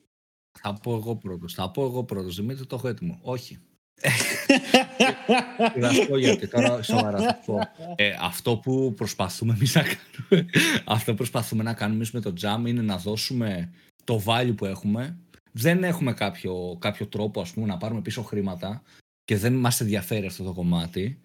Θα 0.62 0.74
πω 0.74 0.96
εγώ 0.96 1.16
πρώτος. 1.16 1.54
Θα 1.54 1.72
πω 1.72 1.84
εγώ 1.84 2.04
πρώτος. 2.04 2.36
Δημήτρη, 2.36 2.66
το 2.66 2.76
έχω 2.76 2.88
έτοιμο. 2.88 3.20
Όχι. 3.22 3.60
Θα 5.82 5.94
σου 5.94 6.08
πω 6.08 6.18
γιατί 6.18 6.48
τώρα 6.48 6.84
σοβαρά 6.84 7.20
θα 7.20 7.40
πω. 7.46 7.60
Ε, 7.96 8.16
αυτό 8.22 8.58
που 8.58 8.94
προσπαθούμε 8.94 9.54
εμείς 9.54 9.76
να 9.76 9.82
κάνουμε, 9.82 10.50
αυτό 10.96 11.12
που 11.12 11.18
προσπαθούμε 11.18 11.64
να 11.64 11.74
κάνουμε 11.74 11.96
εμείς 11.96 12.12
με 12.12 12.20
το 12.20 12.34
Jam 12.42 12.68
είναι 12.68 12.82
να 12.82 12.98
δώσουμε 12.98 13.72
το 14.04 14.24
value 14.26 14.54
που 14.58 14.66
έχουμε. 14.66 15.18
Δεν 15.52 15.84
έχουμε 15.84 16.14
κάποιο, 16.14 16.78
κάποιο 16.80 17.08
τρόπο 17.08 17.42
ας 17.42 17.52
πούμε, 17.52 17.66
να 17.66 17.78
πάρουμε 17.78 18.02
πίσω 18.02 18.22
χρήματα 18.22 18.82
και 19.24 19.38
δεν 19.38 19.54
μας 19.54 19.82
ενδιαφέρει 19.82 20.26
αυτό 20.26 20.44
το 20.44 20.54
κομμάτι. 20.54 21.22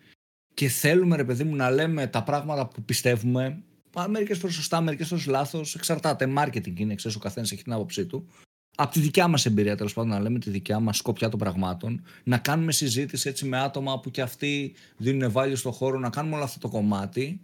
Και 0.55 0.69
θέλουμε, 0.69 1.17
ρε 1.17 1.25
παιδί 1.25 1.45
μου, 1.45 1.55
να 1.55 1.71
λέμε 1.71 2.07
τα 2.07 2.23
πράγματα 2.23 2.69
που 2.69 2.83
πιστεύουμε. 2.83 3.63
Μερικές 4.09 4.39
φορές 4.39 4.55
σωστά, 4.55 4.81
μερικές 4.81 5.09
φορές 5.09 5.27
λάθος. 5.27 5.75
Εξαρτάται. 5.75 6.33
Marketing 6.39 6.79
είναι, 6.79 6.95
ξέρεις, 6.95 7.17
ο 7.17 7.21
καθένας 7.21 7.53
έχει 7.53 7.63
την 7.63 7.73
άποψή 7.73 8.07
του 8.07 8.29
από 8.77 8.93
τη 8.93 9.01
δικιά 9.01 9.29
μας 9.29 9.47
εμπειρία, 9.47 9.77
τέλος 9.77 9.93
πάντων, 9.93 10.11
να 10.11 10.21
λέμε 10.21 10.39
τη 10.39 10.51
δικιά 10.51 10.81
μας 10.81 10.97
σκοπιά 10.97 11.29
των 11.29 11.39
πραγμάτων, 11.39 12.03
να 12.25 12.39
κάνουμε 12.39 12.73
συζήτηση 12.73 13.29
έτσι 13.29 13.47
με 13.47 13.59
άτομα 13.59 14.01
που 14.01 14.11
και 14.11 14.23
αυτοί 14.23 14.75
δίνουν 14.97 15.33
value 15.35 15.57
στον 15.57 15.73
χώρο, 15.73 15.99
να 15.99 16.11
κάνουμε 16.11 16.35
όλο 16.35 16.45
αυτό 16.45 16.59
το 16.59 16.69
κομμάτι 16.69 17.41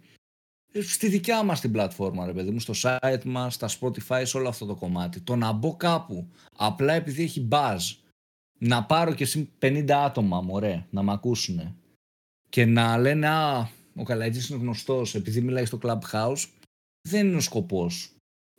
ε, 0.71 0.81
στη 0.81 1.07
δικιά 1.07 1.43
μας 1.43 1.59
την 1.59 1.71
πλατφόρμα, 1.71 2.25
ρε 2.25 2.33
παιδί 2.33 2.49
μου, 2.49 2.59
στο 2.59 2.73
site 2.77 3.23
μας, 3.25 3.53
στα 3.53 3.69
Spotify, 3.79 4.21
σε 4.23 4.37
όλο 4.37 4.47
αυτό 4.47 4.65
το 4.65 4.75
κομμάτι. 4.75 5.19
Το 5.19 5.35
να 5.35 5.51
μπω 5.51 5.75
κάπου, 5.75 6.27
απλά 6.57 6.93
επειδή 6.93 7.23
έχει 7.23 7.47
buzz, 7.51 7.77
να 8.59 8.83
πάρω 8.83 9.13
και 9.13 9.23
εσύ 9.23 9.49
50 9.59 9.89
άτομα, 9.91 10.41
μωρέ, 10.41 10.85
να 10.89 11.03
με 11.03 11.11
ακούσουν 11.11 11.75
και 12.49 12.65
να 12.65 12.97
λένε 12.97 13.27
«Α, 13.27 13.69
ο 13.95 14.03
Καλατζής 14.03 14.49
είναι 14.49 14.59
γνωστός 14.59 15.15
επειδή 15.15 15.41
μιλάει 15.41 15.65
στο 15.65 15.79
Clubhouse», 15.83 16.45
δεν 17.09 17.27
είναι 17.27 17.37
ο 17.37 17.41
σκοπός 17.41 18.13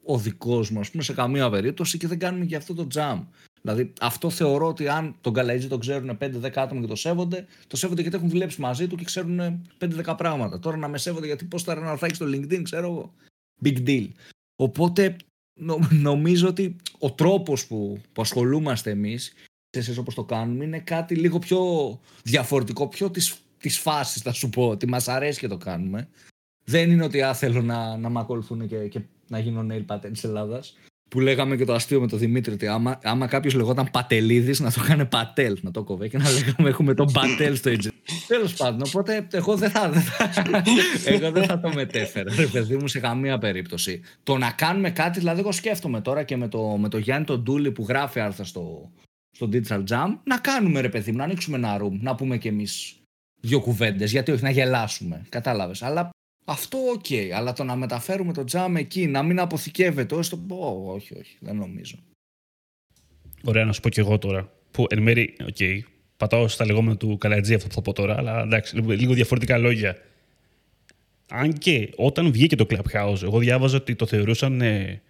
ο 0.04 0.18
δικός 0.18 0.70
μου, 0.70 0.80
ας 0.80 0.90
πούμε, 0.90 1.02
σε 1.02 1.12
καμία 1.12 1.50
περίπτωση 1.50 1.98
και 1.98 2.06
δεν 2.06 2.18
κάνουμε 2.18 2.44
και 2.44 2.56
αυτό 2.56 2.74
το 2.74 2.86
jam. 2.94 3.22
Δηλαδή, 3.62 3.92
αυτό 4.00 4.30
θεωρώ 4.30 4.66
ότι 4.66 4.88
αν 4.88 5.16
τον 5.20 5.32
Καλαίτζη 5.32 5.68
τον 5.68 5.80
ξέρουν 5.80 6.18
5-10 6.20 6.50
άτομα 6.54 6.80
και 6.80 6.86
το 6.86 6.94
σέβονται, 6.94 7.46
το 7.66 7.76
σέβονται 7.76 8.00
γιατί 8.00 8.16
έχουν 8.16 8.28
δουλέψει 8.28 8.60
μαζί 8.60 8.86
του 8.86 8.96
και 8.96 9.04
ξέρουν 9.04 9.66
5-10 9.78 10.14
πράγματα. 10.16 10.58
Τώρα 10.58 10.76
να 10.76 10.88
με 10.88 10.98
σέβονται 10.98 11.26
γιατί 11.26 11.44
πώς 11.44 11.62
θα 11.62 11.74
να 11.74 12.08
στο 12.08 12.26
LinkedIn, 12.26 12.60
ξέρω 12.62 12.86
εγώ. 12.86 13.14
Big 13.64 13.86
deal. 13.86 14.08
Οπότε 14.56 15.16
νομίζω 15.90 16.48
ότι 16.48 16.76
ο 16.98 17.12
τρόπος 17.12 17.66
που, 17.66 18.00
που 18.12 18.22
ασχολούμαστε 18.22 18.90
εμείς, 18.90 19.32
εσεί 19.70 19.98
όπως 19.98 20.14
το 20.14 20.24
κάνουμε, 20.24 20.64
είναι 20.64 20.80
κάτι 20.80 21.14
λίγο 21.14 21.38
πιο 21.38 21.60
διαφορετικό, 22.22 22.88
πιο 22.88 23.10
της 23.10 23.44
της 23.64 23.78
φάσης, 23.78 24.22
θα 24.22 24.32
σου 24.32 24.48
πω, 24.48 24.68
ότι 24.68 24.86
μας 24.88 25.08
αρέσει 25.08 25.40
και 25.40 25.48
το 25.48 25.56
κάνουμε. 25.56 26.08
Δεν 26.64 26.90
είναι 26.90 27.04
ότι 27.04 27.22
α, 27.22 27.34
θέλω 27.34 27.62
να, 27.62 27.96
να 27.96 28.08
με 28.08 28.20
ακολουθούν 28.20 28.68
και, 28.68 28.88
και 28.88 29.00
να 29.34 29.40
γίνω 29.40 29.66
nail 29.70 29.94
pattern 29.94 30.12
της 30.12 30.24
Ελλάδας. 30.24 30.76
Που 31.10 31.20
λέγαμε 31.20 31.56
και 31.56 31.64
το 31.64 31.74
αστείο 31.74 32.00
με 32.00 32.06
τον 32.06 32.18
Δημήτρη 32.18 32.52
ότι 32.52 32.66
άμα, 32.66 32.98
άμα 33.02 33.26
κάποιος 33.26 33.54
λεγόταν 33.54 33.88
Πατελίδης, 33.90 34.60
να 34.60 34.72
το 34.72 34.80
κάνει 34.86 35.06
Πατέλ, 35.06 35.58
να 35.60 35.70
το 35.70 35.84
κοβέ 35.84 36.08
και 36.08 36.18
να 36.18 36.30
λέγαμε 36.30 36.68
έχουμε 36.68 36.94
τον 36.94 37.12
Πατέλ 37.12 37.56
στο 37.56 37.70
Agency. 37.70 37.88
Τέλος 38.26 38.54
πάντων, 38.54 38.82
οπότε 38.86 39.26
εγώ 39.32 39.56
δεν 39.56 39.70
θα, 39.70 39.92
εγώ 41.04 41.30
δεν 41.30 41.44
θα 41.44 41.60
το 41.60 41.72
μετέφερα, 41.74 42.34
ρε 42.34 42.46
παιδί 42.46 42.76
μου, 42.76 42.88
σε 42.88 43.00
καμία 43.00 43.38
περίπτωση. 43.38 44.00
Το 44.22 44.36
να 44.36 44.50
κάνουμε 44.50 44.90
κάτι, 44.90 45.18
δηλαδή, 45.18 45.40
εγώ 45.40 45.52
σκέφτομαι 45.52 46.00
τώρα 46.00 46.22
και 46.22 46.36
με 46.36 46.48
το, 46.48 46.76
με 46.78 46.88
το 46.88 46.98
Γιάννη 46.98 47.26
τον 47.26 47.42
Ντούλη 47.42 47.72
που 47.72 47.84
γράφει 47.88 48.20
άρθρα 48.20 48.44
στο, 48.44 48.90
στο 49.30 49.48
Digital 49.52 49.84
Jam, 49.90 50.08
να 50.24 50.38
κάνουμε 50.38 50.80
ρε 50.80 50.88
παιδί 50.88 51.10
μου, 51.10 51.16
να 51.16 51.24
ανοίξουμε 51.24 51.56
ένα 51.56 51.78
room, 51.82 51.98
να 52.00 52.14
πούμε 52.14 52.38
κι 52.38 52.48
εμείς 52.48 52.96
δύο 53.40 53.60
κουβέντες, 53.60 54.10
γιατί 54.10 54.32
όχι 54.32 54.42
να 54.42 54.50
γελάσουμε. 54.50 55.26
Κατάλαβες. 55.28 55.82
Αλλά 55.82 56.10
αυτό 56.44 56.78
ok, 56.78 57.04
okay, 57.08 57.30
αλλά 57.34 57.52
το 57.52 57.64
να 57.64 57.76
μεταφέρουμε 57.76 58.32
το 58.32 58.44
Jam 58.44 58.76
εκεί, 58.76 59.06
να 59.06 59.22
μην 59.22 59.38
αποθηκεύεται, 59.40 60.14
όσο 60.14 60.38
το 60.48 60.54
όχι, 60.86 61.18
όχι, 61.18 61.36
δεν 61.40 61.56
νομίζω. 61.56 61.98
Ωραία, 63.44 63.64
να 63.64 63.72
σου 63.72 63.80
πω 63.80 63.88
κι 63.88 64.00
εγώ 64.00 64.18
τώρα. 64.18 64.52
Που 64.70 64.86
εν 64.88 65.02
μέρει, 65.02 65.36
ok, 65.40 65.56
okay, 65.58 65.78
πατάω 66.16 66.48
στα 66.48 66.66
λεγόμενα 66.66 66.96
του 66.96 67.18
Καλατζή 67.18 67.54
αυτό 67.54 67.68
που 67.68 67.74
θα 67.74 67.82
πω 67.82 67.92
τώρα, 67.92 68.16
αλλά 68.16 68.42
εντάξει, 68.42 68.76
λίγο 68.76 69.12
διαφορετικά 69.12 69.58
λόγια. 69.58 69.96
Αν 71.28 71.52
και 71.52 71.90
όταν 71.96 72.32
βγήκε 72.32 72.56
το 72.56 72.66
Clubhouse, 72.68 73.22
εγώ 73.22 73.38
διάβαζα 73.38 73.76
ότι 73.76 73.94
το 73.94 74.06
θεωρούσαν 74.06 74.60
ε, 74.60 75.02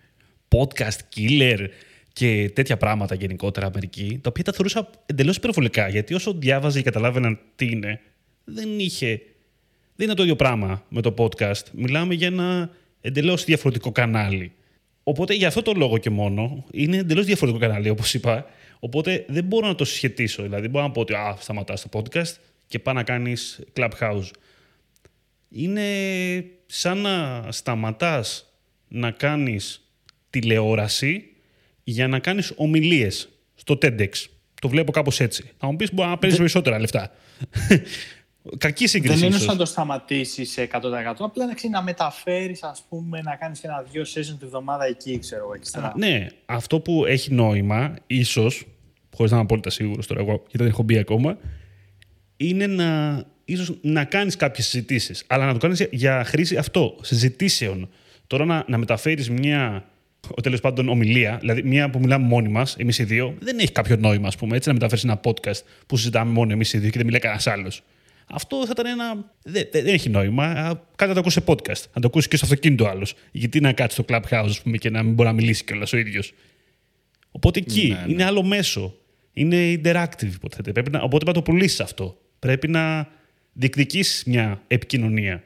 podcast 0.48 0.98
killer 1.16 1.66
και 2.12 2.50
τέτοια 2.54 2.76
πράγματα 2.76 3.14
γενικότερα 3.14 3.66
Αμερική, 3.66 4.18
τα 4.22 4.28
οποία 4.28 4.44
τα 4.44 4.52
θεωρούσα 4.52 4.90
εντελώς 5.06 5.36
υπερβολικά. 5.36 5.88
Γιατί 5.88 6.14
όσο 6.14 6.32
διάβαζα 6.32 6.76
και 6.76 6.84
καταλάβαιναν 6.84 7.38
τι 7.56 7.66
είναι, 7.66 8.00
δεν 8.44 8.78
είχε 8.78 9.20
δεν 9.94 10.06
είναι 10.06 10.14
το 10.14 10.22
ίδιο 10.22 10.36
πράγμα 10.36 10.84
με 10.88 11.00
το 11.00 11.14
podcast. 11.18 11.64
Μιλάμε 11.72 12.14
για 12.14 12.26
ένα 12.26 12.70
εντελώς 13.00 13.44
διαφορετικό 13.44 13.92
κανάλι. 13.92 14.52
Οπότε 15.02 15.34
για 15.34 15.48
αυτό 15.48 15.62
το 15.62 15.72
λόγο 15.72 15.98
και 15.98 16.10
μόνο 16.10 16.64
είναι 16.70 16.96
εντελώς 16.96 17.24
διαφορετικό 17.24 17.66
κανάλι, 17.66 17.88
όπως 17.88 18.14
είπα. 18.14 18.46
Οπότε 18.78 19.24
δεν 19.28 19.44
μπορώ 19.44 19.66
να 19.66 19.74
το 19.74 19.84
συσχετήσω. 19.84 20.42
Δηλαδή, 20.42 20.68
μπορώ 20.68 20.84
να 20.84 20.90
πω 20.90 21.00
ότι 21.00 21.14
α, 21.14 21.36
σταματάς 21.40 21.86
το 21.88 21.88
podcast 21.92 22.34
και 22.66 22.78
πάει 22.78 22.94
να 22.94 23.02
κάνεις 23.02 23.60
clubhouse. 23.76 24.30
Είναι 25.48 25.84
σαν 26.66 26.98
να 26.98 27.46
σταματάς 27.48 28.52
να 28.88 29.10
κάνεις 29.10 29.88
τηλεόραση 30.30 31.24
για 31.84 32.08
να 32.08 32.18
κάνεις 32.18 32.52
ομιλίες 32.56 33.28
στο 33.54 33.78
TEDx. 33.82 34.08
Το 34.60 34.68
βλέπω 34.68 34.92
κάπως 34.92 35.20
έτσι. 35.20 35.50
Θα 35.58 35.66
μου 35.66 35.76
πεις 35.76 35.94
μπορεί 35.94 36.08
να 36.08 36.18
παίρνει 36.18 36.36
περισσότερα 36.36 36.78
λεφτά. 36.78 37.10
Κακή 38.58 38.86
σύγκριση. 38.86 39.18
Δεν 39.18 39.32
είναι 39.32 39.44
να 39.44 39.56
το 39.56 39.64
σταματήσεις 39.64 40.58
100%. 40.58 40.66
Απλά 41.18 41.46
να, 41.46 41.68
να 41.70 41.82
μεταφέρεις, 41.82 42.62
ας 42.62 42.84
πούμε, 42.88 43.20
να 43.20 43.36
κάνεις 43.36 43.60
και 43.60 43.66
ένα-δύο 43.66 44.02
session 44.02 44.36
τη 44.38 44.46
βδομάδα 44.46 44.84
εκεί, 44.84 45.18
ξέρω 45.18 45.42
εγώ. 45.42 45.92
ναι, 45.96 46.26
αυτό 46.46 46.80
που 46.80 47.04
έχει 47.04 47.34
νόημα, 47.34 47.94
ίσως, 48.06 48.66
χωρίς 49.14 49.30
να 49.30 49.36
είμαι 49.36 49.46
απόλυτα 49.46 49.70
σίγουρος 49.70 50.06
τώρα, 50.06 50.20
εγώ, 50.20 50.32
γιατί 50.32 50.58
δεν 50.58 50.66
έχω 50.66 50.82
μπει 50.82 50.98
ακόμα, 50.98 51.38
είναι 52.36 52.66
να, 52.66 53.22
ίσως, 53.44 53.78
να 53.80 54.04
κάνεις 54.04 54.36
κάποιες 54.36 54.66
συζητήσεις. 54.66 55.24
Αλλά 55.26 55.46
να 55.46 55.52
το 55.52 55.58
κάνεις 55.58 55.86
για 55.90 56.24
χρήση 56.24 56.56
αυτό, 56.56 56.96
συζητήσεων. 57.00 57.88
Τώρα 58.26 58.44
να, 58.44 58.64
να 58.68 58.78
μεταφέρεις 58.78 59.30
μια 59.30 59.84
ο 60.30 60.40
τέλος 60.40 60.60
πάντων 60.60 60.88
ομιλία, 60.88 61.36
δηλαδή 61.40 61.62
μια 61.62 61.90
που 61.90 61.98
μιλάμε 61.98 62.26
μόνοι 62.26 62.48
μας, 62.48 62.76
εμείς 62.78 62.98
οι 62.98 63.04
δύο, 63.04 63.34
δεν 63.38 63.58
έχει 63.58 63.72
κάποιο 63.72 63.96
νόημα, 63.96 64.26
ας 64.28 64.36
πούμε. 64.36 64.56
Έτσι, 64.56 64.68
να 64.68 64.74
μεταφέρεις 64.74 65.04
ένα 65.04 65.20
podcast 65.24 65.60
που 65.86 65.96
συζητάμε 65.96 66.32
μόνοι 66.32 66.52
εμείς 66.52 66.72
οι 66.72 66.78
δύο 66.78 66.90
και 66.90 66.96
δεν 66.96 67.06
μιλάει 67.06 67.20
κανένας 67.20 67.46
άλλος. 67.46 67.82
Αυτό 68.26 68.66
θα 68.66 68.72
ήταν 68.78 68.86
ένα. 68.86 69.32
Δεν, 69.42 69.68
δεν 69.72 69.86
έχει 69.86 70.08
νόημα. 70.08 70.52
Κάτι 70.96 71.08
να 71.08 71.14
το 71.14 71.20
ακούσει 71.20 71.38
σε 71.38 71.44
podcast. 71.46 71.90
Να 71.94 72.00
το 72.00 72.06
ακούσει 72.06 72.28
και 72.28 72.36
στο 72.36 72.44
αυτοκίνητο 72.46 72.86
άλλος. 72.86 73.14
Γιατί 73.30 73.60
να 73.60 73.72
κάτσει 73.72 74.02
στο 74.02 74.14
clubhouse 74.14 74.46
ας 74.48 74.62
πούμε, 74.62 74.76
και 74.76 74.90
να 74.90 75.02
μην 75.02 75.14
μπορεί 75.14 75.28
να 75.28 75.34
μιλήσει 75.34 75.64
κιόλας 75.64 75.92
ο 75.92 75.96
ίδιος. 75.96 76.32
Οπότε 77.30 77.58
εκεί 77.58 77.88
ναι, 77.88 77.94
ναι. 78.06 78.12
είναι 78.12 78.24
άλλο 78.24 78.42
μέσο. 78.42 78.94
Είναι 79.32 79.80
interactive 79.82 80.32
υποτίθεται. 80.34 80.72
Πρέπει 80.72 80.90
να, 80.90 80.98
οπότε 80.98 81.24
πρέπει 81.24 81.26
να 81.26 81.32
το 81.32 81.42
πουλήσεις 81.42 81.80
αυτό. 81.80 82.18
Πρέπει 82.38 82.68
να 82.68 83.08
διεκδικήσεις 83.52 84.24
μια 84.24 84.62
επικοινωνία. 84.66 85.44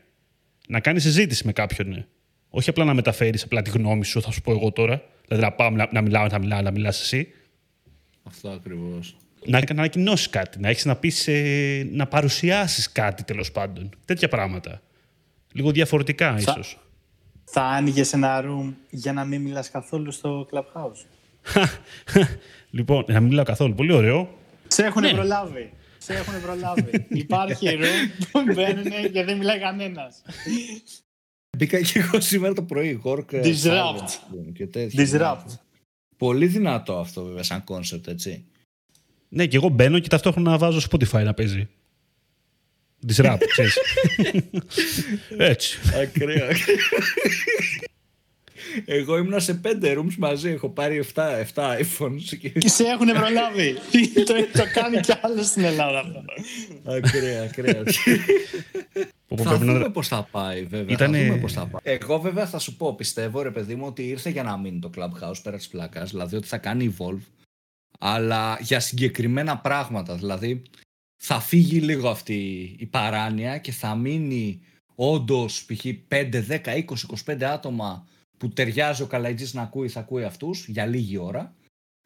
Να 0.69 0.81
κάνεις 0.81 1.03
συζήτηση 1.03 1.47
με 1.47 1.53
κάποιον. 1.53 1.88
Ναι. 1.88 2.07
Όχι 2.49 2.71
απλά 2.71 2.85
να 2.85 2.95
μεταφέρεις 2.95 3.43
απλά 3.43 3.62
τη 3.62 3.71
γνώμη 3.71 4.05
σου, 4.05 4.23
θα 4.23 4.31
σου 4.31 4.41
πω 4.41 4.53
εγώ 4.53 4.73
τώρα. 4.73 5.03
Δηλαδή 5.27 5.45
να 5.45 5.53
πάω 5.53 5.71
να, 5.71 6.01
μιλάω, 6.01 6.27
να 6.27 6.38
μιλάω, 6.38 6.61
να 6.61 6.71
μιλάς 6.71 7.01
εσύ. 7.01 7.29
Αυτό 8.23 8.49
ακριβώς 8.49 9.17
να, 9.46 9.59
να 9.59 9.64
ανακοινώσεις 9.70 10.31
κάτι, 10.31 10.61
να 10.61 10.68
έχεις 10.68 10.85
να 10.85 10.96
πεις, 10.96 11.29
ε, 11.29 11.88
να 11.92 12.07
παρουσιάσεις 12.07 12.92
κάτι 12.92 13.24
τέλος 13.24 13.53
πάντων. 13.53 13.90
Τέτοια 14.05 14.29
πράγματα. 14.29 14.83
Λίγο 15.53 15.70
διαφορετικά, 15.70 16.37
ίσως. 16.38 16.79
Θα 17.44 17.62
άνοιγες 17.62 18.12
ένα 18.12 18.44
room 18.44 18.72
για 18.90 19.12
να 19.12 19.24
μην 19.24 19.40
μιλάς 19.40 19.70
καθόλου 19.70 20.11
στο 20.11 20.48
clubhouse; 20.53 21.05
λοιπόν, 22.70 23.05
να 23.09 23.20
μην 23.20 23.29
μιλάω 23.29 23.44
καθόλου. 23.44 23.74
Πολύ 23.74 23.92
ωραίο. 23.92 24.38
Σε 24.66 24.85
έχουν 24.85 25.03
ναι. 25.03 25.12
προλάβει. 25.12 25.72
Σε 25.98 26.12
έχουν 26.12 26.42
προλάβει. 26.42 27.07
Υπάρχει 27.09 27.68
room 27.81 28.27
που 28.33 28.42
μπαίνουν 28.55 29.12
και 29.12 29.24
δεν 29.24 29.37
μιλάει 29.37 29.59
κανένας. 29.59 30.22
Μπήκα 31.57 31.81
και 31.81 31.98
εγώ 31.98 32.20
σήμερα 32.20 32.55
το 32.55 32.62
πρωί. 32.62 33.01
Disrupt. 33.31 34.08
Disrupt. 34.96 35.58
Πολύ 36.17 36.46
δυνατό 36.46 36.98
αυτό 36.98 37.25
βέβαια 37.25 37.42
σαν 37.42 37.65
concept, 37.65 38.09
έτσι. 38.08 38.44
Ναι, 39.29 39.46
και 39.46 39.56
εγώ 39.56 39.68
μπαίνω 39.68 39.98
και 39.98 40.08
ταυτόχρονα 40.08 40.58
βάζω 40.58 40.81
Spotify 40.90 41.24
να 41.24 41.35
παίζει. 41.35 41.68
Της 43.06 43.16
ραπ, 43.18 43.40
ξέρεις. 43.52 43.79
Έτσι. 45.37 45.79
Ακραία. 46.02 46.48
Εγώ 48.85 49.18
ήμουν 49.18 49.40
σε 49.40 49.54
πέντε 49.54 49.94
rooms 49.98 50.14
μαζί. 50.18 50.50
Έχω 50.50 50.68
πάρει 50.68 51.04
7, 51.14 51.22
7 51.54 51.62
iPhones. 51.62 52.50
Και 52.58 52.68
σε 52.68 52.85
έχουν 52.85 53.06
προλάβει. 53.06 53.74
το, 54.26 54.35
το 54.52 54.64
κάνει 54.74 55.00
κι 55.00 55.12
άλλο 55.22 55.42
στην 55.42 55.64
Ελλάδα 55.64 55.98
αυτό. 55.98 56.24
Ακραία, 56.85 57.42
ακραία. 57.42 57.83
θα 59.37 59.56
δούμε 59.58 59.90
πώς 59.90 60.08
θα 60.08 60.29
πάει 60.31 60.62
βέβαια. 60.62 60.94
Ήτανε... 60.94 61.18
Θα 61.18 61.24
δούμε 61.24 61.38
πώς 61.38 61.52
θα 61.52 61.66
πάει. 61.66 61.94
Εγώ 61.94 62.18
βέβαια 62.18 62.46
θα 62.46 62.58
σου 62.58 62.76
πω, 62.76 62.94
πιστεύω 62.94 63.42
ρε 63.42 63.50
παιδί 63.50 63.74
μου 63.74 63.87
ότι 63.87 64.02
ήρθε 64.02 64.31
για 64.31 64.42
να 64.42 64.58
μείνει 64.58 64.79
το 64.79 64.90
Clubhouse 64.96 65.40
πέρα 65.42 65.56
της 65.56 65.68
πλάκας. 65.68 66.10
Δηλαδή 66.10 66.37
ότι 66.37 66.46
θα 66.46 66.58
κάνει 66.58 66.94
evolve 66.98 67.38
αλλά 67.99 68.59
για 68.61 68.81
συγκεκριμένα 68.81 69.59
πράγματα. 69.59 70.15
Δηλαδή, 70.15 70.63
θα 71.23 71.40
φύγει 71.40 71.81
λίγο 71.81 72.09
αυτή 72.09 72.37
η 72.79 72.87
παράνοια 72.87 73.59
και 73.59 73.73
θα 73.73 73.94
μείνει 73.94 74.61
όντως 74.94 75.65
π.χ. 75.65 75.85
5, 76.09 76.44
10, 76.49 76.61
20, 76.65 76.85
25 77.27 77.42
άτομα 77.42 78.07
που 78.38 78.49
ταιριάζει 78.49 79.03
ο 79.03 79.07
Καλαϊτζής 79.07 79.55
να 79.55 79.63
ακούει, 79.63 79.88
θα 79.88 80.01
ακούει 80.01 80.25
αυτούς 80.25 80.67
για 80.69 80.87
λίγη 80.87 81.17
ώρα. 81.17 81.55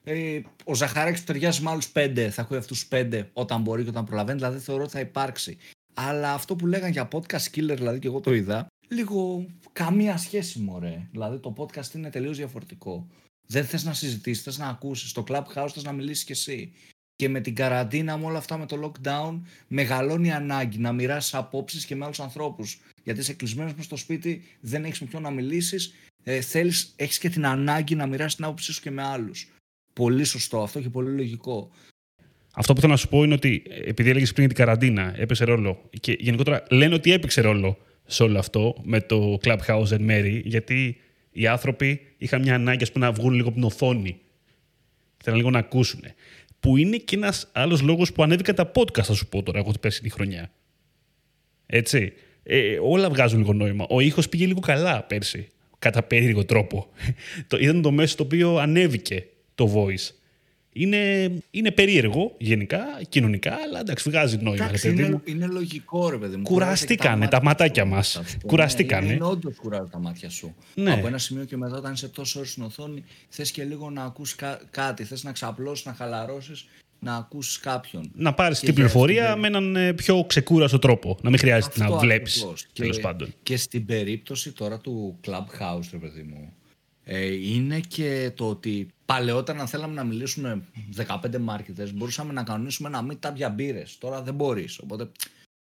Ε, 0.05 0.41
ο 0.65 0.75
Ζαχαρέκης 0.75 1.21
που 1.21 1.27
ταιριάζει 1.27 1.63
με 1.63 1.71
άλλους 1.71 1.89
πέντε, 1.89 2.31
θα 2.31 2.43
ακούει 2.43 2.59
αυτούς 2.59 2.87
πέντε 2.87 3.31
όταν 3.33 3.63
μπορεί 3.63 3.83
και 3.83 3.89
όταν 3.89 4.05
προλαβαίνει, 4.05 4.39
δηλαδή 4.39 4.59
θεωρώ 4.59 4.83
ότι 4.83 4.93
θα 4.93 5.01
υπάρξει. 5.01 5.57
Αλλά 5.95 6.33
αυτό 6.33 6.57
που 6.57 6.67
λέγαν 6.67 6.91
για 6.91 7.09
podcast 7.13 7.55
killer, 7.55 7.75
δηλαδή 7.77 7.99
και 7.99 8.07
εγώ 8.07 8.21
το 8.21 8.35
είδα, 8.35 8.67
λίγο 8.89 9.47
καμία 9.73 10.17
σχέση 10.17 10.59
μωρέ. 10.59 11.09
Δηλαδή 11.11 11.39
το 11.39 11.55
podcast 11.57 11.95
είναι 11.95 12.11
τελείως 12.11 12.37
διαφορετικό. 12.37 13.07
Δεν 13.47 13.65
θες 13.65 13.85
να 13.85 13.93
συζητήσεις, 13.93 14.43
θες 14.43 14.59
να 14.59 14.69
ακούσεις. 14.69 15.11
Στο 15.11 15.25
Clubhouse 15.29 15.69
θες 15.73 15.83
να 15.83 15.93
μιλήσεις 15.93 16.25
κι 16.25 16.33
εσύ. 16.33 16.73
Και 17.17 17.29
με 17.29 17.41
την 17.41 17.55
καραντίνα, 17.55 18.17
με 18.17 18.25
όλα 18.25 18.39
αυτά, 18.39 18.59
με 18.59 18.67
το 18.67 18.93
lockdown, 19.03 19.41
μεγαλώνει 19.69 20.29
η 20.29 20.31
ανάγκη 20.31 20.79
να 20.79 20.93
μοιράσεις 20.93 21.35
απόψεις 21.35 21.85
και 21.85 21.97
με 21.97 22.05
άλλους 22.05 22.21
ανθρώπους. 22.21 22.81
Γιατί 23.05 23.21
είσαι 23.21 23.33
κλεισμένος 23.33 23.85
στο 23.85 23.97
σπίτι, 23.97 24.43
δεν 24.61 24.85
έχεις 24.85 25.01
με 25.01 25.07
ποιον 25.07 25.23
να 25.23 25.31
μιλήσεις, 25.31 25.95
ε, 26.23 26.41
θέλεις, 26.41 26.93
έχεις 26.97 27.19
και 27.19 27.29
την 27.29 27.47
ανάγκη 27.47 27.95
να 27.95 28.07
μοιράσεις 28.07 28.35
την 28.35 28.45
άποψή 28.45 28.73
σου 28.73 28.81
και 28.81 28.91
με 28.91 29.03
άλλους. 29.03 29.49
Πολύ 29.93 30.25
σωστό 30.25 30.63
αυτό 30.63 30.81
και 30.81 30.89
πολύ 30.89 31.11
λογικό. 31.11 31.71
Αυτό 32.55 32.73
που 32.73 32.81
θέλω 32.81 32.93
να 32.93 32.99
σου 32.99 33.09
πω 33.09 33.25
είναι 33.25 33.35
ότι 33.35 33.63
επειδή 33.85 34.11
έλεγες 34.11 34.33
πριν 34.33 34.49
την 34.49 34.57
καραντίνα, 34.57 35.15
έπαιξε 35.17 35.45
ρόλο. 35.45 35.89
Και 36.01 36.17
γενικότερα 36.21 36.63
λένε 36.71 36.95
ότι 36.95 37.13
έπαιξε 37.13 37.41
ρόλο 37.41 37.79
σε 38.07 38.23
όλο 38.23 38.39
αυτό 38.39 38.75
με 38.83 39.01
το 39.01 39.39
Clubhouse 39.45 39.91
εν 39.91 40.03
μέρη, 40.03 40.43
γιατί 40.45 41.01
οι 41.33 41.47
άνθρωποι 41.47 42.01
είχαν 42.17 42.43
μια 42.43 42.55
ανάγκη 42.55 42.93
πούμε, 42.93 43.07
να 43.07 43.13
βγουν 43.13 43.33
λίγο 43.33 43.49
από 43.49 43.57
την 43.57 43.65
οθόνη. 43.65 44.21
Θέλουν 45.23 45.39
λίγο 45.39 45.51
να 45.51 45.59
ακούσουν. 45.59 46.01
Που 46.61 46.77
είναι 46.77 46.97
και 46.97 47.17
ένας 47.17 47.51
άλλος 47.53 47.81
λόγος 47.81 48.13
που 48.13 48.23
ανέβηκα 48.23 48.55
τα 48.55 48.71
podcast, 48.75 49.03
θα 49.03 49.15
σου 49.15 49.29
πω 49.29 49.43
τώρα, 49.43 49.59
εγώ 49.59 49.71
την 49.71 49.81
πέρσινη 49.81 50.09
χρονιά. 50.09 50.51
Έτσι. 51.67 52.13
Ε, 52.43 52.79
όλα 52.83 53.09
βγάζουν 53.09 53.39
λίγο 53.39 53.53
νόημα. 53.53 53.87
Ο 53.89 54.01
ήχος 54.01 54.29
πήγε 54.29 54.47
λίγο 54.47 54.61
καλά 54.61 55.03
πέρσι. 55.03 55.49
Κατά 55.79 56.03
περίεργο 56.03 56.45
τρόπο. 56.45 56.89
ήταν 57.61 57.83
το 57.83 57.91
μέσο 57.91 58.17
το 58.17 58.23
οποίο 58.23 58.57
ανέβηκε 58.57 59.27
το 59.55 59.73
voice. 59.75 60.15
Είναι, 60.75 61.31
είναι 61.51 61.71
περίεργο 61.71 62.35
γενικά, 62.39 62.81
κοινωνικά, 63.09 63.59
αλλά 63.67 63.81
εντάξει, 63.81 64.11
βγάζει 64.11 64.37
νόημα. 64.41 64.65
Εντάξει, 64.65 64.87
ρε, 64.89 64.93
παιδί 64.95 65.05
είναι, 65.07 65.13
μου. 65.15 65.21
είναι 65.25 65.47
λογικό, 65.47 66.11
ρε 66.11 66.17
παιδί 66.17 66.37
μου. 66.37 66.43
Κουραστήκανε 66.43 67.29
τα 67.29 67.43
ματάκια 67.43 67.85
μας. 67.85 68.21
Κουραστήκανε. 68.47 69.05
Είναι, 69.05 69.15
είναι 69.15 69.25
όντως 69.25 69.57
κουράζουν 69.57 69.91
τα 69.91 69.99
μάτια 69.99 70.31
σου. 70.31 70.55
Ναι. 70.75 70.93
Από 70.93 71.07
ένα 71.07 71.19
σημείο 71.19 71.45
και 71.45 71.57
μετά, 71.57 71.77
όταν 71.77 71.93
είσαι 71.93 72.09
τόσο 72.09 72.39
ώρες 72.39 72.51
στην 72.51 72.63
οθόνη, 72.63 73.05
θες 73.29 73.51
και 73.51 73.65
λίγο 73.65 73.91
να 73.91 74.05
ακούς 74.05 74.35
κά- 74.35 74.61
κάτι. 74.71 75.05
Θες 75.05 75.25
να 75.25 75.33
ξαπλώσεις, 75.33 75.85
να 75.85 75.93
χαλαρώσεις, 75.95 76.65
να 76.99 77.15
ακούσει 77.17 77.61
κάποιον. 77.61 78.11
Να 78.15 78.33
πάρεις 78.35 78.59
Και 78.59 78.65
την 78.67 78.75
για 78.75 78.85
πληροφορία 78.85 79.27
στην 79.29 79.41
με 79.41 79.47
έναν 79.47 79.77
ε, 79.77 79.93
πιο 79.93 80.25
ξεκούραστο 80.27 80.79
τρόπο. 80.79 81.19
Να 81.23 81.31
μην 81.31 81.39
χρειάζεται 81.39 81.79
να 81.79 81.85
Αυτό 81.85 81.99
βλέπεις. 81.99 82.35
ακριβώς. 82.37 82.67
Τέλος 82.73 82.97
Και- 82.97 83.03
πάντων. 83.03 83.35
Και 83.43 83.57
στην 83.57 83.87
περίπτωση 83.87 84.53
τώρα 84.53 84.79
του 84.79 85.19
Clubhouse, 85.27 85.89
ρε 85.93 85.99
παιδί 85.99 86.23
μου, 86.23 86.53
ε, 87.05 87.25
είναι 87.55 87.81
και 87.89 88.31
το 88.35 88.49
ότι 88.49 88.87
παλαιότερα 89.13 89.61
αν 89.61 89.67
θέλαμε 89.67 89.95
να 89.95 90.05
μιλήσουμε 90.05 90.65
15 90.97 91.17
marketers, 91.49 91.91
μπορούσαμε 91.95 92.33
να 92.33 92.43
κανονίσουμε 92.43 92.89
ένα 92.89 93.07
meetup 93.11 93.35
για 93.35 93.49
μπύρες. 93.49 93.99
Τώρα 93.99 94.23
δεν 94.23 94.35
μπορείς. 94.35 94.79
Οπότε 94.79 95.11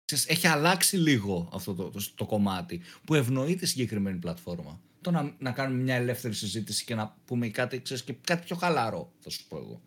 ξέρεις, 0.05 0.27
έχει 0.27 0.47
αλλάξει 0.47 0.97
λίγο 0.97 1.49
αυτό 1.53 1.73
το, 1.73 1.89
το, 1.89 2.05
το 2.15 2.25
κομμάτι 2.25 2.81
που 3.05 3.13
ευνοεί 3.13 3.55
τη 3.55 3.65
συγκεκριμένη 3.65 4.17
πλατφόρμα. 4.17 4.79
Το 5.01 5.11
να, 5.11 5.35
να 5.39 5.51
κάνουμε 5.51 5.83
μια 5.83 5.95
ελεύθερη 5.95 6.33
συζήτηση 6.33 6.85
και 6.85 6.95
να 6.95 7.15
πούμε 7.25 7.47
κάτι, 7.47 7.81
ξέρεις, 7.81 8.03
και 8.03 8.13
κάτι 8.21 8.45
πιο 8.45 8.55
χαλαρό, 8.55 9.11
θα 9.19 9.29
σου 9.29 9.47
πω 9.47 9.57
εγώ. 9.57 9.81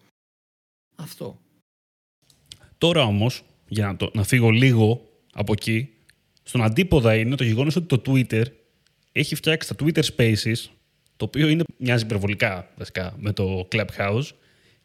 Αυτό. 0.96 1.40
Τώρα 2.78 3.02
όμως, 3.02 3.44
για 3.68 3.86
να, 3.86 3.96
το, 3.96 4.10
να 4.14 4.24
φύγω 4.24 4.50
λίγο 4.50 5.08
από 5.32 5.52
εκεί, 5.52 5.88
στον 6.42 6.62
αντίποδα 6.62 7.14
είναι 7.14 7.36
το 7.36 7.44
γεγονός 7.44 7.76
ότι 7.76 7.98
το 7.98 8.02
Twitter 8.06 8.44
έχει 9.12 9.34
φτιάξει 9.34 9.74
τα 9.74 9.84
Twitter 9.84 10.02
Spaces, 10.16 10.56
το 11.22 11.28
οποίο 11.28 11.48
είναι, 11.48 11.64
μοιάζει 11.76 12.04
υπερβολικά 12.04 12.68
βασικά 12.76 13.14
με 13.18 13.32
το 13.32 13.68
Clubhouse 13.72 14.22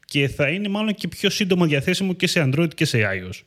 και 0.05 0.27
θα 0.27 0.49
είναι 0.49 0.67
μάλλον 0.67 0.93
και 0.93 1.07
πιο 1.07 1.29
σύντομα 1.29 1.65
διαθέσιμο 1.65 2.13
και 2.13 2.27
σε 2.27 2.43
Android 2.45 2.73
και 2.75 2.85
σε 2.85 2.99
iOS. 3.01 3.41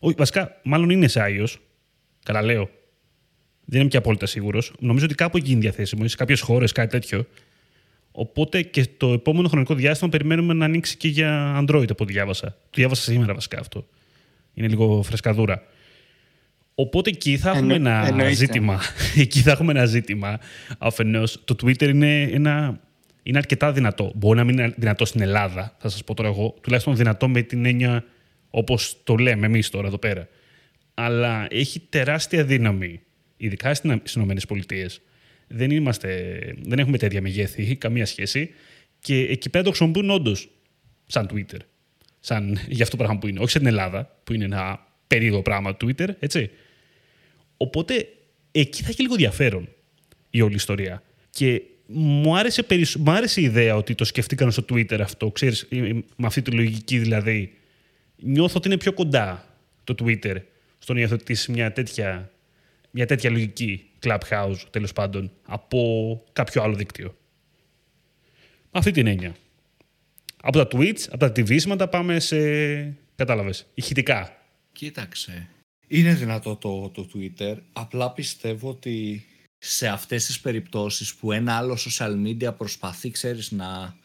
Όχι, 0.00 0.14
βασικά, 0.18 0.60
μάλλον 0.62 0.90
είναι 0.90 1.08
σε 1.08 1.20
iOS. 1.26 1.54
Καλά 2.22 2.42
λέω. 2.42 2.70
Δεν 3.64 3.80
είμαι 3.80 3.88
και 3.88 3.96
απόλυτα 3.96 4.26
σίγουρος. 4.26 4.72
Νομίζω 4.78 5.04
ότι 5.04 5.14
κάπου 5.14 5.36
εκεί 5.36 5.50
είναι 5.50 5.60
διαθέσιμο, 5.60 6.08
σε 6.08 6.16
κάποιες 6.16 6.40
χώρες, 6.40 6.72
κάτι 6.72 6.88
τέτοιο. 6.88 7.26
Οπότε 8.12 8.62
και 8.62 8.86
το 8.96 9.12
επόμενο 9.12 9.48
χρονικό 9.48 9.74
διάστημα 9.74 10.10
περιμένουμε 10.10 10.54
να 10.54 10.64
ανοίξει 10.64 10.96
και 10.96 11.08
για 11.08 11.60
Android 11.60 11.90
από 11.90 12.04
ό,τι 12.04 12.12
διάβασα. 12.12 12.46
Το 12.46 12.70
διάβασα 12.74 13.02
σήμερα 13.02 13.34
βασικά 13.34 13.58
αυτό. 13.58 13.86
Είναι 14.54 14.68
λίγο 14.68 15.02
φρεσκαδούρα. 15.02 15.62
Οπότε 16.74 17.10
εκεί 17.10 17.36
θα 17.36 17.50
έχουμε 17.50 17.74
Εννο- 17.74 17.90
ένα 17.90 18.06
εννοείται. 18.06 18.34
ζήτημα. 18.34 18.80
εκεί 19.16 19.40
θα 19.40 19.50
έχουμε 19.50 19.72
ένα 19.72 19.84
ζήτημα. 19.86 20.38
Αφενός, 20.78 21.40
το 21.44 21.54
Twitter 21.62 21.88
είναι, 21.88 22.22
ένα, 22.22 22.80
είναι 23.22 23.38
αρκετά 23.38 23.72
δυνατό. 23.72 24.12
Μπορεί 24.14 24.38
να 24.38 24.44
μην 24.44 24.58
είναι 24.58 24.74
δυνατό 24.76 25.04
στην 25.04 25.20
Ελλάδα, 25.20 25.76
θα 25.78 25.88
σας 25.88 26.04
πω 26.04 26.14
τώρα 26.14 26.28
εγώ. 26.28 26.54
Τουλάχιστον 26.62 26.96
δυνατό 26.96 27.28
με 27.28 27.42
την 27.42 27.64
έννοια 27.64 28.04
όπως 28.50 28.96
το 29.04 29.14
λέμε 29.14 29.46
εμείς 29.46 29.68
τώρα 29.70 29.86
εδώ 29.86 29.98
πέρα. 29.98 30.28
Αλλά 30.94 31.46
έχει 31.50 31.80
τεράστια 31.88 32.44
δύναμη, 32.44 33.00
ειδικά 33.36 33.74
στις 33.74 34.14
ΗΠΑ. 34.14 34.86
Δεν, 35.46 35.70
είμαστε, 35.70 36.38
δεν 36.62 36.78
έχουμε 36.78 36.98
τέτοια 36.98 37.20
μεγέθη, 37.22 37.76
καμία 37.76 38.06
σχέση. 38.06 38.50
Και 38.98 39.18
εκεί 39.20 39.50
πέρα 39.50 39.64
το 39.64 39.70
χρησιμοποιούν 39.70 40.10
όντως 40.10 40.48
σαν 41.06 41.30
Twitter. 41.34 41.58
Σαν 42.20 42.58
για 42.68 42.84
αυτό 42.84 42.96
το 42.96 43.02
πράγμα 43.02 43.18
που 43.20 43.26
είναι. 43.28 43.40
Όχι 43.40 43.50
στην 43.50 43.66
Ελλάδα, 43.66 44.18
που 44.24 44.32
είναι 44.32 44.44
ένα 44.44 44.86
περίεργο 45.06 45.42
πράγμα 45.42 45.76
το 45.76 45.86
Twitter, 45.86 46.08
έτσι. 46.18 46.50
Οπότε 47.62 48.08
εκεί 48.50 48.82
θα 48.82 48.88
έχει 48.88 49.00
λίγο 49.00 49.14
ενδιαφέρον 49.14 49.68
η 50.30 50.40
όλη 50.40 50.54
ιστορία. 50.54 51.02
Και 51.30 51.62
μου 51.86 52.36
άρεσε, 52.36 52.62
περισ... 52.62 52.96
μου 52.96 53.10
άρεσε 53.10 53.40
η 53.40 53.44
ιδέα 53.44 53.76
ότι 53.76 53.94
το 53.94 54.04
σκεφτήκαν 54.04 54.52
στο 54.52 54.64
Twitter 54.68 55.00
αυτό, 55.00 55.30
ξέρεις, 55.30 55.66
ε, 55.70 55.76
ε, 55.76 55.92
με 55.92 56.26
αυτή 56.26 56.42
τη 56.42 56.50
λογική 56.50 56.98
δηλαδή. 56.98 57.52
Νιώθω 58.16 58.54
ότι 58.56 58.68
είναι 58.68 58.76
πιο 58.76 58.92
κοντά 58.92 59.56
το 59.84 59.94
Twitter 60.02 60.36
στο 60.78 60.92
να 60.92 61.00
υιοθετήσεις 61.00 61.48
μια 61.48 61.72
τέτοια, 61.72 62.30
μια 62.90 63.06
τέτοια 63.06 63.30
λογική 63.30 63.86
Clubhouse, 64.02 64.56
τέλος 64.70 64.92
πάντων, 64.92 65.30
από 65.42 66.22
κάποιο 66.32 66.62
άλλο 66.62 66.74
δίκτυο. 66.74 67.16
Με 68.62 68.78
αυτή 68.78 68.90
την 68.90 69.06
έννοια. 69.06 69.34
Από 70.42 70.58
τα 70.58 70.68
tweets, 70.76 71.00
από 71.06 71.18
τα 71.18 71.32
τυβίσματα 71.32 71.88
πάμε 71.88 72.20
σε, 72.20 72.36
κατάλαβες, 73.16 73.66
ηχητικά. 73.74 74.36
Κοίταξε. 74.72 75.48
Είναι 75.86 76.14
δυνατό 76.14 76.56
το, 76.56 76.88
το 76.88 77.08
Twitter. 77.14 77.56
Απλά 77.72 78.12
πιστεύω 78.12 78.68
ότι 78.68 79.26
σε 79.58 79.88
αυτές 79.88 80.26
τις 80.26 80.40
περιπτώσεις 80.40 81.14
που 81.14 81.32
ένα 81.32 81.56
άλλο 81.56 81.76
social 81.88 82.26
media 82.26 82.56
προσπαθεί, 82.56 83.10
ξέρεις, 83.10 83.50
να 83.50 83.96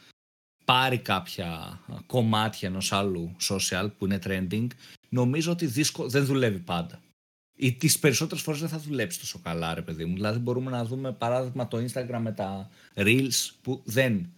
πάρει 0.66 0.98
κάποια 0.98 1.80
κομμάτια 2.06 2.68
ενός 2.68 2.92
άλλου 2.92 3.36
social 3.50 3.88
που 3.98 4.06
είναι 4.06 4.20
trending, 4.24 4.68
νομίζω 5.10 5.52
ότι 5.52 5.66
δύσκολο, 5.66 6.10
δεν 6.10 6.26
δουλεύει 6.26 6.60
πάντα. 6.60 7.02
Ή 7.60 7.74
τις 7.74 8.00
περισσότερες 8.00 8.44
φορές 8.44 8.60
δεν 8.60 8.70
θα 8.70 8.80
δουλέψει 8.80 9.20
τόσο 9.20 9.40
καλά, 9.44 9.74
ρε 9.74 9.82
παιδί 9.82 10.06
μου. 10.06 10.14
Δηλαδή 10.14 10.40
μπορούμε 10.40 10.72
να 10.72 10.86
δούμε 10.86 11.12
παράδειγμα 11.12 11.68
το 11.68 11.78
Instagram 11.78 12.20
με 12.20 12.32
τα 12.32 12.70
Reels 12.96 13.50
που 13.62 13.82
δεν, 13.86 14.30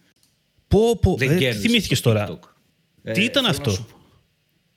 Πω, 0.68 0.96
πω, 0.96 1.16
δεν 1.16 1.30
ε, 1.30 1.32
τι 1.32 1.38
κέρδισε 1.38 1.66
θυμήθηκες 1.66 1.98
στο 1.98 2.12
τώρα. 2.12 2.28
TikTok. 2.28 2.48
Τι 3.12 3.24
ήταν 3.24 3.30
θέλω 3.32 3.42
να 3.42 3.48
αυτό; 3.48 3.70
σου 3.70 3.84
πω. 3.84 3.99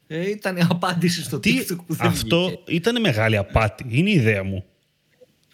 Ε, 0.07 0.29
ήταν 0.29 0.57
η 0.57 0.61
απάντηση 0.69 1.23
στο 1.23 1.39
Τι, 1.39 1.59
TikTok 1.59 1.77
που 1.87 1.93
δεν 1.93 2.07
αυτό 2.07 2.45
βγήκε. 2.45 2.71
ήταν 2.71 3.01
μεγάλη 3.01 3.37
απάτη. 3.37 3.85
Είναι 3.89 4.09
η 4.09 4.13
ιδέα 4.13 4.43
μου. 4.43 4.65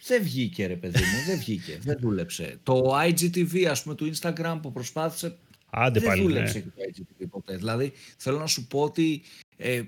Δεν 0.06 0.22
βγήκε 0.22 0.66
ρε 0.66 0.76
παιδί 0.76 0.98
μου, 0.98 1.24
δεν 1.26 1.38
βγήκε, 1.38 1.78
δεν 1.82 1.98
δούλεψε. 2.00 2.58
Το 2.62 2.98
IGTV 3.06 3.64
ας 3.64 3.82
πούμε 3.82 3.94
του 3.94 4.10
Instagram 4.14 4.58
που 4.62 4.72
προσπάθησε 4.72 5.36
Άντε 5.70 5.98
δεν 6.00 6.08
πάλι, 6.08 6.22
δούλεψε 6.22 6.58
ναι. 6.58 6.64
και 6.64 6.70
το 6.76 6.82
IGTV 6.88 7.26
ποτέ. 7.30 7.56
Δηλαδή 7.56 7.92
θέλω 8.16 8.38
να 8.38 8.46
σου 8.46 8.66
πω 8.66 8.80
ότι 8.80 9.22
ε, 9.56 9.82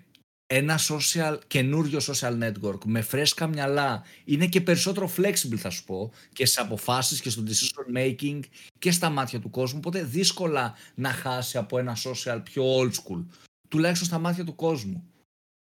ένα 0.46 0.78
social, 0.88 1.38
καινούριο 1.46 1.98
social 2.06 2.38
network 2.42 2.84
με 2.84 3.00
φρέσκα 3.00 3.46
μυαλά 3.46 4.04
είναι 4.24 4.46
και 4.46 4.60
περισσότερο 4.60 5.10
flexible 5.16 5.56
θα 5.56 5.70
σου 5.70 5.84
πω 5.84 6.12
και 6.32 6.46
σε 6.46 6.60
αποφάσεις 6.60 7.20
και 7.20 7.30
στο 7.30 7.42
decision 7.46 7.96
making 7.96 8.40
και 8.78 8.90
στα 8.90 9.10
μάτια 9.10 9.40
του 9.40 9.50
κόσμου 9.50 9.78
οπότε 9.78 10.02
δύσκολα 10.02 10.74
να 10.94 11.10
χάσει 11.10 11.58
από 11.58 11.78
ένα 11.78 11.96
social 11.96 12.40
πιο 12.44 12.76
old 12.78 12.90
school 12.90 13.24
τουλάχιστον 13.72 14.06
στα 14.08 14.18
μάτια 14.18 14.44
του 14.44 14.54
κόσμου 14.54 15.04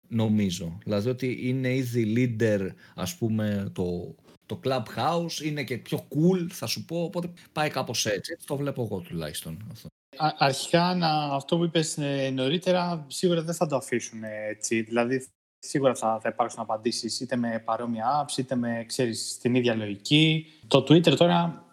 νομίζω 0.08 0.78
δηλαδή 0.84 1.10
ότι 1.10 1.48
είναι 1.50 1.76
ήδη 1.76 2.14
leader 2.40 2.70
ας 2.96 3.16
πούμε 3.18 3.72
το, 3.74 4.16
το 4.46 4.60
Clubhouse 4.64 5.44
είναι 5.44 5.64
και 5.64 5.78
πιο 5.78 6.08
cool 6.10 6.48
θα 6.52 6.66
σου 6.66 6.86
πω 6.86 7.04
οπότε 7.04 7.34
πάει 7.52 7.70
κάπως 7.70 8.06
έτσι 8.06 8.32
έτσι 8.34 8.48
το 8.48 8.56
βλέπω 8.56 8.84
εγώ 8.84 9.00
τουλάχιστον 9.00 9.68
αυτό. 9.72 9.88
Α- 10.18 10.36
αρχικά, 10.38 10.96
να, 10.96 11.08
αυτό 11.36 11.58
που 11.58 11.64
είπες 11.64 11.98
ε, 11.98 12.30
νωρίτερα, 12.30 13.06
σίγουρα 13.08 13.42
δεν 13.42 13.54
θα 13.56 13.68
το 13.68 13.76
αφήσουν 13.76 14.24
ε, 14.24 14.48
έτσι. 14.48 14.82
Δηλαδή, 14.82 15.28
σίγουρα 15.60 15.96
θα, 15.96 16.20
θα 16.22 16.30
υπάρξουν 16.30 16.62
απαντήσεις 16.62 17.20
είτε 17.20 17.36
με 17.36 17.60
παρόμοια 17.66 18.26
apps, 18.26 18.38
είτε 18.38 18.56
με, 18.56 18.84
ξέρεις, 18.88 19.38
την 19.38 19.56
ίδια 19.56 19.76
λογική. 19.76 20.46
Το 20.68 20.78
Twitter 20.78 21.16
τώρα, 21.18 21.66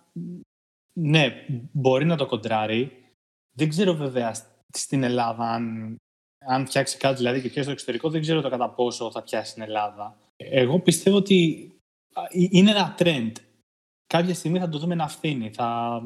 ναι, 1.01 1.47
μπορεί 1.73 2.05
να 2.05 2.17
το 2.17 2.27
κοντράρει. 2.27 3.05
Δεν 3.57 3.69
ξέρω 3.69 3.95
βέβαια 3.95 4.35
σ- 4.35 4.47
στην 4.73 5.03
Ελλάδα 5.03 5.51
αν, 5.51 5.97
αν 6.47 6.67
φτιάξει 6.67 6.97
κάτι 6.97 7.17
δηλαδή 7.17 7.41
και 7.41 7.49
πιάσει 7.49 7.63
στο 7.63 7.71
εξωτερικό, 7.71 8.11
δεν 8.11 8.21
ξέρω 8.21 8.41
το 8.41 8.51
κατά 8.51 8.71
πόσο 8.71 9.11
θα 9.11 9.23
πιάσει 9.23 9.51
στην 9.51 9.63
Ελλάδα. 9.63 10.17
Εγώ 10.37 10.81
πιστεύω 10.81 11.17
ότι 11.17 11.71
α, 12.13 12.23
ε- 12.23 12.49
είναι 12.51 12.71
ένα 12.71 12.95
trend. 12.99 13.33
κάποια 14.07 14.35
στιγμή 14.35 14.59
θα 14.59 14.69
το 14.69 14.79
δούμε 14.79 14.95
να 14.95 15.09
φθήνει. 15.09 15.51
Θα... 15.51 16.01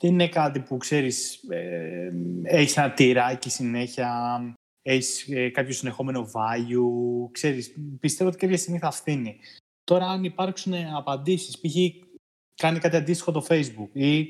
Δεν 0.00 0.12
είναι 0.12 0.28
κάτι 0.28 0.60
που 0.60 0.76
ξέρεις, 0.76 1.42
ε, 1.48 2.12
έχεις 2.42 2.76
ένα 2.76 2.92
τυράκι 2.92 3.50
συνέχεια, 3.50 4.40
έχεις 4.82 5.28
ε, 5.28 5.48
κάποιο 5.48 5.72
συνεχόμενο 5.72 6.30
value, 6.32 7.30
ξέρεις, 7.32 7.74
πιστεύω 8.00 8.30
ότι 8.30 8.38
κάποια 8.38 8.56
στιγμή 8.56 8.78
θα 8.78 8.90
φθήνει. 8.90 9.38
Τώρα 9.84 10.06
αν 10.06 10.24
υπάρξουν 10.24 10.74
απαντήσεις, 10.74 11.60
π.χ. 11.60 11.74
κάνει 12.54 12.78
κάτι 12.78 12.96
αντίστοιχο 12.96 13.32
το 13.32 13.46
Facebook 13.48 13.90
ή 13.92 14.28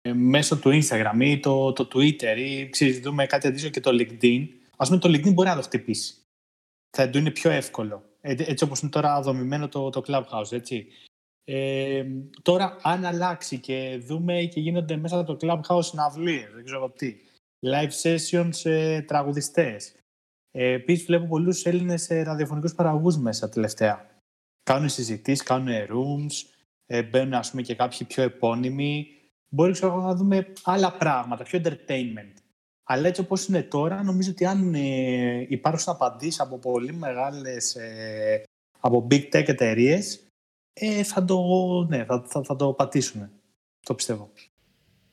ε, 0.00 0.12
μέσω 0.12 0.58
του 0.58 0.80
Instagram 0.82 1.18
ή 1.20 1.40
το, 1.40 1.72
το 1.72 1.88
Twitter 1.94 2.36
ή 2.36 2.68
ξέρεις, 2.68 3.00
δούμε 3.00 3.26
κάτι 3.26 3.46
αντίστοιχο 3.46 3.72
και 3.72 3.80
το 3.80 3.90
LinkedIn, 3.92 4.48
ας 4.76 4.88
πούμε 4.88 5.00
το 5.00 5.08
LinkedIn 5.08 5.34
μπορεί 5.34 5.48
να 5.48 5.56
το 5.56 5.62
χτυπήσει. 5.62 6.14
Θα 6.96 7.10
του 7.10 7.18
είναι 7.18 7.30
πιο 7.30 7.50
εύκολο. 7.50 8.02
Ε, 8.20 8.34
έτσι 8.38 8.64
όπως 8.64 8.80
είναι 8.80 8.90
τώρα 8.90 9.20
δομημένο 9.20 9.68
το, 9.68 9.90
το 9.90 10.02
Clubhouse, 10.06 10.52
έτσι. 10.52 10.86
Ε, 11.44 12.04
τώρα, 12.42 12.76
αν 12.82 13.04
αλλάξει 13.04 13.58
και 13.58 14.02
δούμε 14.06 14.44
και 14.44 14.60
γίνονται 14.60 14.96
μέσα 14.96 15.18
από 15.18 15.36
το 15.36 15.46
Clubhouse 15.46 15.84
συναυλίες, 15.84 16.52
δεν 16.54 16.64
ξέρω 16.64 16.90
τι, 16.90 17.16
live 17.66 17.90
sessions 18.02 18.70
ε, 18.70 19.02
τραγουδιστές. 19.02 19.94
Ε, 20.50 20.72
Επίσης, 20.72 21.06
βλέπω 21.06 21.26
πολλούς 21.26 21.64
Έλληνες 21.64 22.10
ε, 22.10 22.22
ραδιοφωνικούς 22.22 22.74
παραγωγούς 22.74 23.16
μέσα 23.16 23.48
τελευταία. 23.48 24.20
Κάνουν 24.62 24.88
συζητήσεις, 24.88 25.42
κάνουν 25.42 25.68
rooms, 25.68 26.54
ε, 26.86 27.02
μπαίνουν 27.02 27.34
ας 27.34 27.50
πούμε 27.50 27.62
και 27.62 27.74
κάποιοι 27.74 28.06
πιο 28.06 28.22
επώνυμοι. 28.22 29.06
Μπορεί 29.48 29.72
ξέρω, 29.72 30.00
να 30.00 30.14
δούμε 30.14 30.52
άλλα 30.62 30.96
πράγματα, 30.96 31.44
πιο 31.44 31.60
entertainment. 31.64 32.33
Αλλά 32.84 33.06
έτσι 33.08 33.20
όπως 33.20 33.46
είναι 33.46 33.62
τώρα, 33.62 34.02
νομίζω 34.02 34.30
ότι 34.30 34.44
αν 34.44 34.74
ε, 34.74 35.46
υπάρξουν 35.48 35.92
απαντήσεις 35.92 36.40
από 36.40 36.58
πολύ 36.58 36.92
μεγάλες, 36.92 37.74
ε, 37.74 38.42
από 38.80 39.06
big 39.10 39.22
tech 39.32 39.48
εταιρείες, 39.48 40.26
ε, 40.72 41.02
θα, 41.02 41.24
το, 41.24 41.38
ναι, 41.88 42.04
θα, 42.04 42.24
θα, 42.28 42.42
θα 42.42 42.56
το 42.56 42.72
πατήσουν. 42.72 43.30
Το 43.80 43.94
πιστεύω. 43.94 44.30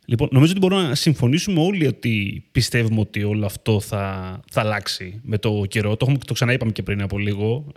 Λοιπόν, 0.06 0.30
νομίζω 0.32 0.52
ότι 0.52 0.60
μπορούμε 0.60 0.88
να 0.88 0.96
συμφωνήσουμε 0.96 1.62
όλοι 1.62 1.88
ότι 1.88 2.46
πιστεύουμε 2.52 3.00
ότι 3.00 3.24
όλο 3.24 3.46
αυτό 3.46 3.80
θα, 3.80 4.40
θα 4.52 4.62
αλλάξει 4.62 5.20
με 5.24 5.38
το 5.38 5.66
καιρό. 5.68 5.98
Το, 5.98 6.06
έχουμε, 6.06 6.18
το 6.26 6.34
ξαναείπαμε 6.34 6.72
και 6.72 6.84
πριν 6.84 7.02
από 7.02 7.18
λίγο. 7.18 7.72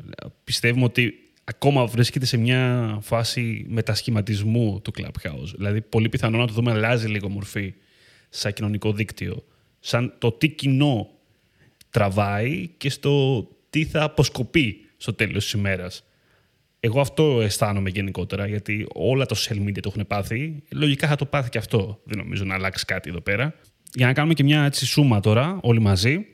Πιστεύουμε 0.44 0.84
ότι 0.84 1.14
ακόμα 1.44 1.86
βρίσκεται 1.86 2.26
σε 2.26 2.36
μια 2.36 2.98
φάση 3.02 3.66
μετασχηματισμού 3.68 4.80
του 4.80 4.92
Clubhouse. 4.98 5.54
Δηλαδή, 5.56 5.80
πολύ 5.80 6.08
πιθανό 6.08 6.38
να 6.38 6.46
το 6.46 6.52
δούμε 6.52 6.70
αλλάζει 6.70 7.06
λίγο 7.06 7.28
μορφή 7.28 7.74
σαν 8.28 8.52
κοινωνικό 8.52 8.92
δίκτυο. 8.92 9.44
Σαν 9.86 10.14
το 10.18 10.32
τι 10.32 10.48
κοινό 10.48 11.10
τραβάει 11.90 12.68
και 12.76 12.90
στο 12.90 13.46
τι 13.70 13.84
θα 13.84 14.02
αποσκοπεί 14.02 14.80
στο 14.96 15.12
τέλος 15.12 15.42
της 15.42 15.52
ημέρας. 15.52 16.04
Εγώ 16.80 17.00
αυτό 17.00 17.40
αισθάνομαι 17.40 17.90
γενικότερα, 17.90 18.46
γιατί 18.46 18.86
όλα 18.94 19.26
τα 19.26 19.36
social 19.36 19.56
media 19.56 19.80
το 19.80 19.92
έχουν 19.94 20.06
πάθει. 20.06 20.62
Λογικά 20.72 21.08
θα 21.08 21.16
το 21.16 21.24
πάθει 21.24 21.50
και 21.50 21.58
αυτό. 21.58 22.00
Δεν 22.04 22.18
νομίζω 22.18 22.44
να 22.44 22.54
αλλάξει 22.54 22.84
κάτι 22.84 23.10
εδώ 23.10 23.20
πέρα. 23.20 23.54
Για 23.92 24.06
να 24.06 24.12
κάνουμε 24.12 24.34
και 24.34 24.42
μια 24.42 24.64
έτσι 24.64 24.86
σούμα 24.86 25.20
τώρα, 25.20 25.58
όλοι 25.62 25.80
μαζί. 25.80 26.26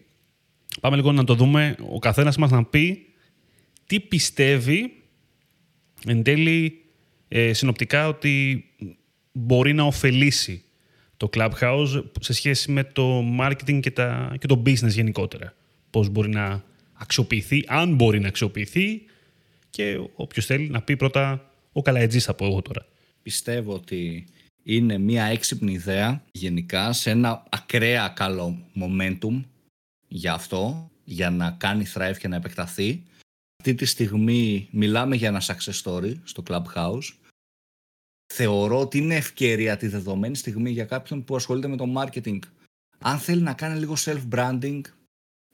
Πάμε 0.80 0.96
λίγο 0.96 1.12
να 1.12 1.24
το 1.24 1.34
δούμε, 1.34 1.76
ο 1.90 1.98
καθένας 1.98 2.36
μας 2.36 2.50
να 2.50 2.64
πει 2.64 3.06
τι 3.86 4.00
πιστεύει 4.00 5.02
εν 6.06 6.22
τέλει 6.22 6.84
ε, 7.28 7.52
συνοπτικά 7.52 8.08
ότι 8.08 8.64
μπορεί 9.32 9.72
να 9.72 9.82
ωφελήσει 9.82 10.64
το 11.20 11.30
Clubhouse 11.32 12.02
σε 12.20 12.32
σχέση 12.32 12.72
με 12.72 12.84
το 12.84 13.24
marketing 13.40 13.80
και, 13.80 13.90
τα, 13.90 14.36
και 14.38 14.46
το 14.46 14.62
business 14.66 14.88
γενικότερα. 14.88 15.54
Πώς 15.90 16.08
μπορεί 16.08 16.28
να 16.28 16.64
αξιοποιηθεί, 16.92 17.64
αν 17.66 17.94
μπορεί 17.94 18.20
να 18.20 18.28
αξιοποιηθεί 18.28 19.02
και 19.70 20.00
όποιος 20.14 20.46
θέλει 20.46 20.68
να 20.68 20.82
πει 20.82 20.96
πρώτα 20.96 21.50
ο 21.72 21.82
Καλαετζής 21.82 22.24
θα 22.24 22.34
πω 22.34 22.46
εγώ 22.46 22.62
τώρα. 22.62 22.86
Πιστεύω 23.22 23.74
ότι 23.74 24.26
είναι 24.62 24.98
μια 24.98 25.24
έξυπνη 25.24 25.72
ιδέα 25.72 26.22
γενικά 26.32 26.92
σε 26.92 27.10
ένα 27.10 27.44
ακραία 27.48 28.08
καλό 28.08 28.58
momentum 28.80 29.42
για 30.08 30.32
αυτό, 30.32 30.90
για 31.04 31.30
να 31.30 31.50
κάνει 31.50 31.84
thrive 31.94 32.16
και 32.18 32.28
να 32.28 32.36
επεκταθεί. 32.36 33.02
Αυτή 33.62 33.74
τη 33.74 33.84
στιγμή 33.84 34.68
μιλάμε 34.70 35.16
για 35.16 35.28
ένα 35.28 35.42
success 35.42 35.82
story 35.84 36.14
στο 36.24 36.42
Clubhouse. 36.48 37.19
Θεωρώ 38.32 38.80
ότι 38.80 38.98
είναι 38.98 39.14
ευκαιρία 39.14 39.76
τη 39.76 39.88
δεδομένη 39.88 40.36
στιγμή 40.36 40.70
για 40.70 40.84
κάποιον 40.84 41.24
που 41.24 41.36
ασχολείται 41.36 41.68
με 41.68 41.76
το 41.76 41.86
marketing. 41.96 42.38
Αν 42.98 43.18
θέλει 43.18 43.42
να 43.42 43.54
κάνει 43.54 43.78
λίγο 43.78 43.94
self-branding, 43.98 44.80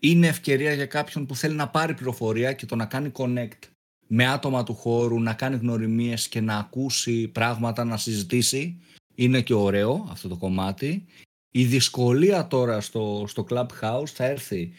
είναι 0.00 0.26
ευκαιρία 0.26 0.72
για 0.72 0.86
κάποιον 0.86 1.26
που 1.26 1.36
θέλει 1.36 1.54
να 1.54 1.68
πάρει 1.68 1.94
πληροφορία 1.94 2.52
και 2.52 2.66
το 2.66 2.76
να 2.76 2.86
κάνει 2.86 3.12
connect 3.14 3.58
με 4.06 4.26
άτομα 4.26 4.62
του 4.62 4.74
χώρου, 4.74 5.20
να 5.20 5.34
κάνει 5.34 5.56
γνωριμίες 5.56 6.28
και 6.28 6.40
να 6.40 6.56
ακούσει 6.56 7.28
πράγματα, 7.28 7.84
να 7.84 7.96
συζητήσει. 7.96 8.80
Είναι 9.14 9.40
και 9.40 9.54
ωραίο 9.54 10.06
αυτό 10.10 10.28
το 10.28 10.36
κομμάτι. 10.36 11.04
Η 11.50 11.64
δυσκολία 11.64 12.46
τώρα 12.46 12.80
στο, 12.80 13.24
στο 13.28 13.46
Clubhouse 13.50 14.06
θα 14.12 14.24
έρθει 14.24 14.72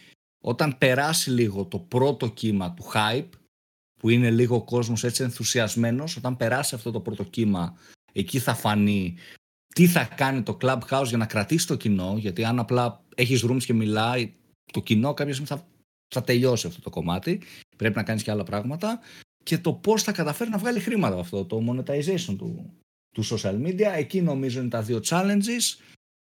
όταν 0.43 0.77
περάσει 0.77 1.29
λίγο 1.29 1.65
το 1.65 1.79
πρώτο 1.79 2.27
κύμα 2.27 2.73
του 2.73 2.83
hype, 2.93 3.29
που 3.97 4.09
είναι 4.09 4.31
λίγο 4.31 4.55
ο 4.55 4.63
κόσμος 4.63 5.03
έτσι 5.03 5.23
ενθουσιασμένος, 5.23 6.17
όταν 6.17 6.37
περάσει 6.37 6.75
αυτό 6.75 6.91
το 6.91 6.99
πρώτο 6.99 7.23
κύμα, 7.23 7.77
εκεί 8.13 8.39
θα 8.39 8.55
φανεί 8.55 9.15
τι 9.67 9.87
θα 9.87 10.03
κάνει 10.03 10.41
το 10.43 10.57
Clubhouse 10.61 11.05
για 11.05 11.17
να 11.17 11.25
κρατήσει 11.25 11.67
το 11.67 11.75
κοινό, 11.75 12.15
γιατί 12.17 12.43
αν 12.43 12.59
απλά 12.59 13.03
έχεις 13.15 13.45
rooms 13.45 13.63
και 13.65 13.73
μιλάει, 13.73 14.33
το 14.71 14.81
κοινό 14.81 15.13
κάποια 15.13 15.33
στιγμή 15.33 15.49
θα, 15.49 15.67
θα 16.07 16.23
τελειώσει 16.23 16.67
αυτό 16.67 16.81
το 16.81 16.89
κομμάτι. 16.89 17.41
Πρέπει 17.77 17.95
να 17.95 18.03
κάνεις 18.03 18.23
και 18.23 18.31
άλλα 18.31 18.43
πράγματα. 18.43 18.99
Και 19.43 19.57
το 19.57 19.73
πώς 19.73 20.03
θα 20.03 20.11
καταφέρει 20.11 20.49
να 20.49 20.57
βγάλει 20.57 20.79
χρήματα 20.79 21.13
από 21.13 21.21
αυτό, 21.21 21.45
το 21.45 21.63
monetization 21.69 22.35
του, 22.37 22.73
του 23.11 23.25
social 23.25 23.61
media. 23.65 23.91
Εκεί 23.95 24.21
νομίζω 24.21 24.59
είναι 24.59 24.69
τα 24.69 24.81
δύο 24.81 24.99
challenges 25.03 25.79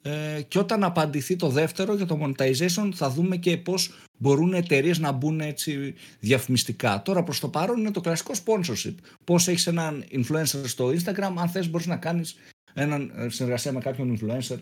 ε, 0.07 0.43
και 0.49 0.59
όταν 0.59 0.85
απαντηθεί 0.85 1.37
το 1.37 1.49
δεύτερο 1.49 1.95
για 1.95 2.07
το 2.07 2.19
monetization 2.23 2.91
θα 2.95 3.11
δούμε 3.11 3.37
και 3.37 3.57
πώς 3.57 3.93
μπορούν 4.19 4.55
εταιρείες 4.55 4.99
να 4.99 5.13
μπουν 5.13 5.41
έτσι 5.41 5.95
διαφημιστικά. 6.21 7.03
Τώρα 7.03 7.23
προς 7.23 7.41
το 7.41 7.49
παρόν 7.49 7.79
είναι 7.79 7.91
το 7.91 8.01
κλασικό 8.01 8.33
sponsorship. 8.45 8.95
Πώς 9.25 9.49
έχεις 9.49 9.67
έναν 9.67 10.05
influencer 10.11 10.63
στο 10.65 10.89
Instagram, 10.89 11.33
αν 11.37 11.49
θες 11.49 11.71
μπορείς 11.71 11.87
να 11.87 11.97
κάνεις 11.97 12.37
έναν 12.75 13.13
ε, 13.17 13.29
συνεργασία 13.29 13.73
με 13.73 13.81
κάποιον 13.81 14.19
influencer 14.19 14.59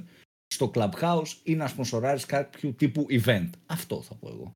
στο 0.47 0.71
Clubhouse 0.75 1.37
ή 1.43 1.55
να 1.55 1.67
σπονσοράρεις 1.67 2.27
κάποιο 2.27 2.73
τύπου 2.73 3.07
event. 3.11 3.51
Αυτό 3.67 4.03
θα 4.03 4.15
πω 4.15 4.29
εγώ. 4.29 4.53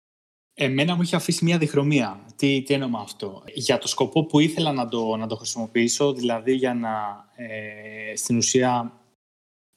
Εμένα 0.58 0.94
μου 0.94 1.02
είχε 1.02 1.16
αφήσει 1.16 1.44
μια 1.44 1.58
διχρωμία. 1.58 2.20
Τι, 2.36 2.62
τι 2.62 2.74
εννοώ 2.74 2.88
με 2.88 2.98
αυτό; 3.00 3.42
Για 3.54 3.78
το 3.78 3.88
σκοπό 3.88 4.26
που 4.26 4.40
ήθελα 4.40 4.72
να 4.72 4.88
το, 4.88 5.16
να 5.16 5.26
το 5.26 5.36
χρησιμοποιήσω, 5.36 6.12
δηλαδή 6.12 6.52
για 6.52 6.74
να 6.74 6.90
ε, 7.36 8.16
στην 8.16 8.36
ουσία 8.36 8.92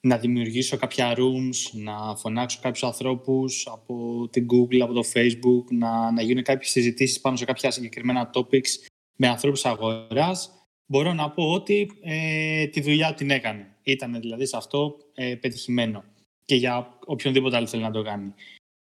να 0.02 0.18
δημιουργήσω 0.18 0.78
κάποια 0.78 1.16
rooms, 1.18 1.72
να 1.72 2.16
φωνάξω 2.16 2.60
κάποιους 2.62 2.84
ανθρώπους 2.84 3.68
από 3.72 4.28
την 4.32 4.48
Google, 4.52 4.80
από 4.80 4.94
το 4.94 5.04
Facebook, 5.14 5.64
να, 5.72 6.12
να 6.12 6.22
γίνουν 6.22 6.44
κάποιες 6.44 6.72
συζητήσεις 6.72 7.22
πάνω 7.22 7.36
σε 7.36 7.46
κάποια 7.46 7.72
συγκεκριμένα 7.72 8.30
topics 8.34 8.70
με 9.16 9.28
ανθρώπους 9.28 9.66
αγοράς, 9.66 10.52
μπορώ 10.86 11.14
να 11.14 11.30
πω 11.30 11.52
ότι 11.52 11.92
ε, 12.02 12.68
τη 12.68 12.82
δουλειά 12.82 13.14
την 13.14 13.30
έκανε. 13.30 13.76
Ήταν 13.84 14.20
δηλαδή 14.20 14.46
σε 14.46 14.58
αυτό 14.58 14.98
ε, 15.14 15.36
πετυχημένο 15.36 16.04
και 16.46 16.56
για 16.56 16.98
οποιονδήποτε 17.06 17.56
άλλο 17.56 17.68
θέλει 17.68 17.84
να 17.84 17.92
το 17.92 18.04
κάνει 18.04 18.34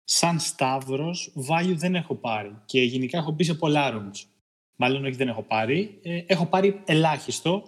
σαν 0.09 0.39
Σταύρος, 0.39 1.33
value 1.49 1.75
δεν 1.75 1.95
έχω 1.95 2.15
πάρει. 2.15 2.61
Και 2.65 2.81
γενικά 2.81 3.17
έχω 3.17 3.31
μπει 3.31 3.43
σε 3.43 3.53
πολλά 3.53 3.93
rooms. 3.93 4.25
Μάλλον 4.75 5.05
όχι 5.05 5.15
δεν 5.15 5.27
έχω 5.27 5.41
πάρει. 5.41 5.99
Ε, 6.01 6.23
έχω 6.25 6.45
πάρει 6.45 6.81
ελάχιστο 6.85 7.63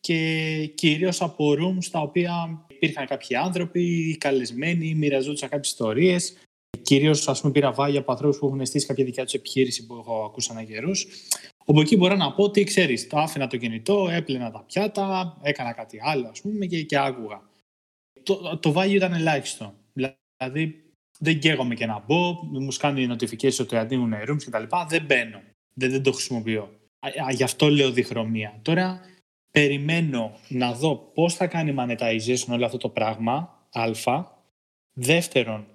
και 0.00 0.66
κυρίως 0.74 1.22
από 1.22 1.52
rooms 1.52 1.84
τα 1.90 2.00
οποία 2.00 2.66
υπήρχαν 2.82 3.06
κάποιοι 3.06 3.36
άνθρωποι, 3.36 4.16
καλεσμένοι, 4.20 4.94
μοιραζόντουσαν 4.94 5.48
κάποιες 5.48 5.70
ιστορίες. 5.70 6.36
Κυρίως, 6.82 7.28
ας 7.28 7.40
πούμε, 7.40 7.52
πήρα 7.52 7.74
value 7.76 7.96
από 7.96 8.12
ανθρώπους 8.12 8.38
που 8.38 8.46
έχουν 8.46 8.66
στήσει 8.66 8.86
κάποια 8.86 9.04
δικιά 9.04 9.24
τους 9.24 9.34
επιχείρηση 9.34 9.86
που 9.86 9.94
έχω 9.94 10.24
ακούσει 10.24 10.48
αναγερούς. 10.50 11.06
Όπου 11.64 11.80
εκεί 11.80 11.96
μπορώ 11.96 12.16
να 12.16 12.32
πω 12.32 12.44
ότι, 12.44 12.64
ξέρεις, 12.64 13.06
το 13.06 13.18
άφηνα 13.18 13.46
το 13.46 13.56
κινητό, 13.56 14.08
έπλαινα 14.10 14.50
τα 14.50 14.64
πιάτα, 14.66 15.38
έκανα 15.42 15.72
κάτι 15.72 15.98
άλλο, 16.02 16.28
ας 16.28 16.40
πούμε, 16.40 16.66
και, 16.66 16.82
και 16.82 16.98
άκουγα. 16.98 17.42
Το, 18.22 18.58
το 18.58 18.72
value 18.76 18.94
ήταν 18.94 19.12
ελάχιστο. 19.12 19.74
Δηλαδή, 19.92 20.84
δεν 21.18 21.38
καίγομαι 21.38 21.74
και 21.74 21.86
να 21.86 22.04
μπω, 22.06 22.32
μου 22.42 22.72
κάνει 22.78 23.08
notification 23.10 23.60
ότι 23.60 23.76
ανοίγουν 23.76 24.14
rooms 24.28 24.42
κτλ. 24.44 24.64
Δεν 24.88 25.04
μπαίνω. 25.04 25.42
Δεν, 25.74 25.90
δεν 25.90 26.02
το 26.02 26.12
χρησιμοποιώ. 26.12 26.70
Α, 27.00 27.32
γι' 27.32 27.42
αυτό 27.42 27.68
λέω 27.68 27.90
διχρωμία. 27.90 28.58
Τώρα 28.62 29.00
περιμένω 29.52 30.32
να 30.48 30.72
δω 30.72 30.96
πώς 30.96 31.34
θα 31.34 31.46
κάνει 31.46 31.74
monetization 31.78 32.48
όλο 32.50 32.64
αυτό 32.64 32.76
το 32.76 32.88
πράγμα, 32.88 33.66
α. 34.04 34.24
Δεύτερον, 34.92 35.66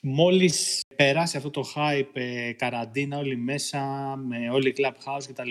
μόλις 0.00 0.82
περάσει 0.96 1.36
αυτό 1.36 1.50
το 1.50 1.64
hype, 1.74 2.10
ε, 2.12 2.52
καραντίνα 2.52 3.18
όλοι 3.18 3.36
μέσα, 3.36 3.80
με 4.16 4.50
όλοι 4.50 4.74
clubhouse 4.76 5.24
κτλ. 5.28 5.50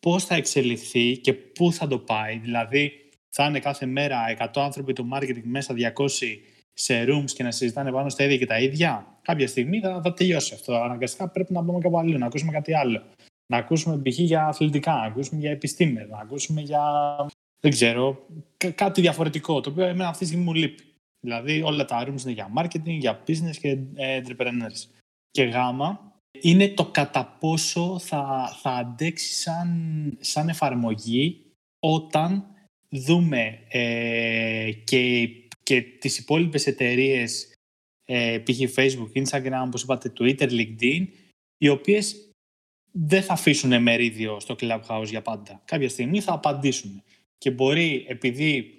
Πώς 0.00 0.24
θα 0.24 0.34
εξελιχθεί 0.34 1.18
και 1.18 1.34
πού 1.34 1.72
θα 1.72 1.86
το 1.86 1.98
πάει. 1.98 2.38
Δηλαδή, 2.38 2.92
θα 3.28 3.46
είναι 3.46 3.58
κάθε 3.58 3.86
μέρα 3.86 4.16
100 4.38 4.62
άνθρωποι 4.62 4.92
του 4.92 5.08
marketing 5.12 5.42
μέσα, 5.42 5.74
200 5.74 6.40
σε 6.72 7.04
rooms 7.08 7.30
και 7.34 7.42
να 7.42 7.50
συζητάνε 7.50 7.92
πάνω 7.92 8.08
στα 8.08 8.24
ίδια 8.24 8.36
και 8.36 8.46
τα 8.46 8.58
ίδια, 8.58 9.18
κάποια 9.22 9.48
στιγμή 9.48 9.80
θα, 9.80 10.00
θα 10.04 10.12
τελειώσει 10.12 10.54
αυτό. 10.54 10.74
Αναγκαστικά 10.74 11.28
πρέπει 11.28 11.52
να 11.52 11.60
μπούμε 11.60 11.78
κάπου 11.78 11.98
αλλού, 11.98 12.18
να 12.18 12.26
ακούσουμε 12.26 12.52
κάτι 12.52 12.74
άλλο. 12.74 13.02
Να 13.46 13.56
ακούσουμε 13.56 14.02
π.χ. 14.02 14.18
για 14.18 14.46
αθλητικά, 14.46 14.92
να 14.92 15.02
ακούσουμε 15.02 15.40
για 15.40 15.50
επιστήμες, 15.50 16.08
να 16.08 16.18
ακούσουμε 16.18 16.60
για 16.60 16.82
δεν 17.64 17.72
ξέρω, 17.72 18.26
κάτι 18.74 19.00
διαφορετικό, 19.00 19.60
το 19.60 19.70
οποίο 19.70 19.84
εμένα 19.84 20.08
αυτή 20.08 20.18
τη 20.18 20.26
στιγμή 20.26 20.44
μου 20.44 20.54
λείπει. 20.54 20.82
Δηλαδή 21.20 21.62
όλα 21.62 21.84
τα 21.84 22.06
rooms 22.06 22.22
είναι 22.22 22.32
για 22.32 22.52
marketing, 22.56 22.98
για 22.98 23.22
business 23.26 23.56
και 23.60 23.78
ε, 23.94 24.20
entrepreneurs. 24.22 24.88
Και 25.30 25.42
γάμα 25.42 26.12
είναι 26.40 26.68
το 26.68 26.84
κατά 26.84 27.36
πόσο 27.40 27.98
θα, 27.98 28.52
θα 28.60 28.70
αντέξει 28.70 29.34
σαν, 29.34 29.68
σαν 30.20 30.48
εφαρμογή 30.48 31.40
όταν 31.78 32.44
δούμε 32.88 33.58
ε, 33.68 34.70
και, 34.84 35.28
και 35.62 35.82
τις 35.82 36.18
υπόλοιπες 36.18 36.66
εταιρείες 36.66 37.52
ε, 38.04 38.38
π.χ. 38.38 38.58
Facebook, 38.74 39.22
Instagram, 39.24 39.62
όπως 39.66 39.82
είπατε, 39.82 40.12
Twitter, 40.18 40.50
LinkedIn, 40.50 41.06
οι 41.58 41.68
οποίες 41.68 42.30
δεν 42.96 43.22
θα 43.22 43.32
αφήσουν 43.32 43.82
μερίδιο 43.82 44.40
στο 44.40 44.56
Clubhouse 44.60 45.06
για 45.06 45.22
πάντα. 45.22 45.62
Κάποια 45.64 45.88
στιγμή 45.88 46.20
θα 46.20 46.32
απαντήσουν. 46.32 47.02
Και 47.38 47.50
μπορεί, 47.50 48.04
επειδή 48.08 48.74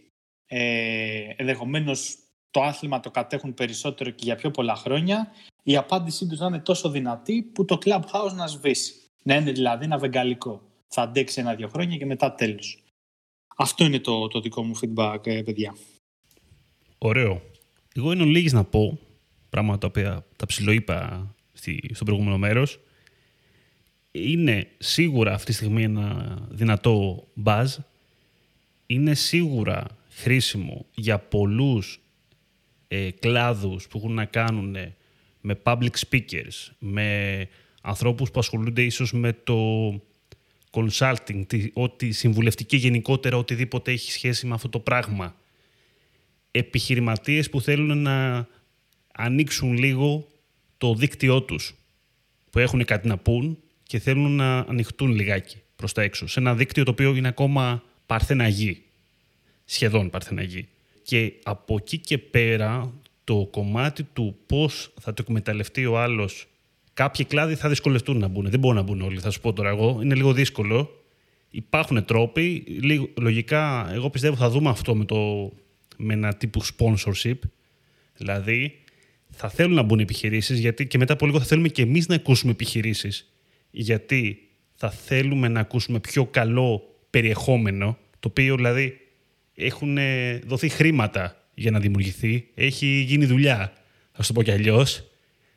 ε, 0.45 1.34
ενδεχομένως 1.36 2.18
το 2.51 2.61
άθλημα 2.61 2.99
το 2.99 3.11
κατέχουν 3.11 3.53
περισσότερο 3.53 4.09
και 4.09 4.24
για 4.26 4.36
πιο 4.36 4.51
πολλά 4.51 4.76
χρόνια, 4.76 5.32
η 5.63 5.76
απάντησή 5.76 6.28
τους 6.28 6.39
να 6.39 6.45
είναι 6.45 6.59
τόσο 6.59 6.89
δυνατή 6.89 7.41
που 7.41 7.66
το 7.66 7.78
Clubhouse 7.86 8.34
να 8.36 8.47
σβήσει. 8.47 8.93
Να 9.24 9.36
είναι 9.36 9.51
δηλαδή 9.51 9.86
ένα 9.86 9.97
βεγγαλικό. 9.97 10.61
Θα 10.88 11.01
αντέξει 11.01 11.39
ένα-δύο 11.39 11.68
χρόνια 11.68 11.97
και 11.97 12.05
μετά 12.05 12.34
τέλος. 12.34 12.84
Αυτό 13.55 13.84
είναι 13.86 13.99
το, 13.99 14.28
το 14.28 14.39
δικό 14.39 14.63
μου 14.63 14.80
feedback, 14.82 15.28
ε, 15.28 15.41
παιδιά. 15.41 15.76
Ωραίο. 16.97 17.41
Εγώ 17.95 18.11
είναι 18.11 18.24
λίγης 18.24 18.53
να 18.53 18.63
πω 18.63 18.99
πράγματα 19.49 19.78
τα 19.78 19.88
οποία 19.88 20.26
τα 20.36 20.45
ψηλοείπα 20.45 21.28
στο 21.93 22.03
προηγούμενο 22.05 22.38
μέρος. 22.38 22.80
Είναι 24.18 24.68
σίγουρα 24.78 25.34
αυτή 25.34 25.45
τη 25.45 25.53
στιγμή 25.53 25.84
ένα 25.84 26.38
δυνατό 26.49 27.28
buzz. 27.43 27.66
Είναι 28.86 29.13
σίγουρα 29.13 29.86
χρήσιμο 30.09 30.86
για 30.95 31.20
πολλούς 31.20 31.99
ε, 32.88 33.11
κλάδους 33.11 33.88
που 33.88 33.97
έχουν 33.97 34.13
να 34.13 34.26
κάνουν 34.26 34.76
με 35.41 35.59
public 35.63 35.89
speakers, 36.09 36.72
με 36.80 37.47
ανθρώπους 37.82 38.32
που 38.32 38.39
ασχολούνται 38.39 38.84
ίσως 38.84 39.13
με 39.13 39.34
το 39.43 39.89
consulting, 40.72 41.68
ότι 41.74 42.11
συμβουλευτική 42.11 42.78
γενικότερα, 42.78 43.38
οτιδήποτε 43.38 43.91
έχει 43.91 44.11
σχέση 44.11 44.47
με 44.47 44.53
αυτό 44.53 44.70
το 44.70 44.80
πράγμα. 44.80 45.36
Επιχειρηματίες 46.51 47.49
που 47.49 47.61
θέλουν 47.61 47.97
να 47.97 48.47
ανοίξουν 49.13 49.78
λίγο 49.78 50.28
το 50.78 50.93
δίκτυό 50.93 51.41
τους, 51.41 51.76
που 52.49 52.59
έχουν 52.59 52.86
κάτι 52.86 53.07
να 53.07 53.18
πούν 53.18 53.59
και 53.88 53.99
θέλουν 53.99 54.36
να 54.36 54.57
ανοιχτούν 54.57 55.11
λιγάκι 55.11 55.61
προς 55.75 55.93
τα 55.93 56.01
έξω, 56.01 56.27
σε 56.27 56.39
ένα 56.39 56.55
δίκτυο 56.55 56.83
το 56.83 56.91
οποίο 56.91 57.15
είναι 57.15 57.27
ακόμα 57.27 57.83
παρθεναγή, 58.05 58.83
σχεδόν 59.65 60.09
παρθεναγή. 60.09 60.67
Και 61.03 61.33
από 61.43 61.75
εκεί 61.79 61.97
και 61.97 62.17
πέρα 62.17 62.93
το 63.23 63.47
κομμάτι 63.51 64.03
του 64.03 64.38
πώς 64.45 64.93
θα 65.01 65.13
το 65.13 65.23
εκμεταλλευτεί 65.27 65.86
ο 65.86 65.99
άλλος 65.99 66.47
Κάποιοι 66.95 67.25
κλάδοι 67.25 67.55
θα 67.55 67.69
δυσκολευτούν 67.69 68.17
να 68.17 68.27
μπουν. 68.27 68.49
Δεν 68.49 68.59
μπορούν 68.59 68.77
να 68.77 68.83
μπουν 68.83 69.01
όλοι, 69.01 69.19
θα 69.19 69.29
σου 69.29 69.41
πω 69.41 69.53
τώρα 69.53 69.69
εγώ. 69.69 69.99
Είναι 70.01 70.15
λίγο 70.15 70.33
δύσκολο. 70.33 71.03
Υπάρχουν 71.49 72.05
τρόποι. 72.05 72.63
λογικά, 73.17 73.89
εγώ 73.93 74.09
πιστεύω 74.09 74.36
θα 74.36 74.49
δούμε 74.49 74.69
αυτό 74.69 74.95
με, 74.95 75.05
το, 75.05 75.51
με 75.97 76.13
ένα 76.13 76.33
τύπου 76.33 76.61
sponsorship. 76.65 77.39
Δηλαδή, 78.17 78.79
θα 79.29 79.49
θέλουν 79.49 79.73
να 79.73 79.81
μπουν 79.81 79.99
επιχειρήσεις, 79.99 80.59
γιατί 80.59 80.88
και 80.88 80.97
μετά 80.97 81.13
από 81.13 81.25
λίγο 81.25 81.39
θα 81.39 81.45
θέλουμε 81.45 81.67
και 81.67 81.81
εμείς 81.81 82.07
να 82.07 82.15
ακούσουμε 82.15 82.51
επιχειρήσεις. 82.51 83.34
Γιατί 83.78 84.49
θα 84.76 84.91
θέλουμε 84.91 85.47
να 85.47 85.59
ακούσουμε 85.59 85.99
πιο 85.99 86.26
καλό 86.26 86.95
περιεχόμενο, 87.09 87.97
το 88.19 88.28
οποίο 88.28 88.55
δηλαδή 88.55 88.97
έχουν 89.55 89.97
δοθεί 90.45 90.69
χρήματα 90.69 91.49
για 91.53 91.71
να 91.71 91.80
δημιουργηθεί. 91.80 92.47
Έχει 92.55 92.86
γίνει 93.07 93.26
δουλειά, 93.26 93.73
θα 94.11 94.23
σου 94.23 94.28
το 94.28 94.34
πω 94.34 94.43
κι 94.43 94.51
αλλιώς. 94.51 95.11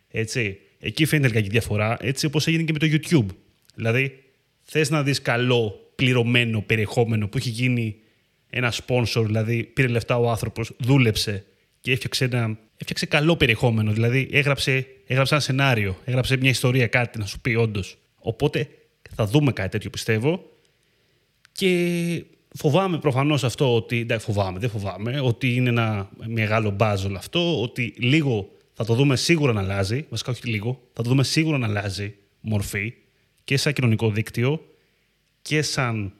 Έτσι. 0.08 0.58
Εκεί 0.80 1.04
φαίνεται 1.04 1.38
λίγα 1.38 1.48
διαφορά, 1.48 1.96
έτσι 2.00 2.26
όπως 2.26 2.46
έγινε 2.46 2.62
και 2.62 2.72
με 2.72 2.78
το 2.78 2.86
YouTube. 2.90 3.34
Δηλαδή, 3.74 4.22
θες 4.62 4.90
να 4.90 5.02
δεις 5.02 5.22
καλό 5.22 5.92
πληρωμένο 5.94 6.60
περιεχόμενο 6.62 7.28
που 7.28 7.36
έχει 7.38 7.50
γίνει 7.50 7.96
ένα 8.50 8.72
sponsor, 8.72 9.22
δηλαδή 9.26 9.64
πήρε 9.64 9.88
λεφτά 9.88 10.18
ο 10.18 10.30
άνθρωπος, 10.30 10.72
δούλεψε 10.78 11.44
και 11.80 11.92
έφτιαξε, 11.92 12.24
ένα, 12.24 12.58
έφτιαξε 12.76 13.06
καλό 13.06 13.36
περιεχόμενο. 13.36 13.92
Δηλαδή, 13.92 14.28
έγραψε, 14.32 14.86
έγραψε 15.06 15.34
ένα 15.34 15.42
σενάριο, 15.42 15.98
έγραψε 16.04 16.36
μια 16.36 16.50
ιστορία, 16.50 16.86
κάτι 16.86 17.18
να 17.18 17.26
σου 17.26 17.40
πει 17.40 17.54
όντως. 17.54 17.98
Οπότε, 18.28 18.68
θα 19.14 19.26
δούμε 19.26 19.52
κάτι 19.52 19.68
τέτοιο 19.68 19.90
πιστεύω. 19.90 20.50
Και 21.52 22.24
φοβάμαι 22.56 22.98
προφανώς 22.98 23.44
αυτό 23.44 23.74
ότι. 23.74 23.98
Εντάξει, 23.98 24.26
φοβάμαι, 24.26 24.58
δεν 24.58 24.70
φοβάμαι. 24.70 25.20
Ότι 25.20 25.54
είναι 25.54 25.68
ένα 25.68 26.10
μεγάλο 26.26 26.70
μπάζ 26.70 27.04
όλο 27.04 27.16
αυτό. 27.16 27.62
Ότι 27.62 27.94
λίγο 27.98 28.50
θα 28.72 28.84
το 28.84 28.94
δούμε 28.94 29.16
σίγουρα 29.16 29.52
να 29.52 29.60
αλλάζει, 29.60 30.06
βασικά 30.08 30.30
όχι 30.30 30.48
λίγο, 30.48 30.80
θα 30.92 31.02
το 31.02 31.08
δούμε 31.08 31.24
σίγουρα 31.24 31.58
να 31.58 31.66
αλλάζει 31.66 32.14
μορφή 32.40 32.94
και 33.44 33.56
σαν 33.56 33.72
κοινωνικό 33.72 34.10
δίκτυο 34.10 34.60
και 35.42 35.62
σαν 35.62 36.12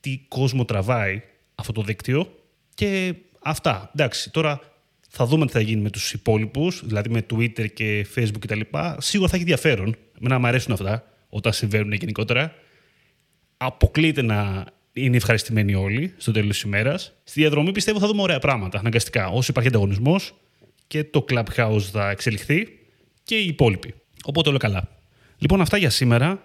τι 0.00 0.20
κόσμο 0.28 0.64
τραβάει 0.64 1.22
αυτό 1.54 1.72
το 1.72 1.82
δίκτυο 1.82 2.34
και 2.74 3.14
αυτά. 3.42 3.90
Εντάξει, 3.94 4.30
τώρα 4.30 4.60
θα 5.08 5.26
δούμε 5.26 5.46
τι 5.46 5.52
θα 5.52 5.60
γίνει 5.60 5.80
με 5.80 5.90
τους 5.90 6.12
υπόλοιπους, 6.12 6.86
δηλαδή 6.86 7.08
με 7.10 7.26
Twitter 7.32 7.72
και 7.72 8.06
Facebook 8.14 8.38
κτλ. 8.40 8.60
Σίγουρα 8.98 9.28
θα 9.28 9.36
έχει 9.36 9.44
ενδιαφέρον. 9.44 9.96
Εμένα 10.22 10.40
μου 10.40 10.46
αρέσουν 10.46 10.72
αυτά 10.72 11.04
όταν 11.28 11.52
συμβαίνουν 11.52 11.92
γενικότερα. 11.92 12.54
Αποκλείται 13.56 14.22
να 14.22 14.64
είναι 14.92 15.16
ευχαριστημένοι 15.16 15.74
όλοι 15.74 16.14
στο 16.16 16.32
τέλος 16.32 16.48
της 16.48 16.62
ημέρας. 16.62 17.12
Στη 17.24 17.40
διαδρομή 17.40 17.72
πιστεύω 17.72 17.98
θα 17.98 18.06
δούμε 18.06 18.22
ωραία 18.22 18.38
πράγματα 18.38 18.78
αναγκαστικά. 18.78 19.28
Όσο 19.28 19.46
υπάρχει 19.50 19.68
ανταγωνισμός, 19.68 20.34
και 20.92 21.04
το 21.04 21.24
Clubhouse 21.28 21.80
θα 21.92 22.10
εξελιχθεί 22.10 22.68
και 23.22 23.34
οι 23.34 23.46
υπόλοιποι. 23.46 23.94
Οπότε 24.24 24.48
όλο 24.48 24.58
καλά. 24.58 24.88
Λοιπόν, 25.38 25.60
αυτά 25.60 25.76
για 25.76 25.90
σήμερα. 25.90 26.42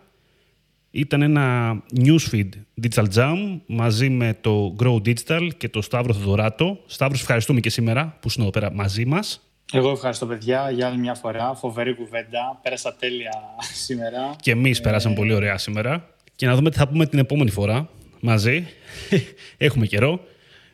Ήταν 0.91 1.21
ένα 1.21 1.75
newsfeed 1.95 2.49
Digital 2.81 3.05
Jam 3.15 3.59
μαζί 3.65 4.09
με 4.09 4.37
το 4.41 4.75
Grow 4.79 4.95
Digital 4.95 5.49
και 5.57 5.69
το 5.69 5.81
Σταύρο 5.81 6.13
Θεοδωράτο. 6.13 6.79
Σταύρο, 6.85 7.17
ευχαριστούμε 7.19 7.59
και 7.59 7.69
σήμερα 7.69 8.17
που 8.21 8.27
είσαι 8.27 8.41
εδώ 8.41 8.49
πέρα 8.49 8.71
μαζί 8.71 9.05
μας. 9.05 9.46
Εγώ 9.73 9.91
ευχαριστώ 9.91 10.25
παιδιά 10.25 10.71
για 10.71 10.87
άλλη 10.87 10.97
μια 10.97 11.13
φορά. 11.13 11.55
Φοβερή 11.55 11.95
κουβέντα. 11.95 12.59
Πέρασα 12.61 12.95
τέλεια 12.95 13.31
σήμερα. 13.85 14.35
Και 14.41 14.51
εμείς 14.51 14.81
περάσαμε 14.81 15.15
πολύ 15.15 15.33
ωραία 15.33 15.57
σήμερα. 15.57 16.09
Και 16.35 16.45
να 16.45 16.55
δούμε 16.55 16.69
τι 16.69 16.77
θα 16.77 16.87
πούμε 16.87 17.05
την 17.05 17.19
επόμενη 17.19 17.49
φορά 17.49 17.89
μαζί. 18.19 18.67
Έχουμε 19.57 19.85
καιρό. 19.85 20.19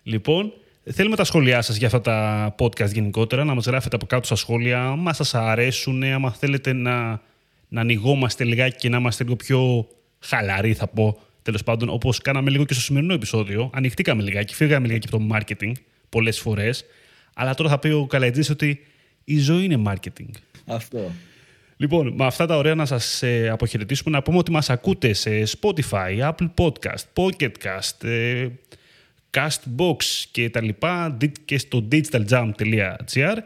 Λοιπόν, 0.03 0.53
Θέλουμε 0.91 1.15
τα 1.15 1.23
σχόλιά 1.23 1.61
σας 1.61 1.75
για 1.75 1.87
αυτά 1.87 2.01
τα 2.01 2.55
podcast 2.59 2.91
γενικότερα, 2.91 3.43
να 3.43 3.53
μας 3.53 3.65
γράφετε 3.65 3.95
από 3.95 4.05
κάτω 4.05 4.25
στα 4.25 4.35
σχόλια, 4.35 4.83
άμα 4.83 5.13
σας 5.13 5.35
αρέσουν, 5.35 6.03
άμα 6.03 6.31
θέλετε 6.31 6.73
να, 6.73 7.21
να 7.67 7.81
ανοιγόμαστε 7.81 8.43
λιγάκι 8.43 8.77
και 8.77 8.89
να 8.89 8.97
είμαστε 8.97 9.23
λίγο 9.23 9.35
πιο 9.35 9.87
χαλαροί 10.19 10.73
θα 10.73 10.87
πω, 10.87 11.19
τέλος 11.41 11.63
πάντων, 11.63 11.89
όπως 11.89 12.21
κάναμε 12.21 12.49
λίγο 12.49 12.65
και 12.65 12.73
στο 12.73 12.81
σημερινό 12.81 13.13
επεισόδιο. 13.13 13.69
Ανοιχτήκαμε 13.73 14.23
λιγάκι, 14.23 14.55
φύγαμε 14.55 14.87
λιγάκι 14.87 15.07
από 15.11 15.17
το 15.17 15.35
marketing 15.35 15.71
πολλές 16.09 16.39
φορές, 16.39 16.85
αλλά 17.33 17.53
τώρα 17.53 17.69
θα 17.69 17.79
πει 17.79 17.87
ο 17.87 18.05
Καλαϊτζής 18.05 18.49
ότι 18.49 18.79
η 19.23 19.39
ζωή 19.39 19.63
είναι 19.63 19.81
marketing. 19.87 20.29
Αυτό. 20.65 21.11
Λοιπόν, 21.77 22.13
με 22.17 22.25
αυτά 22.25 22.45
τα 22.45 22.57
ωραία 22.57 22.75
να 22.75 22.85
σας 22.85 23.23
ε, 23.23 23.49
αποχαιρετήσουμε, 23.49 24.15
να 24.15 24.23
πούμε 24.23 24.37
ότι 24.37 24.51
μας 24.51 24.69
ακούτε 24.69 25.13
σε 25.13 25.43
Spotify, 25.59 26.31
Apple 26.31 26.49
Podcast, 26.55 27.03
Pocket 27.13 27.51
Cast, 27.63 28.07
ε, 28.07 28.47
Castbox 29.31 29.95
και 30.31 30.49
τα 30.49 30.61
λοιπά 30.61 31.17
και 31.45 31.57
στο 31.57 31.87
digitaljump.gr. 31.91 33.37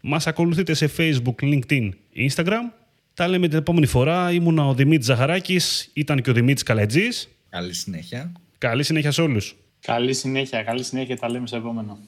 Μας 0.00 0.26
ακολουθείτε 0.26 0.74
σε 0.74 0.90
Facebook, 0.96 1.34
LinkedIn, 1.42 1.88
Instagram. 2.16 2.72
Τα 3.14 3.28
λέμε 3.28 3.48
την 3.48 3.58
επόμενη 3.58 3.86
φορά. 3.86 4.32
Ήμουνα 4.32 4.66
ο 4.66 4.74
Δημήτρης 4.74 5.06
Ζαχαράκης, 5.06 5.90
ήταν 5.92 6.22
και 6.22 6.30
ο 6.30 6.32
Δημήτρης 6.32 6.62
Καλετζής. 6.62 7.28
Καλή 7.50 7.74
συνέχεια. 7.74 8.32
Καλή 8.58 8.82
συνέχεια 8.82 9.10
σε 9.10 9.22
όλους. 9.22 9.56
Καλή 9.80 10.14
συνέχεια, 10.14 10.62
καλή 10.62 10.82
συνέχεια. 10.82 11.16
Τα 11.16 11.30
λέμε 11.30 11.46
σε 11.46 11.56
επόμενο. 11.56 11.98